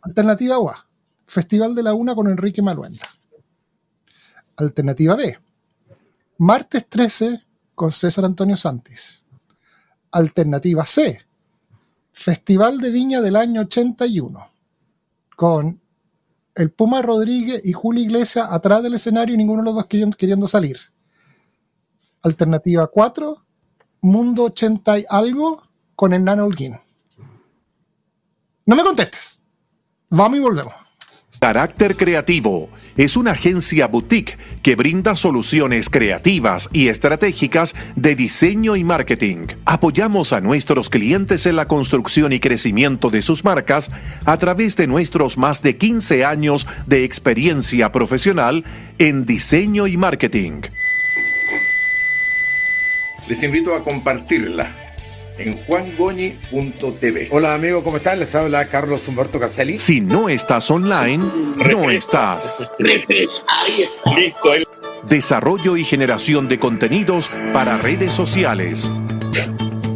Alternativa 0.00 0.56
A, 0.56 0.86
Festival 1.26 1.74
de 1.74 1.82
la 1.82 1.92
Una 1.92 2.14
con 2.14 2.28
Enrique 2.28 2.62
Maluenda. 2.62 3.06
Alternativa 4.56 5.16
B, 5.16 5.38
Martes 6.38 6.88
13 6.88 7.44
con 7.74 7.92
César 7.92 8.24
Antonio 8.24 8.56
Santis. 8.56 9.22
Alternativa 10.12 10.86
C, 10.86 11.20
Festival 12.10 12.78
de 12.78 12.90
Viña 12.90 13.20
del 13.20 13.36
año 13.36 13.60
81, 13.60 14.50
con 15.36 15.78
el 16.54 16.70
Puma 16.70 17.02
Rodríguez 17.02 17.60
y 17.62 17.74
Julio 17.74 18.02
Iglesias 18.02 18.48
atrás 18.50 18.82
del 18.82 18.94
escenario 18.94 19.34
y 19.34 19.38
ninguno 19.38 19.60
de 19.60 19.66
los 19.66 19.74
dos 19.74 19.86
queriendo, 19.86 20.48
salir. 20.48 20.78
Alternativa 22.22 22.86
4, 22.86 23.36
Mundo 24.00 24.44
80 24.44 25.00
y 25.00 25.04
algo 25.06 25.69
con 26.00 26.14
el 26.14 26.24
Nano 26.24 26.46
Holguín. 26.46 26.78
No 28.64 28.74
me 28.74 28.82
contestes. 28.82 29.42
Vamos 30.08 30.38
y 30.38 30.40
volvemos. 30.40 30.72
Carácter 31.38 31.94
Creativo 31.94 32.70
es 32.96 33.18
una 33.18 33.32
agencia 33.32 33.86
boutique 33.86 34.38
que 34.62 34.76
brinda 34.76 35.14
soluciones 35.14 35.90
creativas 35.90 36.70
y 36.72 36.88
estratégicas 36.88 37.74
de 37.96 38.14
diseño 38.14 38.76
y 38.76 38.84
marketing. 38.84 39.48
Apoyamos 39.66 40.32
a 40.32 40.40
nuestros 40.40 40.88
clientes 40.88 41.44
en 41.44 41.56
la 41.56 41.68
construcción 41.68 42.32
y 42.32 42.40
crecimiento 42.40 43.10
de 43.10 43.20
sus 43.20 43.44
marcas 43.44 43.90
a 44.24 44.38
través 44.38 44.76
de 44.76 44.86
nuestros 44.86 45.36
más 45.36 45.60
de 45.60 45.76
15 45.76 46.24
años 46.24 46.66
de 46.86 47.04
experiencia 47.04 47.92
profesional 47.92 48.64
en 48.96 49.26
diseño 49.26 49.86
y 49.86 49.98
marketing. 49.98 50.62
Les 53.28 53.42
invito 53.42 53.74
a 53.74 53.84
compartirla 53.84 54.89
en 55.40 55.56
juangoñi.tv. 55.56 57.28
Hola 57.30 57.54
amigo, 57.54 57.82
¿cómo 57.82 57.96
están? 57.96 58.18
Les 58.18 58.34
habla 58.34 58.66
Carlos 58.66 59.06
Humberto 59.08 59.40
Caselli. 59.40 59.78
Si 59.78 60.00
no 60.00 60.28
estás 60.28 60.70
online, 60.70 61.24
no 61.56 61.90
estás. 61.90 62.70
Desarrollo 65.08 65.76
y 65.76 65.84
generación 65.84 66.48
de 66.48 66.58
contenidos 66.58 67.30
para 67.52 67.78
redes 67.78 68.12
sociales. 68.12 68.90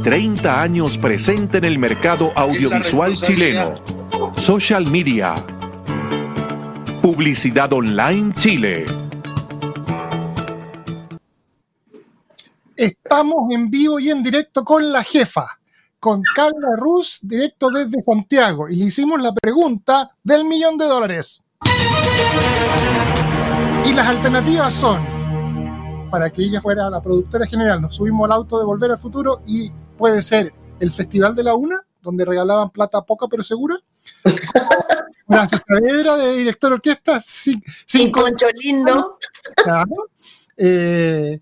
30 0.03 0.63
años 0.63 0.99
presente 0.99 1.59
en 1.59 1.65
el 1.65 1.79
mercado 1.79 2.33
audiovisual 2.35 3.15
chileno. 3.15 3.75
Social 4.37 4.91
media. 4.91 5.35
Publicidad 7.03 7.73
online 7.73 8.35
Chile. 8.35 9.04
Estamos 12.77 13.53
en 13.53 13.71
vivo 13.71 14.01
y 14.01 14.11
en 14.11 14.21
directo 14.21 14.65
con 14.65 14.91
la 14.91 15.05
jefa, 15.05 15.47
con 16.01 16.21
Carla 16.35 16.75
Ruz, 16.77 17.21
directo 17.23 17.71
desde 17.71 18.03
Santiago, 18.03 18.69
y 18.69 18.77
le 18.77 18.87
hicimos 18.87 19.23
la 19.23 19.33
pregunta 19.33 20.11
del 20.25 20.45
millón 20.45 20.77
de 20.77 20.87
dólares. 20.87 21.41
Y 23.85 23.93
las 23.93 24.09
alternativas 24.09 24.75
son, 24.75 25.07
para 26.11 26.31
que 26.31 26.43
ella 26.43 26.61
fuera 26.61 26.91
la 26.91 27.01
productora 27.01 27.47
general, 27.47 27.81
nos 27.81 27.95
subimos 27.95 28.25
al 28.25 28.33
auto 28.33 28.59
de 28.59 28.65
Volver 28.65 28.91
al 28.91 28.99
Futuro 28.99 29.41
y 29.47 29.71
puede 29.97 30.21
ser 30.21 30.53
el 30.81 30.91
Festival 30.91 31.37
de 31.37 31.45
la 31.45 31.55
Una, 31.55 31.77
donde 32.03 32.25
regalaban 32.25 32.71
plata 32.71 33.03
poca 33.03 33.29
pero 33.29 33.45
segura. 33.45 33.77
Una 35.29 35.49
Saavedra 35.49 36.17
de 36.17 36.37
director 36.39 36.71
de 36.71 36.75
orquesta, 36.75 37.21
sin, 37.21 37.63
sin 37.87 38.11
concho 38.11 38.47
lindo. 38.61 39.19
Claro. 39.57 40.11
Eh, 40.57 41.41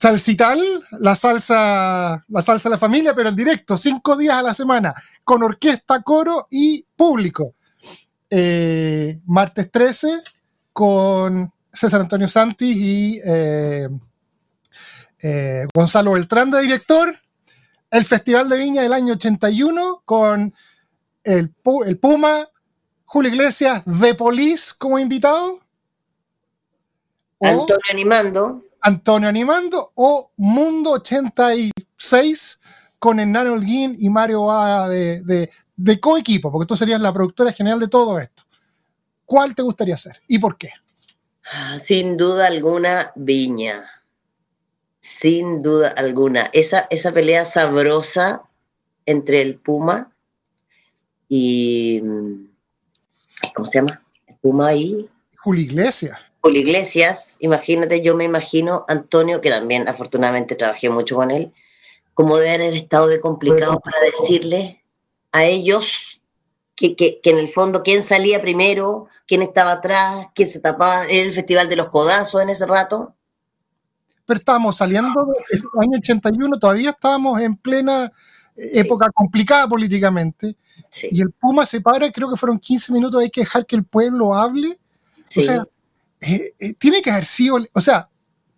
Salsital, 0.00 0.58
la 0.92 1.14
salsa, 1.14 2.24
la 2.28 2.40
salsa 2.42 2.70
de 2.70 2.74
la 2.74 2.78
familia, 2.78 3.14
pero 3.14 3.28
en 3.28 3.36
directo, 3.36 3.76
cinco 3.76 4.16
días 4.16 4.36
a 4.36 4.42
la 4.42 4.54
semana, 4.54 4.94
con 5.24 5.42
orquesta, 5.42 6.00
coro 6.00 6.48
y 6.50 6.86
público. 6.96 7.54
Eh, 8.30 9.20
martes 9.26 9.70
13, 9.70 10.22
con 10.72 11.52
César 11.70 12.00
Antonio 12.00 12.30
Santi 12.30 12.72
y 12.72 13.20
eh, 13.22 13.88
eh, 15.20 15.66
Gonzalo 15.74 16.12
Beltrán 16.12 16.50
de 16.50 16.62
director. 16.62 17.14
El 17.90 18.06
Festival 18.06 18.48
de 18.48 18.56
Viña 18.56 18.82
del 18.82 18.94
año 18.94 19.14
81, 19.14 20.02
con 20.06 20.54
el, 21.24 21.50
Puma, 21.50 22.48
Julio 23.04 23.30
Iglesias, 23.30 23.82
de 23.84 24.14
Polis 24.14 24.72
como 24.72 24.98
invitado. 24.98 25.60
Antonio 27.42 27.76
animando. 27.90 28.64
Antonio 28.82 29.28
animando 29.28 29.92
o 29.94 30.32
Mundo 30.36 30.92
86 30.92 32.60
con 32.98 33.20
Hernán 33.20 33.48
Holguín 33.48 33.96
y 33.98 34.10
Mario 34.10 34.50
A 34.50 34.88
de, 34.88 35.22
de, 35.22 35.50
de 35.76 36.00
coequipo, 36.00 36.52
porque 36.52 36.66
tú 36.66 36.76
serías 36.76 37.00
la 37.00 37.12
productora 37.12 37.52
general 37.52 37.80
de 37.80 37.88
todo 37.88 38.18
esto. 38.18 38.44
¿Cuál 39.24 39.54
te 39.54 39.62
gustaría 39.62 39.94
hacer 39.94 40.20
y 40.26 40.38
por 40.38 40.58
qué? 40.58 40.70
Ah, 41.52 41.78
sin 41.80 42.16
duda 42.16 42.46
alguna, 42.46 43.12
Viña. 43.16 43.84
Sin 45.00 45.62
duda 45.62 45.88
alguna. 45.88 46.50
Esa, 46.52 46.86
esa 46.90 47.12
pelea 47.12 47.46
sabrosa 47.46 48.42
entre 49.06 49.42
el 49.42 49.56
Puma 49.56 50.12
y. 51.28 52.00
¿Cómo 53.54 53.66
se 53.66 53.78
llama? 53.78 54.02
El 54.26 54.36
Puma 54.36 54.74
y. 54.74 55.08
Julio 55.38 55.64
Iglesias. 55.64 56.18
Iglesias, 56.48 57.36
imagínate, 57.40 58.00
yo 58.00 58.16
me 58.16 58.24
imagino 58.24 58.84
Antonio, 58.88 59.40
que 59.40 59.50
también 59.50 59.88
afortunadamente 59.88 60.54
trabajé 60.56 60.88
mucho 60.88 61.16
con 61.16 61.30
él, 61.30 61.52
como 62.14 62.38
de 62.38 62.50
haber 62.50 62.74
estado 62.74 63.08
de 63.08 63.20
complicado 63.20 63.78
para 63.80 63.98
decirle 64.00 64.82
a 65.32 65.44
ellos 65.44 66.20
que, 66.74 66.96
que, 66.96 67.20
que, 67.22 67.30
en 67.30 67.38
el 67.38 67.48
fondo 67.48 67.82
quién 67.82 68.02
salía 68.02 68.40
primero, 68.40 69.06
quién 69.26 69.42
estaba 69.42 69.72
atrás, 69.72 70.28
quién 70.34 70.48
se 70.48 70.60
tapaba, 70.60 71.04
en 71.04 71.26
el 71.26 71.32
Festival 71.32 71.68
de 71.68 71.76
los 71.76 71.88
Codazos 71.88 72.42
en 72.42 72.48
ese 72.48 72.66
rato. 72.66 73.14
Pero 74.24 74.38
estábamos 74.38 74.76
saliendo 74.76 75.24
del 75.50 75.62
año 75.80 75.98
81, 75.98 76.58
todavía 76.58 76.90
estábamos 76.90 77.40
en 77.40 77.56
plena 77.56 78.10
época 78.56 79.06
sí. 79.06 79.12
complicada 79.14 79.68
políticamente. 79.68 80.56
Sí. 80.88 81.08
Y 81.10 81.20
el 81.22 81.30
Puma 81.32 81.66
se 81.66 81.80
para, 81.80 82.10
creo 82.10 82.30
que 82.30 82.36
fueron 82.36 82.58
15 82.58 82.92
minutos, 82.92 83.20
hay 83.20 83.30
que 83.30 83.42
dejar 83.42 83.66
que 83.66 83.76
el 83.76 83.84
pueblo 83.84 84.34
hable. 84.34 84.78
Sí. 85.28 85.40
O 85.40 85.42
sea, 85.42 85.66
eh, 86.20 86.54
eh, 86.58 86.74
tiene 86.74 87.02
que 87.02 87.10
haber 87.10 87.24
sido, 87.24 87.58
o 87.72 87.80
sea, 87.80 88.08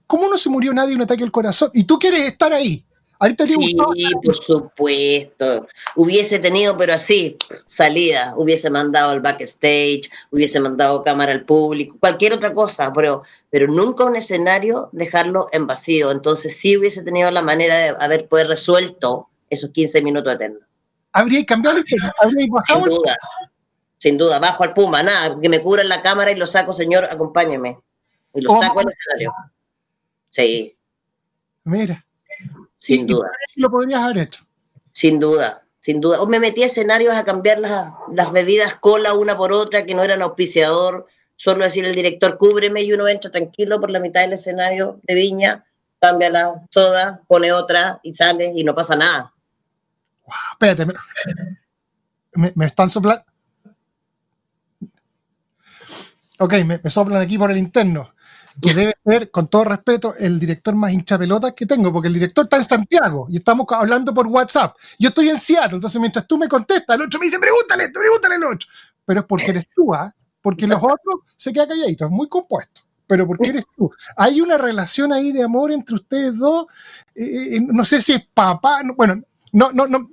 ¿cómo 0.07 0.29
no 0.29 0.37
se 0.37 0.51
murió 0.51 0.73
nadie 0.73 0.91
de 0.91 0.97
un 0.97 1.03
ataque 1.03 1.23
al 1.23 1.33
corazón? 1.33 1.71
Y 1.75 1.85
tú 1.85 1.99
quieres 1.99 2.21
estar 2.21 2.53
ahí. 2.53 2.85
Ahorita 3.23 3.47
sí, 3.47 3.77
por 4.25 4.35
supuesto. 4.35 5.69
Hubiese 5.95 6.41
tenido, 6.41 6.77
pero 6.77 6.95
así, 6.95 7.37
salida. 7.69 8.35
Hubiese 8.37 8.69
mandado 8.69 9.11
al 9.11 9.21
backstage, 9.21 10.11
hubiese 10.33 10.59
mandado 10.59 11.05
cámara 11.05 11.31
al 11.31 11.45
público, 11.45 11.97
cualquier 12.01 12.33
otra 12.33 12.53
cosa, 12.53 12.93
pero, 12.93 13.23
pero 13.49 13.69
nunca 13.69 14.05
un 14.05 14.17
escenario 14.17 14.89
dejarlo 14.91 15.47
en 15.53 15.69
vacío. 15.69 16.11
Entonces 16.11 16.57
sí 16.57 16.77
hubiese 16.77 17.05
tenido 17.05 17.31
la 17.31 17.43
manera 17.43 17.79
de 17.79 17.89
haber 18.01 18.27
poder 18.27 18.49
resuelto 18.49 19.29
esos 19.51 19.71
15 19.71 20.03
minutos 20.03 20.33
de 20.33 20.39
tenda. 20.39 20.67
¿Habría 21.13 21.45
cambiado? 21.45 21.79
¿Habría 22.21 22.47
bajado? 22.51 22.81
Sin 22.81 22.91
duda. 22.91 23.17
Sin 24.03 24.19
duda, 24.19 24.41
bajo 24.41 24.65
al 24.65 24.75
Puma, 24.75 25.01
nada, 25.01 25.39
que 25.41 25.49
me 25.49 25.63
cubran 25.63 25.89
la 25.89 26.03
cámara 26.03 26.33
y 26.33 26.35
lo 26.35 26.49
saco, 26.49 26.73
señor, 26.73 27.05
acompáñeme. 27.05 27.79
Y 28.35 28.41
lo 28.41 28.51
saco 28.59 28.81
al 28.81 28.89
escenario. 28.89 29.33
Sí. 30.29 30.77
Mira. 31.63 32.05
Sin 32.81 33.07
duda. 33.07 33.31
Lo 33.55 33.71
podrías 33.71 34.03
haber 34.03 34.19
hecho. 34.19 34.45
Sin 34.91 35.21
duda, 35.21 35.63
sin 35.79 36.01
duda. 36.01 36.21
O 36.21 36.27
me 36.27 36.41
metí 36.41 36.65
a 36.65 36.67
escenarios 36.67 37.15
a 37.15 37.25
cambiar 37.25 37.61
las, 37.61 37.93
las 38.13 38.33
bebidas 38.33 38.75
cola 38.75 39.15
una 39.15 39.37
por 39.37 39.53
otra 39.53 39.87
que 39.87 39.95
no 39.95 40.03
eran 40.03 40.21
auspiciador. 40.21 41.07
Solo 41.37 41.63
decir 41.63 41.85
el 41.85 41.95
director, 41.95 42.39
cúbreme 42.39 42.83
y 42.83 42.93
uno 42.93 43.07
entra 43.07 43.31
tranquilo 43.31 43.81
por 43.81 43.93
la 43.93 44.01
mitad 44.01 44.23
del 44.23 44.33
escenario 44.33 44.99
de 45.05 45.15
viña, 45.15 45.65
cambia 46.01 46.29
la 46.29 46.67
soda, 46.71 47.23
pone 47.29 47.53
otra 47.53 48.01
y 48.03 48.13
sale 48.15 48.51
y 48.53 48.65
no 48.65 48.75
pasa 48.75 48.97
nada. 48.97 49.33
Wow, 50.27 50.35
espérate, 50.55 50.87
me, 50.87 50.95
me, 52.33 52.53
me 52.57 52.67
están 52.67 52.91
soplando. 52.91 53.32
Ok, 56.43 56.55
me, 56.65 56.81
me, 56.83 56.91
soplan 56.91 57.23
aquí 57.23 57.39
por 57.39 57.53
el 57.53 57.57
interno. 57.57 58.13
Que 58.61 58.75
debe 58.75 58.95
ser, 59.07 59.31
con 59.31 59.47
todo 59.47 59.65
respeto, 59.65 60.15
el 60.19 60.41
director 60.41 60.75
más 60.75 60.93
hincha 60.93 61.17
pelota 61.17 61.53
que 61.53 61.67
tengo, 61.67 61.93
porque 61.93 62.09
el 62.09 62.15
director 62.15 62.45
está 62.45 62.57
en 62.57 62.65
Santiago 62.65 63.27
y 63.31 63.37
estamos 63.37 63.65
hablando 63.71 64.13
por 64.13 64.27
WhatsApp. 64.27 64.77
Yo 64.99 65.09
estoy 65.09 65.31
en 65.31 65.39
Seattle, 65.39 65.77
entonces 65.77 66.01
mientras 66.01 66.27
tú 66.27 66.37
me 66.37 66.49
contestas, 66.49 66.97
el 66.97 67.03
otro 67.07 67.21
me 67.21 67.27
dice, 67.27 67.39
pregúntale 67.39 67.85
esto, 67.85 68.01
pregúntale 68.01 68.35
el 68.35 68.45
otro. 68.45 68.69
Pero 69.07 69.21
es 69.21 69.27
porque 69.27 69.51
eres 69.53 69.67
tú, 69.75 69.95
¿ah? 69.95 70.13
¿eh? 70.13 70.21
Porque 70.43 70.67
los 70.67 70.79
otros 70.83 71.21
se 71.37 71.53
quedan 71.53 71.69
calladitos, 71.69 72.11
es 72.11 72.15
muy 72.15 72.29
compuesto. 72.29 72.83
Pero 73.07 73.27
porque 73.27 73.51
eres 73.51 73.65
tú. 73.77 73.91
Hay 74.17 74.41
una 74.41 74.59
relación 74.59 75.13
ahí 75.13 75.33
de 75.33 75.45
amor 75.45 75.71
entre 75.71 75.95
ustedes 75.95 76.39
dos. 76.39 76.67
Eh, 77.15 77.61
no 77.61 77.85
sé 77.85 78.03
si 78.03 78.13
es 78.13 78.27
papá, 78.35 78.83
no, 78.83 78.95
bueno, 78.97 79.23
no, 79.53 79.71
no, 79.73 79.87
no 79.87 80.11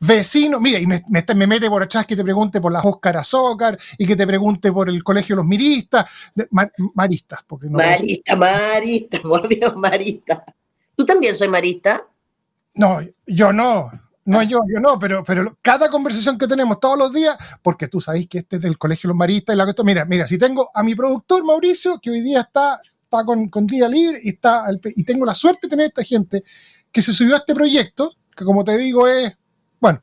vecino, 0.00 0.60
mira, 0.60 0.78
y 0.78 0.86
me, 0.86 1.02
me, 1.08 1.24
me, 1.34 1.46
mete 1.46 1.68
por 1.68 1.82
atrás 1.82 2.06
que 2.06 2.16
te 2.16 2.22
pregunte 2.22 2.60
por 2.60 2.72
las 2.72 2.84
Óscar 2.84 3.16
Azócar 3.16 3.78
y 3.98 4.06
que 4.06 4.16
te 4.16 4.26
pregunte 4.26 4.72
por 4.72 4.88
el 4.88 5.02
colegio 5.02 5.34
de 5.34 5.38
los 5.38 5.46
miristas, 5.46 6.06
mar, 6.50 6.72
maristas. 6.94 7.40
Porque 7.46 7.66
no 7.68 7.78
marista, 7.78 8.36
marista, 8.36 9.18
por 9.22 9.48
Dios, 9.48 9.76
marista. 9.76 10.44
¿Tú 10.96 11.04
también 11.04 11.34
soy 11.34 11.48
marista? 11.48 12.06
No, 12.74 12.98
yo 13.26 13.52
no. 13.52 13.90
No 14.26 14.42
yo, 14.42 14.60
yo 14.72 14.80
no, 14.80 14.98
pero, 14.98 15.22
pero 15.22 15.58
cada 15.60 15.90
conversación 15.90 16.38
que 16.38 16.46
tenemos 16.46 16.80
todos 16.80 16.98
los 16.98 17.12
días, 17.12 17.36
porque 17.62 17.88
tú 17.88 18.00
sabes 18.00 18.26
que 18.26 18.38
este 18.38 18.56
es 18.56 18.62
del 18.62 18.78
Colegio 18.78 19.08
de 19.08 19.10
los 19.10 19.18
Maristas 19.18 19.54
y 19.54 19.58
la 19.58 19.64
cuestión, 19.64 19.86
mira, 19.86 20.06
mira, 20.06 20.26
si 20.26 20.38
tengo 20.38 20.70
a 20.72 20.82
mi 20.82 20.94
productor 20.94 21.44
Mauricio, 21.44 21.98
que 22.00 22.08
hoy 22.08 22.22
día 22.22 22.40
está, 22.40 22.80
está 22.82 23.22
con, 23.22 23.50
con 23.50 23.66
día 23.66 23.86
libre 23.86 24.20
y, 24.24 24.30
está, 24.30 24.64
y 24.82 25.04
tengo 25.04 25.26
la 25.26 25.34
suerte 25.34 25.66
de 25.66 25.68
tener 25.68 25.84
a 25.84 25.88
esta 25.88 26.04
gente 26.04 26.42
que 26.90 27.02
se 27.02 27.12
subió 27.12 27.34
a 27.34 27.38
este 27.38 27.54
proyecto, 27.54 28.14
que 28.34 28.46
como 28.46 28.64
te 28.64 28.78
digo 28.78 29.06
es 29.06 29.36
bueno, 29.84 30.02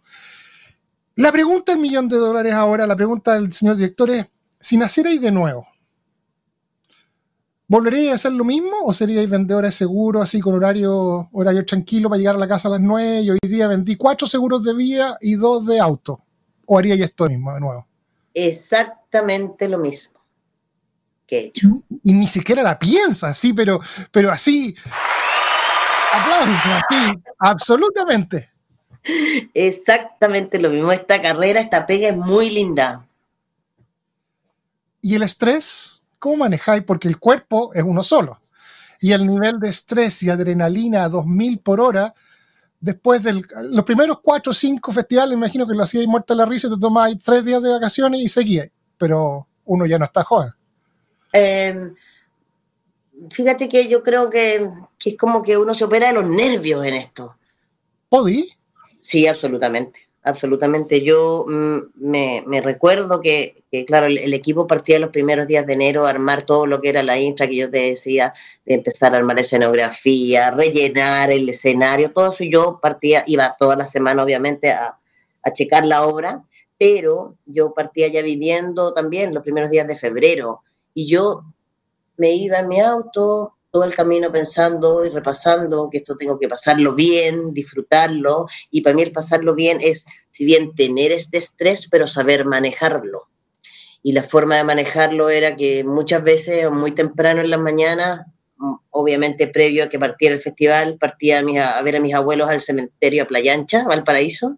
la 1.16 1.32
pregunta 1.32 1.72
del 1.72 1.82
millón 1.82 2.08
de 2.08 2.16
dólares 2.16 2.54
ahora, 2.54 2.86
la 2.86 2.96
pregunta 2.96 3.34
del 3.34 3.52
señor 3.52 3.78
director 3.78 4.12
es, 4.12 4.30
si 4.60 4.78
nacierais 4.78 5.20
de 5.20 5.32
nuevo, 5.32 5.68
¿volveríais 7.68 8.12
a 8.12 8.14
hacer 8.14 8.34
lo 8.34 8.44
mismo 8.44 8.74
o 8.84 8.94
seríais 8.94 9.28
vendedores 9.28 9.74
seguros, 9.74 10.22
así 10.22 10.40
con 10.40 10.54
horario, 10.54 11.30
horario 11.32 11.66
tranquilo 11.66 12.10
para 12.10 12.20
llegar 12.20 12.36
a 12.36 12.38
la 12.38 12.48
casa 12.48 12.68
a 12.68 12.74
las 12.74 12.82
9 12.82 13.22
y 13.22 13.32
hoy 13.32 13.40
día 13.42 13.68
vendí 13.68 13.96
cuatro 13.96 14.28
seguros 14.28 14.64
de 14.64 14.76
vía 14.76 15.18
y 15.20 15.34
dos 15.34 15.66
de 15.66 15.80
auto? 15.80 16.22
¿O 16.68 16.78
haríais 16.78 17.02
esto 17.02 17.26
mismo 17.26 17.52
de 17.52 17.60
nuevo? 17.60 17.88
Exactamente 18.36 19.68
lo 19.68 19.80
mismo 19.80 20.22
que 21.26 21.38
he 21.38 21.46
hecho. 21.46 21.70
Y, 22.04 22.14
ni 22.14 22.28
siquiera 22.28 22.62
la 22.62 22.78
piensas, 22.78 23.36
sí, 23.36 23.52
pero, 23.52 23.80
pero 24.12 24.32
así, 24.32 24.76
aplausos, 26.14 26.72
así, 26.88 27.20
absolutamente. 27.40 28.51
Exactamente 29.54 30.60
lo 30.60 30.70
mismo. 30.70 30.92
Esta 30.92 31.22
carrera, 31.22 31.60
esta 31.60 31.86
pega 31.86 32.10
es 32.10 32.18
muy 32.18 32.50
linda. 32.50 33.06
¿Y 35.02 35.16
el 35.16 35.24
estrés? 35.24 36.04
¿Cómo 36.20 36.38
manejáis? 36.38 36.84
Porque 36.84 37.08
el 37.08 37.18
cuerpo 37.18 37.74
es 37.74 37.84
uno 37.84 38.04
solo. 38.04 38.40
Y 39.00 39.14
el 39.14 39.26
nivel 39.26 39.60
de 39.60 39.70
estrés 39.70 40.22
y 40.22 40.30
adrenalina 40.30 41.04
a 41.04 41.10
2000 41.10 41.60
por 41.60 41.82
hora, 41.82 42.14
después 42.80 43.24
de 43.24 43.42
los 43.64 43.84
primeros 43.84 44.20
cuatro 44.22 44.52
o 44.52 44.54
cinco 44.54 44.92
festivales, 44.92 45.34
imagino 45.34 45.68
que 45.68 45.74
lo 45.74 45.84
hacíais 45.84 46.08
muerta 46.08 46.36
la 46.36 46.46
risa, 46.46 46.70
te 46.70 46.78
tomáis 46.78 47.18
tres 47.24 47.44
días 47.44 47.64
de 47.64 47.70
vacaciones 47.70 48.22
y 48.22 48.28
seguíais. 48.28 48.72
Pero 48.98 49.48
uno 49.66 49.88
ya 49.88 49.98
no 49.98 50.06
está 50.06 50.24
joven. 50.24 50.52
Eh, 51.34 51.94
fíjate 53.32 53.68
que 53.68 53.88
yo 53.88 54.04
creo 54.04 54.30
que, 54.30 54.70
que, 55.00 55.12
es 55.12 55.18
como 55.18 55.42
que 55.42 55.58
uno 55.58 55.74
se 55.74 55.86
opera 55.86 56.08
de 56.08 56.14
los 56.14 56.28
nervios 56.28 56.86
en 56.86 56.94
esto. 56.94 57.36
¿Podí? 58.08 58.48
Sí, 59.02 59.28
absolutamente, 59.28 60.08
absolutamente. 60.24 61.02
Yo 61.02 61.46
mm, 61.48 61.78
me, 61.96 62.62
recuerdo 62.62 63.22
que, 63.22 63.64
claro, 63.88 64.06
el, 64.06 64.18
el, 64.20 64.34
equipo 64.34 64.68
partía 64.68 65.00
los 65.00 65.10
primeros 65.10 65.48
días 65.48 65.66
de 65.66 65.74
enero 65.74 66.06
a 66.06 66.12
armar 66.12 66.44
todo 66.44 66.66
lo 66.66 66.82
que 66.82 66.90
era 66.90 67.04
la 67.04 67.20
infra 67.20 67.48
que 67.48 67.56
yo 67.56 67.70
te 67.70 67.80
decía, 67.80 68.34
de 68.66 68.76
empezar 68.76 69.14
a 69.14 69.18
armar 69.18 69.40
escenografía, 69.40 70.52
rellenar 70.52 71.32
el 71.32 71.50
escenario, 71.50 72.12
todo 72.12 72.32
eso. 72.32 72.44
Yo 72.44 72.80
partía, 72.82 73.24
iba 73.28 73.56
toda 73.60 73.76
la 73.76 73.86
semana, 73.86 74.24
obviamente, 74.24 74.72
a, 74.72 74.98
a 75.44 75.54
checar 75.54 75.86
la 75.86 76.06
obra, 76.06 76.44
pero 76.78 77.36
yo 77.46 77.74
partía 77.74 78.08
ya 78.08 78.22
viviendo 78.22 78.94
también 78.94 79.34
los 79.34 79.44
primeros 79.44 79.70
días 79.70 79.88
de 79.88 79.98
febrero 79.98 80.62
y 80.94 81.08
yo 81.08 81.44
me 82.18 82.34
iba 82.34 82.60
en 82.60 82.68
mi 82.68 82.80
auto, 82.80 83.56
todo 83.72 83.86
el 83.86 83.96
camino 83.96 84.32
pensando 84.32 85.06
y 85.06 85.10
repasando 85.10 85.90
que 85.90 86.00
esto 86.00 86.18
tengo 86.18 86.38
que 86.38 86.50
pasarlo 86.50 86.94
bien, 86.94 87.54
disfrutarlo, 87.54 88.48
y 88.70 88.82
para 88.82 88.96
mí 88.96 89.04
el 89.04 89.12
pasarlo 89.12 89.56
bien 89.56 89.80
es, 89.82 90.06
si 90.30 90.46
bien 90.46 90.76
tener 90.76 91.12
este 91.12 91.38
estrés, 91.38 91.88
pero 91.90 92.08
saber 92.08 92.46
manejarlo. 92.46 93.30
Y 94.04 94.12
la 94.12 94.24
forma 94.24 94.58
de 94.58 94.64
manejarlo 94.64 95.30
era 95.30 95.56
que 95.56 95.84
muchas 95.84 96.24
veces, 96.24 96.70
muy 96.70 96.92
temprano 96.92 97.42
en 97.42 97.50
las 97.50 97.60
mañanas, 97.60 98.26
obviamente 98.90 99.48
previo 99.48 99.86
a 99.86 99.90
que 99.90 100.00
partiera 100.00 100.36
el 100.36 100.42
festival, 100.42 100.98
partía 101.00 101.40
a, 101.40 101.42
mis, 101.42 101.60
a 101.60 101.82
ver 101.82 101.96
a 101.96 102.00
mis 102.00 102.14
abuelos 102.14 102.50
al 102.50 102.62
cementerio 102.62 103.24
a 103.24 103.28
Playa 103.28 103.54
Ancha, 103.54 103.86
Valparaíso, 103.86 104.58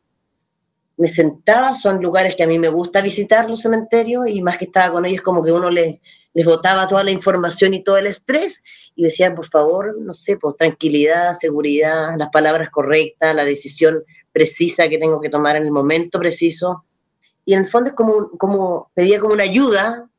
me 0.97 1.07
sentaba, 1.07 1.73
son 1.73 2.01
lugares 2.01 2.35
que 2.35 2.43
a 2.43 2.47
mí 2.47 2.59
me 2.59 2.69
gusta 2.69 3.01
visitar 3.01 3.49
los 3.49 3.61
cementerios 3.61 4.27
y 4.27 4.41
más 4.41 4.57
que 4.57 4.65
estaba 4.65 4.93
con 4.93 5.05
ellos 5.05 5.21
como 5.21 5.43
que 5.43 5.51
uno 5.51 5.69
les, 5.69 5.97
les 6.33 6.45
botaba 6.45 6.87
toda 6.87 7.03
la 7.03 7.11
información 7.11 7.73
y 7.73 7.83
todo 7.83 7.97
el 7.97 8.07
estrés 8.07 8.63
y 8.95 9.03
decían, 9.03 9.35
por 9.35 9.47
favor, 9.47 9.99
no 9.99 10.13
sé, 10.13 10.37
pues 10.37 10.55
tranquilidad, 10.55 11.33
seguridad, 11.33 12.15
las 12.17 12.29
palabras 12.29 12.69
correctas, 12.69 13.35
la 13.35 13.45
decisión 13.45 14.03
precisa 14.31 14.87
que 14.87 14.99
tengo 14.99 15.19
que 15.19 15.29
tomar 15.29 15.55
en 15.55 15.63
el 15.63 15.71
momento 15.71 16.19
preciso. 16.19 16.85
Y 17.45 17.53
en 17.53 17.61
el 17.61 17.65
fondo 17.65 17.89
es 17.89 17.95
como, 17.95 18.29
como 18.37 18.91
pedía 18.93 19.19
como 19.19 19.33
una 19.33 19.43
ayuda 19.43 20.09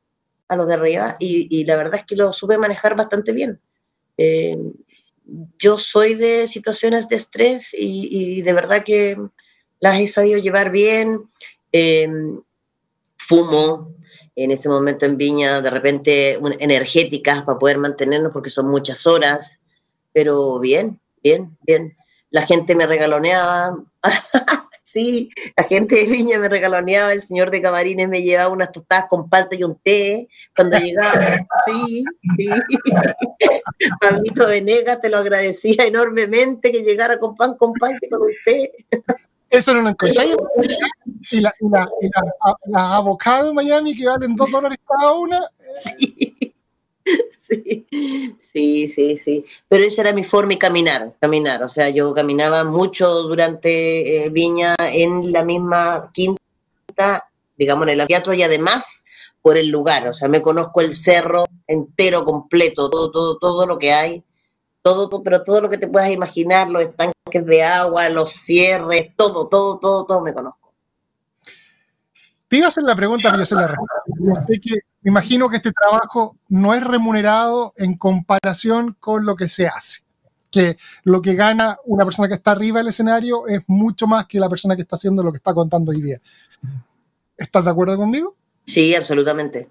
a 0.47 0.55
los 0.55 0.67
de 0.67 0.73
arriba 0.73 1.15
y, 1.19 1.65
la 1.65 1.75
verdad 1.75 2.01
es 2.01 2.05
que 2.05 2.15
lo 2.15 2.33
supe 2.33 2.57
manejar 2.57 2.95
bastante 2.95 3.31
bien. 3.31 3.59
Eh, 4.17 4.57
yo 5.57 5.79
soy 5.79 6.13
de 6.15 6.47
situaciones 6.47 7.09
de 7.09 7.15
estrés 7.15 7.71
y 7.73 8.41
de 8.41 8.53
verdad 8.53 8.83
que 8.83 9.17
las 9.85 9.99
he 9.99 10.07
sabido 10.07 10.39
llevar 10.39 10.71
bien. 10.71 11.29
Eh, 11.71 12.09
fumo 13.17 13.93
en 14.35 14.51
ese 14.51 14.67
momento 14.67 15.05
en 15.05 15.17
Viña, 15.17 15.61
de 15.61 15.69
repente 15.69 16.39
energéticas 16.59 17.43
para 17.43 17.59
poder 17.59 17.77
mantenernos 17.77 18.31
porque 18.33 18.49
son 18.49 18.67
muchas 18.67 19.05
horas, 19.05 19.59
pero 20.11 20.59
bien, 20.59 20.99
bien, 21.23 21.57
bien. 21.61 21.95
La 22.31 22.41
gente 22.41 22.75
me 22.75 22.85
regaloneaba. 22.85 23.77
Sí, 24.87 25.31
la 25.57 25.63
gente 25.63 25.95
de 25.95 26.03
Viña 26.03 26.37
me 26.37 26.47
regaloneaba, 26.47 27.11
el 27.11 27.23
señor 27.23 27.49
de 27.49 27.59
Camarines 27.59 28.07
me 28.07 28.21
llevaba 28.21 28.53
unas 28.53 28.71
tostadas 28.71 29.05
con 29.09 29.27
palta 29.27 29.55
y 29.55 29.63
un 29.63 29.79
té 29.79 30.29
cuando 30.55 30.77
llegaba. 30.77 31.39
Sí, 31.65 32.03
sí. 32.37 32.47
Pablito 33.99 34.47
Venegas 34.47 35.01
te 35.01 35.09
lo 35.09 35.17
agradecía 35.17 35.85
enormemente 35.87 36.71
que 36.71 36.83
llegara 36.83 37.17
con 37.17 37.35
pan 37.35 37.57
con 37.57 37.73
palta 37.73 37.97
y 37.99 38.09
con 38.09 38.21
un 38.21 38.33
té. 38.45 38.71
Eso 39.55 39.73
no 39.73 39.81
lo 39.81 39.89
encontré. 39.89 40.25
Y 41.31 41.41
las 41.41 41.53
la, 41.59 41.87
la, 42.65 42.95
avocados 42.95 43.49
en 43.49 43.55
Miami 43.55 43.95
que 43.95 44.05
valen 44.05 44.35
dos 44.35 44.51
dólares 44.51 44.77
cada 44.87 45.13
una. 45.13 45.39
Sí. 45.73 46.35
Sí, 47.37 47.85
sí, 48.41 48.89
sí, 48.89 49.19
sí. 49.23 49.45
Pero 49.67 49.83
esa 49.83 50.01
era 50.01 50.13
mi 50.13 50.23
forma 50.23 50.49
de 50.49 50.57
caminar, 50.57 51.13
caminar. 51.19 51.61
O 51.63 51.69
sea, 51.69 51.89
yo 51.89 52.13
caminaba 52.13 52.63
mucho 52.63 53.21
durante 53.23 54.25
eh, 54.25 54.29
Viña 54.29 54.75
en 54.79 55.31
la 55.31 55.43
misma 55.43 56.09
quinta, 56.11 57.29
digamos, 57.55 57.87
en 57.87 57.99
el 57.99 58.07
teatro 58.07 58.33
y 58.33 58.41
además 58.41 59.05
por 59.41 59.57
el 59.57 59.69
lugar. 59.69 60.07
O 60.07 60.13
sea, 60.13 60.27
me 60.27 60.41
conozco 60.41 60.81
el 60.81 60.95
cerro 60.95 61.45
entero, 61.67 62.25
completo, 62.25 62.89
todo, 62.89 63.11
todo, 63.11 63.37
todo 63.37 63.67
lo 63.67 63.77
que 63.77 63.93
hay. 63.93 64.23
Todo, 64.85 65.09
todo, 65.09 65.23
pero 65.23 65.41
todo 65.41 65.61
lo 65.61 65.69
que 65.71 65.79
te 65.79 65.87
puedas 65.87 66.11
imaginar, 66.11 66.69
los 66.69 66.83
estanques 66.83 67.43
de 67.43 67.63
agua, 67.63 68.07
los 68.09 68.33
cierres, 68.33 69.15
todo, 69.15 69.49
todo, 69.49 69.79
todo, 69.79 70.05
todo 70.05 70.21
me 70.21 70.31
conozco. 70.31 70.75
Te 72.47 72.57
iba 72.57 72.65
a 72.65 72.67
hacer 72.67 72.83
la 72.83 72.95
pregunta, 72.95 73.31
pero 73.31 73.39
yo 73.39 73.45
sé 73.45 73.55
la 73.55 73.75
sé 74.45 74.59
que 74.61 74.75
me 75.01 75.09
imagino 75.09 75.49
que 75.49 75.55
este 75.55 75.71
trabajo 75.71 76.37
no 76.49 76.75
es 76.75 76.83
remunerado 76.83 77.73
en 77.77 77.97
comparación 77.97 78.95
con 78.99 79.25
lo 79.25 79.35
que 79.35 79.47
se 79.47 79.65
hace. 79.65 80.03
Que 80.51 80.77
lo 81.03 81.19
que 81.19 81.33
gana 81.33 81.79
una 81.85 82.05
persona 82.05 82.27
que 82.27 82.35
está 82.35 82.51
arriba 82.51 82.77
del 82.77 82.89
escenario 82.89 83.47
es 83.47 83.63
mucho 83.65 84.05
más 84.05 84.27
que 84.27 84.39
la 84.39 84.49
persona 84.49 84.75
que 84.75 84.83
está 84.83 84.97
haciendo 84.97 85.23
lo 85.23 85.31
que 85.31 85.37
está 85.37 85.55
contando 85.55 85.89
hoy 85.89 86.01
día. 86.03 86.21
¿Estás 87.35 87.65
de 87.65 87.71
acuerdo 87.71 87.97
conmigo? 87.97 88.35
Sí, 88.65 88.93
absolutamente. 88.93 89.67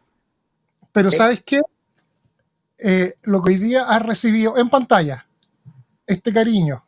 Pero 0.91 1.13
¿sabes 1.13 1.41
qué? 1.45 1.61
Eh, 2.79 3.15
lo 3.23 3.43
que 3.43 3.53
hoy 3.53 3.59
día 3.59 3.85
has 3.85 4.03
recibido 4.03 4.57
en 4.59 4.69
pantalla, 4.69 5.27
este 6.07 6.33
cariño 6.33 6.85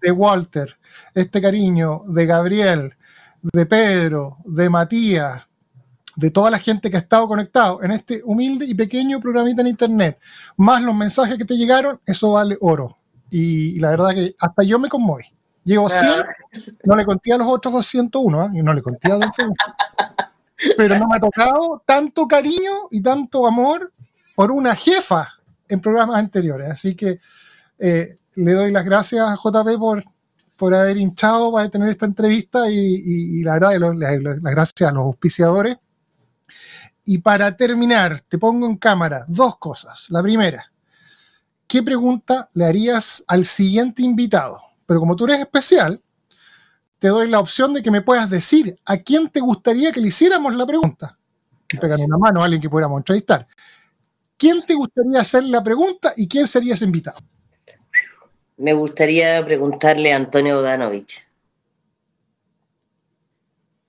de 0.00 0.10
Walter, 0.10 0.76
este 1.14 1.40
cariño 1.40 2.02
de 2.06 2.26
Gabriel, 2.26 2.94
de 3.40 3.66
Pedro, 3.66 4.38
de 4.44 4.68
Matías, 4.68 5.46
de 6.16 6.30
toda 6.30 6.50
la 6.50 6.58
gente 6.58 6.90
que 6.90 6.96
ha 6.96 7.00
estado 7.00 7.28
conectado 7.28 7.82
en 7.82 7.92
este 7.92 8.22
humilde 8.24 8.64
y 8.64 8.74
pequeño 8.74 9.20
programita 9.20 9.60
en 9.60 9.68
internet, 9.68 10.18
más 10.56 10.82
los 10.82 10.94
mensajes 10.94 11.36
que 11.36 11.44
te 11.44 11.56
llegaron, 11.56 12.00
eso 12.06 12.32
vale 12.32 12.56
oro. 12.60 12.96
Y, 13.30 13.78
la 13.80 13.90
verdad 13.90 14.10
que 14.10 14.34
hasta 14.38 14.62
yo 14.62 14.78
me 14.78 14.88
conmoví. 14.88 15.24
Llevo 15.64 15.88
100, 15.88 16.08
no 16.84 16.94
le 16.94 17.04
conté 17.04 17.32
a 17.32 17.38
los 17.38 17.48
otros 17.48 17.74
201, 17.74 18.44
¿eh? 18.44 18.48
y 18.54 18.62
no 18.62 18.72
le 18.72 18.82
conté 18.82 19.10
a 19.10 19.16
Don 19.16 19.30
Pero 20.76 20.98
no 20.98 21.08
me 21.08 21.16
ha 21.16 21.20
tocado 21.20 21.82
tanto 21.84 22.28
cariño 22.28 22.88
y 22.90 23.02
tanto 23.02 23.46
amor 23.46 23.92
por 24.36 24.52
una 24.52 24.76
jefa 24.76 25.32
en 25.68 25.80
programas 25.80 26.18
anteriores. 26.18 26.70
Así 26.70 26.94
que 26.94 27.18
eh, 27.80 28.18
le 28.34 28.52
doy 28.52 28.70
las 28.70 28.84
gracias 28.84 29.28
a 29.28 29.34
JP 29.34 29.78
por, 29.78 30.04
por 30.56 30.72
haber 30.72 30.96
hinchado 30.96 31.52
para 31.52 31.68
tener 31.68 31.88
esta 31.88 32.06
entrevista 32.06 32.70
y, 32.70 33.42
la 33.42 33.54
verdad, 33.54 33.96
las 33.98 34.40
gracias 34.40 34.88
a 34.88 34.92
los 34.92 35.02
auspiciadores 35.02 35.78
y 37.08 37.18
para 37.18 37.56
terminar, 37.56 38.20
te 38.28 38.36
pongo 38.36 38.66
en 38.66 38.76
cámara 38.76 39.24
dos 39.28 39.58
cosas. 39.58 40.10
La 40.10 40.20
primera, 40.22 40.72
¿qué 41.68 41.80
pregunta 41.80 42.50
le 42.52 42.64
harías 42.64 43.22
al 43.28 43.44
siguiente 43.44 44.02
invitado? 44.02 44.60
Pero 44.86 44.98
como 44.98 45.14
tú 45.14 45.24
eres 45.24 45.38
especial, 45.38 46.02
te 46.98 47.06
doy 47.06 47.30
la 47.30 47.38
opción 47.38 47.72
de 47.72 47.82
que 47.82 47.92
me 47.92 48.02
puedas 48.02 48.28
decir 48.28 48.76
a 48.84 48.96
quién 48.96 49.28
te 49.28 49.38
gustaría 49.38 49.92
que 49.92 50.00
le 50.00 50.08
hiciéramos 50.08 50.56
la 50.56 50.66
pregunta. 50.66 51.16
Pegan 51.80 52.00
una 52.00 52.18
mano 52.18 52.42
a 52.42 52.46
alguien 52.46 52.60
que 52.60 52.68
pudiéramos 52.68 52.98
entrevistar. 52.98 53.46
¿Quién 54.36 54.64
te 54.66 54.74
gustaría 54.74 55.20
hacer 55.20 55.44
la 55.44 55.62
pregunta 55.62 56.12
y 56.16 56.28
quién 56.28 56.46
sería 56.46 56.74
ese 56.74 56.84
invitado? 56.84 57.18
Me 58.56 58.72
gustaría 58.72 59.44
preguntarle 59.44 60.12
a 60.12 60.16
Antonio 60.16 60.56
Bodanovich. 60.56 61.26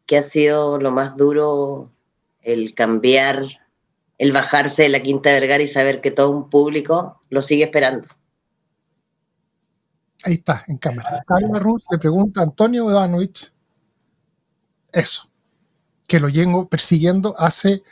¿Qué 0.05 0.17
ha 0.17 0.23
sido 0.23 0.79
lo 0.79 0.91
más 0.91 1.17
duro 1.17 1.91
el 2.47 2.73
cambiar, 2.73 3.43
el 4.17 4.31
bajarse 4.31 4.83
de 4.83 4.89
la 4.89 5.01
Quinta 5.01 5.31
Vergara 5.31 5.61
y 5.61 5.67
saber 5.67 5.99
que 5.99 6.11
todo 6.11 6.31
un 6.31 6.49
público 6.49 7.19
lo 7.29 7.41
sigue 7.41 7.65
esperando. 7.65 8.07
Ahí 10.23 10.35
está, 10.35 10.63
en 10.67 10.77
cámara. 10.77 11.23
Carla 11.27 11.59
Ruz 11.59 11.83
le 11.91 11.97
pregunta 11.97 12.39
a 12.39 12.43
Antonio 12.43 12.85
Bodanovich 12.85 13.51
eso, 14.93 15.29
que 16.07 16.21
lo 16.21 16.29
llevo 16.29 16.69
persiguiendo 16.69 17.35
hace 17.37 17.83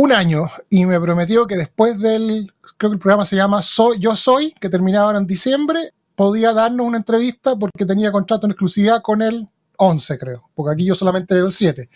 un 0.00 0.12
año 0.12 0.48
y 0.70 0.86
me 0.86 1.00
prometió 1.00 1.44
que 1.48 1.56
después 1.56 1.98
del, 1.98 2.52
creo 2.76 2.90
que 2.90 2.94
el 2.94 3.00
programa 3.00 3.24
se 3.24 3.34
llama 3.34 3.62
Soy, 3.62 3.98
Yo 3.98 4.14
Soy, 4.14 4.52
que 4.60 4.68
terminaba 4.68 5.06
ahora 5.06 5.18
en 5.18 5.26
diciembre, 5.26 5.92
podía 6.14 6.52
darnos 6.52 6.86
una 6.86 6.98
entrevista 6.98 7.56
porque 7.56 7.84
tenía 7.84 8.12
contrato 8.12 8.46
en 8.46 8.52
exclusividad 8.52 9.02
con 9.02 9.22
el 9.22 9.48
11, 9.76 10.18
creo, 10.20 10.50
porque 10.54 10.72
aquí 10.72 10.84
yo 10.84 10.94
solamente 10.94 11.34
veo 11.34 11.46
el 11.46 11.52
7. 11.52 11.88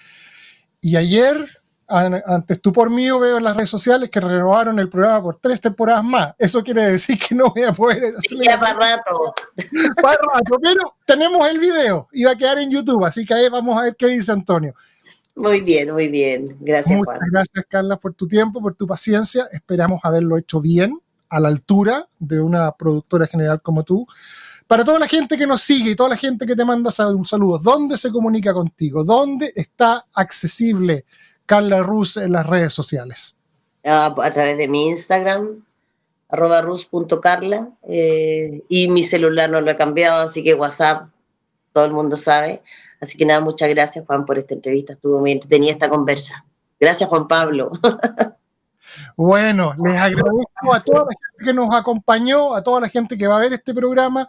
Y 0.80 0.96
ayer 0.96 1.48
antes 1.86 2.60
tú 2.60 2.72
por 2.72 2.90
mí 2.90 3.04
veo 3.04 3.38
en 3.38 3.44
las 3.44 3.54
redes 3.54 3.70
sociales 3.70 4.10
que 4.10 4.18
renovaron 4.18 4.80
el 4.80 4.88
programa 4.88 5.22
por 5.22 5.38
tres 5.40 5.60
temporadas 5.60 6.02
más. 6.02 6.34
Eso 6.38 6.60
quiere 6.64 6.82
decir 6.90 7.16
que 7.20 7.36
no 7.36 7.50
voy 7.50 7.62
a 7.62 7.72
poder 7.72 8.02
hacerle. 8.16 8.46
Ya 8.46 8.58
para 8.58 8.96
rato. 8.96 9.34
Para 10.02 10.16
rato, 10.16 10.56
pero 10.60 10.96
tenemos 11.06 11.46
el 11.48 11.60
video 11.60 12.08
y 12.10 12.24
va 12.24 12.32
a 12.32 12.36
quedar 12.36 12.58
en 12.58 12.70
YouTube, 12.70 13.04
así 13.04 13.24
que 13.24 13.34
ahí 13.34 13.48
vamos 13.48 13.78
a 13.78 13.82
ver 13.82 13.96
qué 13.96 14.08
dice 14.08 14.32
Antonio. 14.32 14.74
Muy 15.34 15.60
bien, 15.60 15.92
muy 15.92 16.08
bien. 16.08 16.56
Gracias, 16.60 16.98
Muchas 16.98 17.18
gracias, 17.30 17.64
Carla, 17.68 17.96
por 17.96 18.14
tu 18.14 18.28
tiempo, 18.28 18.60
por 18.60 18.74
tu 18.74 18.86
paciencia. 18.86 19.48
Esperamos 19.52 20.00
haberlo 20.04 20.36
hecho 20.36 20.60
bien, 20.60 20.98
a 21.32 21.40
la 21.40 21.48
altura 21.48 22.06
de 22.18 22.40
una 22.40 22.70
productora 22.72 23.26
general 23.26 23.62
como 23.62 23.82
tú. 23.82 24.06
Para 24.66 24.84
toda 24.84 24.98
la 24.98 25.08
gente 25.08 25.36
que 25.36 25.46
nos 25.46 25.62
sigue 25.62 25.90
y 25.90 25.96
toda 25.96 26.10
la 26.10 26.16
gente 26.16 26.46
que 26.46 26.54
te 26.54 26.64
manda 26.64 26.90
saludos, 26.90 27.62
¿dónde 27.62 27.96
se 27.96 28.10
comunica 28.12 28.52
contigo? 28.52 29.02
¿Dónde 29.02 29.52
está 29.56 30.06
accesible? 30.12 31.04
Carla 31.46 31.82
Rus 31.82 32.18
en 32.18 32.32
las 32.32 32.46
redes 32.46 32.72
sociales? 32.72 33.36
a 33.84 34.14
través 34.32 34.56
de 34.58 34.68
mi 34.68 34.86
Instagram, 34.86 35.64
arroba 36.28 36.62
rus.carla, 36.62 37.72
eh, 37.88 38.62
y 38.68 38.86
mi 38.86 39.02
celular 39.02 39.50
no 39.50 39.60
lo 39.60 39.70
he 39.70 39.76
cambiado, 39.76 40.22
así 40.22 40.44
que 40.44 40.54
WhatsApp, 40.54 41.08
todo 41.72 41.84
el 41.84 41.92
mundo 41.92 42.16
sabe. 42.16 42.62
Así 43.02 43.18
que 43.18 43.26
nada, 43.26 43.40
muchas 43.40 43.68
gracias 43.68 44.06
Juan 44.06 44.24
por 44.24 44.38
esta 44.38 44.54
entrevista, 44.54 44.92
estuvo 44.92 45.18
muy 45.18 45.32
entretenida 45.32 45.72
esta 45.72 45.88
conversa. 45.88 46.44
Gracias 46.78 47.08
Juan 47.10 47.28
Pablo. 47.28 47.70
Bueno, 49.16 49.74
les 49.78 49.96
agradezco 49.96 50.74
a 50.74 50.80
toda 50.80 51.04
la 51.04 51.12
gente 51.12 51.44
que 51.44 51.52
nos 51.54 51.72
acompañó, 51.72 52.52
a 52.52 52.62
toda 52.62 52.80
la 52.80 52.88
gente 52.88 53.16
que 53.16 53.28
va 53.28 53.36
a 53.36 53.40
ver 53.40 53.52
este 53.52 53.72
programa. 53.72 54.28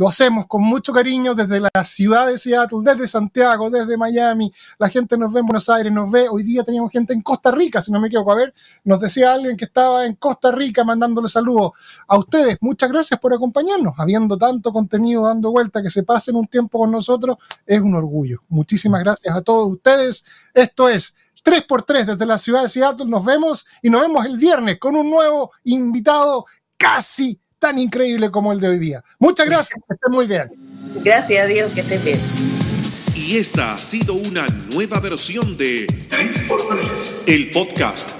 Lo 0.00 0.08
hacemos 0.08 0.46
con 0.46 0.62
mucho 0.62 0.94
cariño 0.94 1.34
desde 1.34 1.60
la 1.60 1.84
ciudad 1.84 2.28
de 2.28 2.38
Seattle, 2.38 2.78
desde 2.82 3.06
Santiago, 3.06 3.68
desde 3.68 3.98
Miami. 3.98 4.50
La 4.78 4.88
gente 4.88 5.18
nos 5.18 5.30
ve 5.30 5.40
en 5.40 5.46
Buenos 5.46 5.68
Aires, 5.68 5.92
nos 5.92 6.10
ve. 6.10 6.26
Hoy 6.26 6.42
día 6.42 6.64
teníamos 6.64 6.90
gente 6.90 7.12
en 7.12 7.20
Costa 7.20 7.50
Rica, 7.50 7.82
si 7.82 7.92
no 7.92 8.00
me 8.00 8.06
equivoco. 8.06 8.32
A 8.32 8.34
ver, 8.34 8.54
nos 8.82 8.98
decía 8.98 9.34
alguien 9.34 9.58
que 9.58 9.66
estaba 9.66 10.06
en 10.06 10.14
Costa 10.14 10.52
Rica 10.52 10.84
mandándole 10.84 11.28
saludos. 11.28 11.72
A 12.08 12.16
ustedes, 12.16 12.56
muchas 12.62 12.88
gracias 12.90 13.20
por 13.20 13.34
acompañarnos. 13.34 13.92
Habiendo 13.98 14.38
tanto 14.38 14.72
contenido 14.72 15.26
dando 15.26 15.50
vuelta, 15.50 15.82
que 15.82 15.90
se 15.90 16.02
pasen 16.02 16.34
un 16.34 16.46
tiempo 16.46 16.78
con 16.78 16.90
nosotros, 16.90 17.36
es 17.66 17.82
un 17.82 17.94
orgullo. 17.94 18.40
Muchísimas 18.48 19.02
gracias 19.02 19.36
a 19.36 19.42
todos 19.42 19.70
ustedes. 19.70 20.24
Esto 20.54 20.88
es 20.88 21.14
3x3 21.44 22.06
desde 22.06 22.24
la 22.24 22.38
ciudad 22.38 22.62
de 22.62 22.70
Seattle. 22.70 23.04
Nos 23.04 23.22
vemos 23.22 23.66
y 23.82 23.90
nos 23.90 24.00
vemos 24.00 24.24
el 24.24 24.38
viernes 24.38 24.78
con 24.78 24.96
un 24.96 25.10
nuevo 25.10 25.52
invitado 25.64 26.46
casi 26.78 27.38
tan 27.60 27.78
increíble 27.78 28.32
como 28.32 28.52
el 28.52 28.58
de 28.58 28.68
hoy 28.68 28.78
día. 28.78 29.04
Muchas 29.20 29.46
gracias, 29.46 29.78
que 29.86 29.94
estén 29.94 30.12
muy 30.12 30.26
bien. 30.26 30.50
Gracias 31.04 31.44
a 31.44 31.46
Dios, 31.46 31.70
que 31.72 31.82
estés 31.82 32.04
bien. 32.04 32.18
Y 33.14 33.36
esta 33.36 33.74
ha 33.74 33.78
sido 33.78 34.14
una 34.14 34.44
nueva 34.72 34.98
versión 34.98 35.56
de 35.56 35.86
3x3, 35.86 37.28
el 37.28 37.50
podcast 37.50 38.19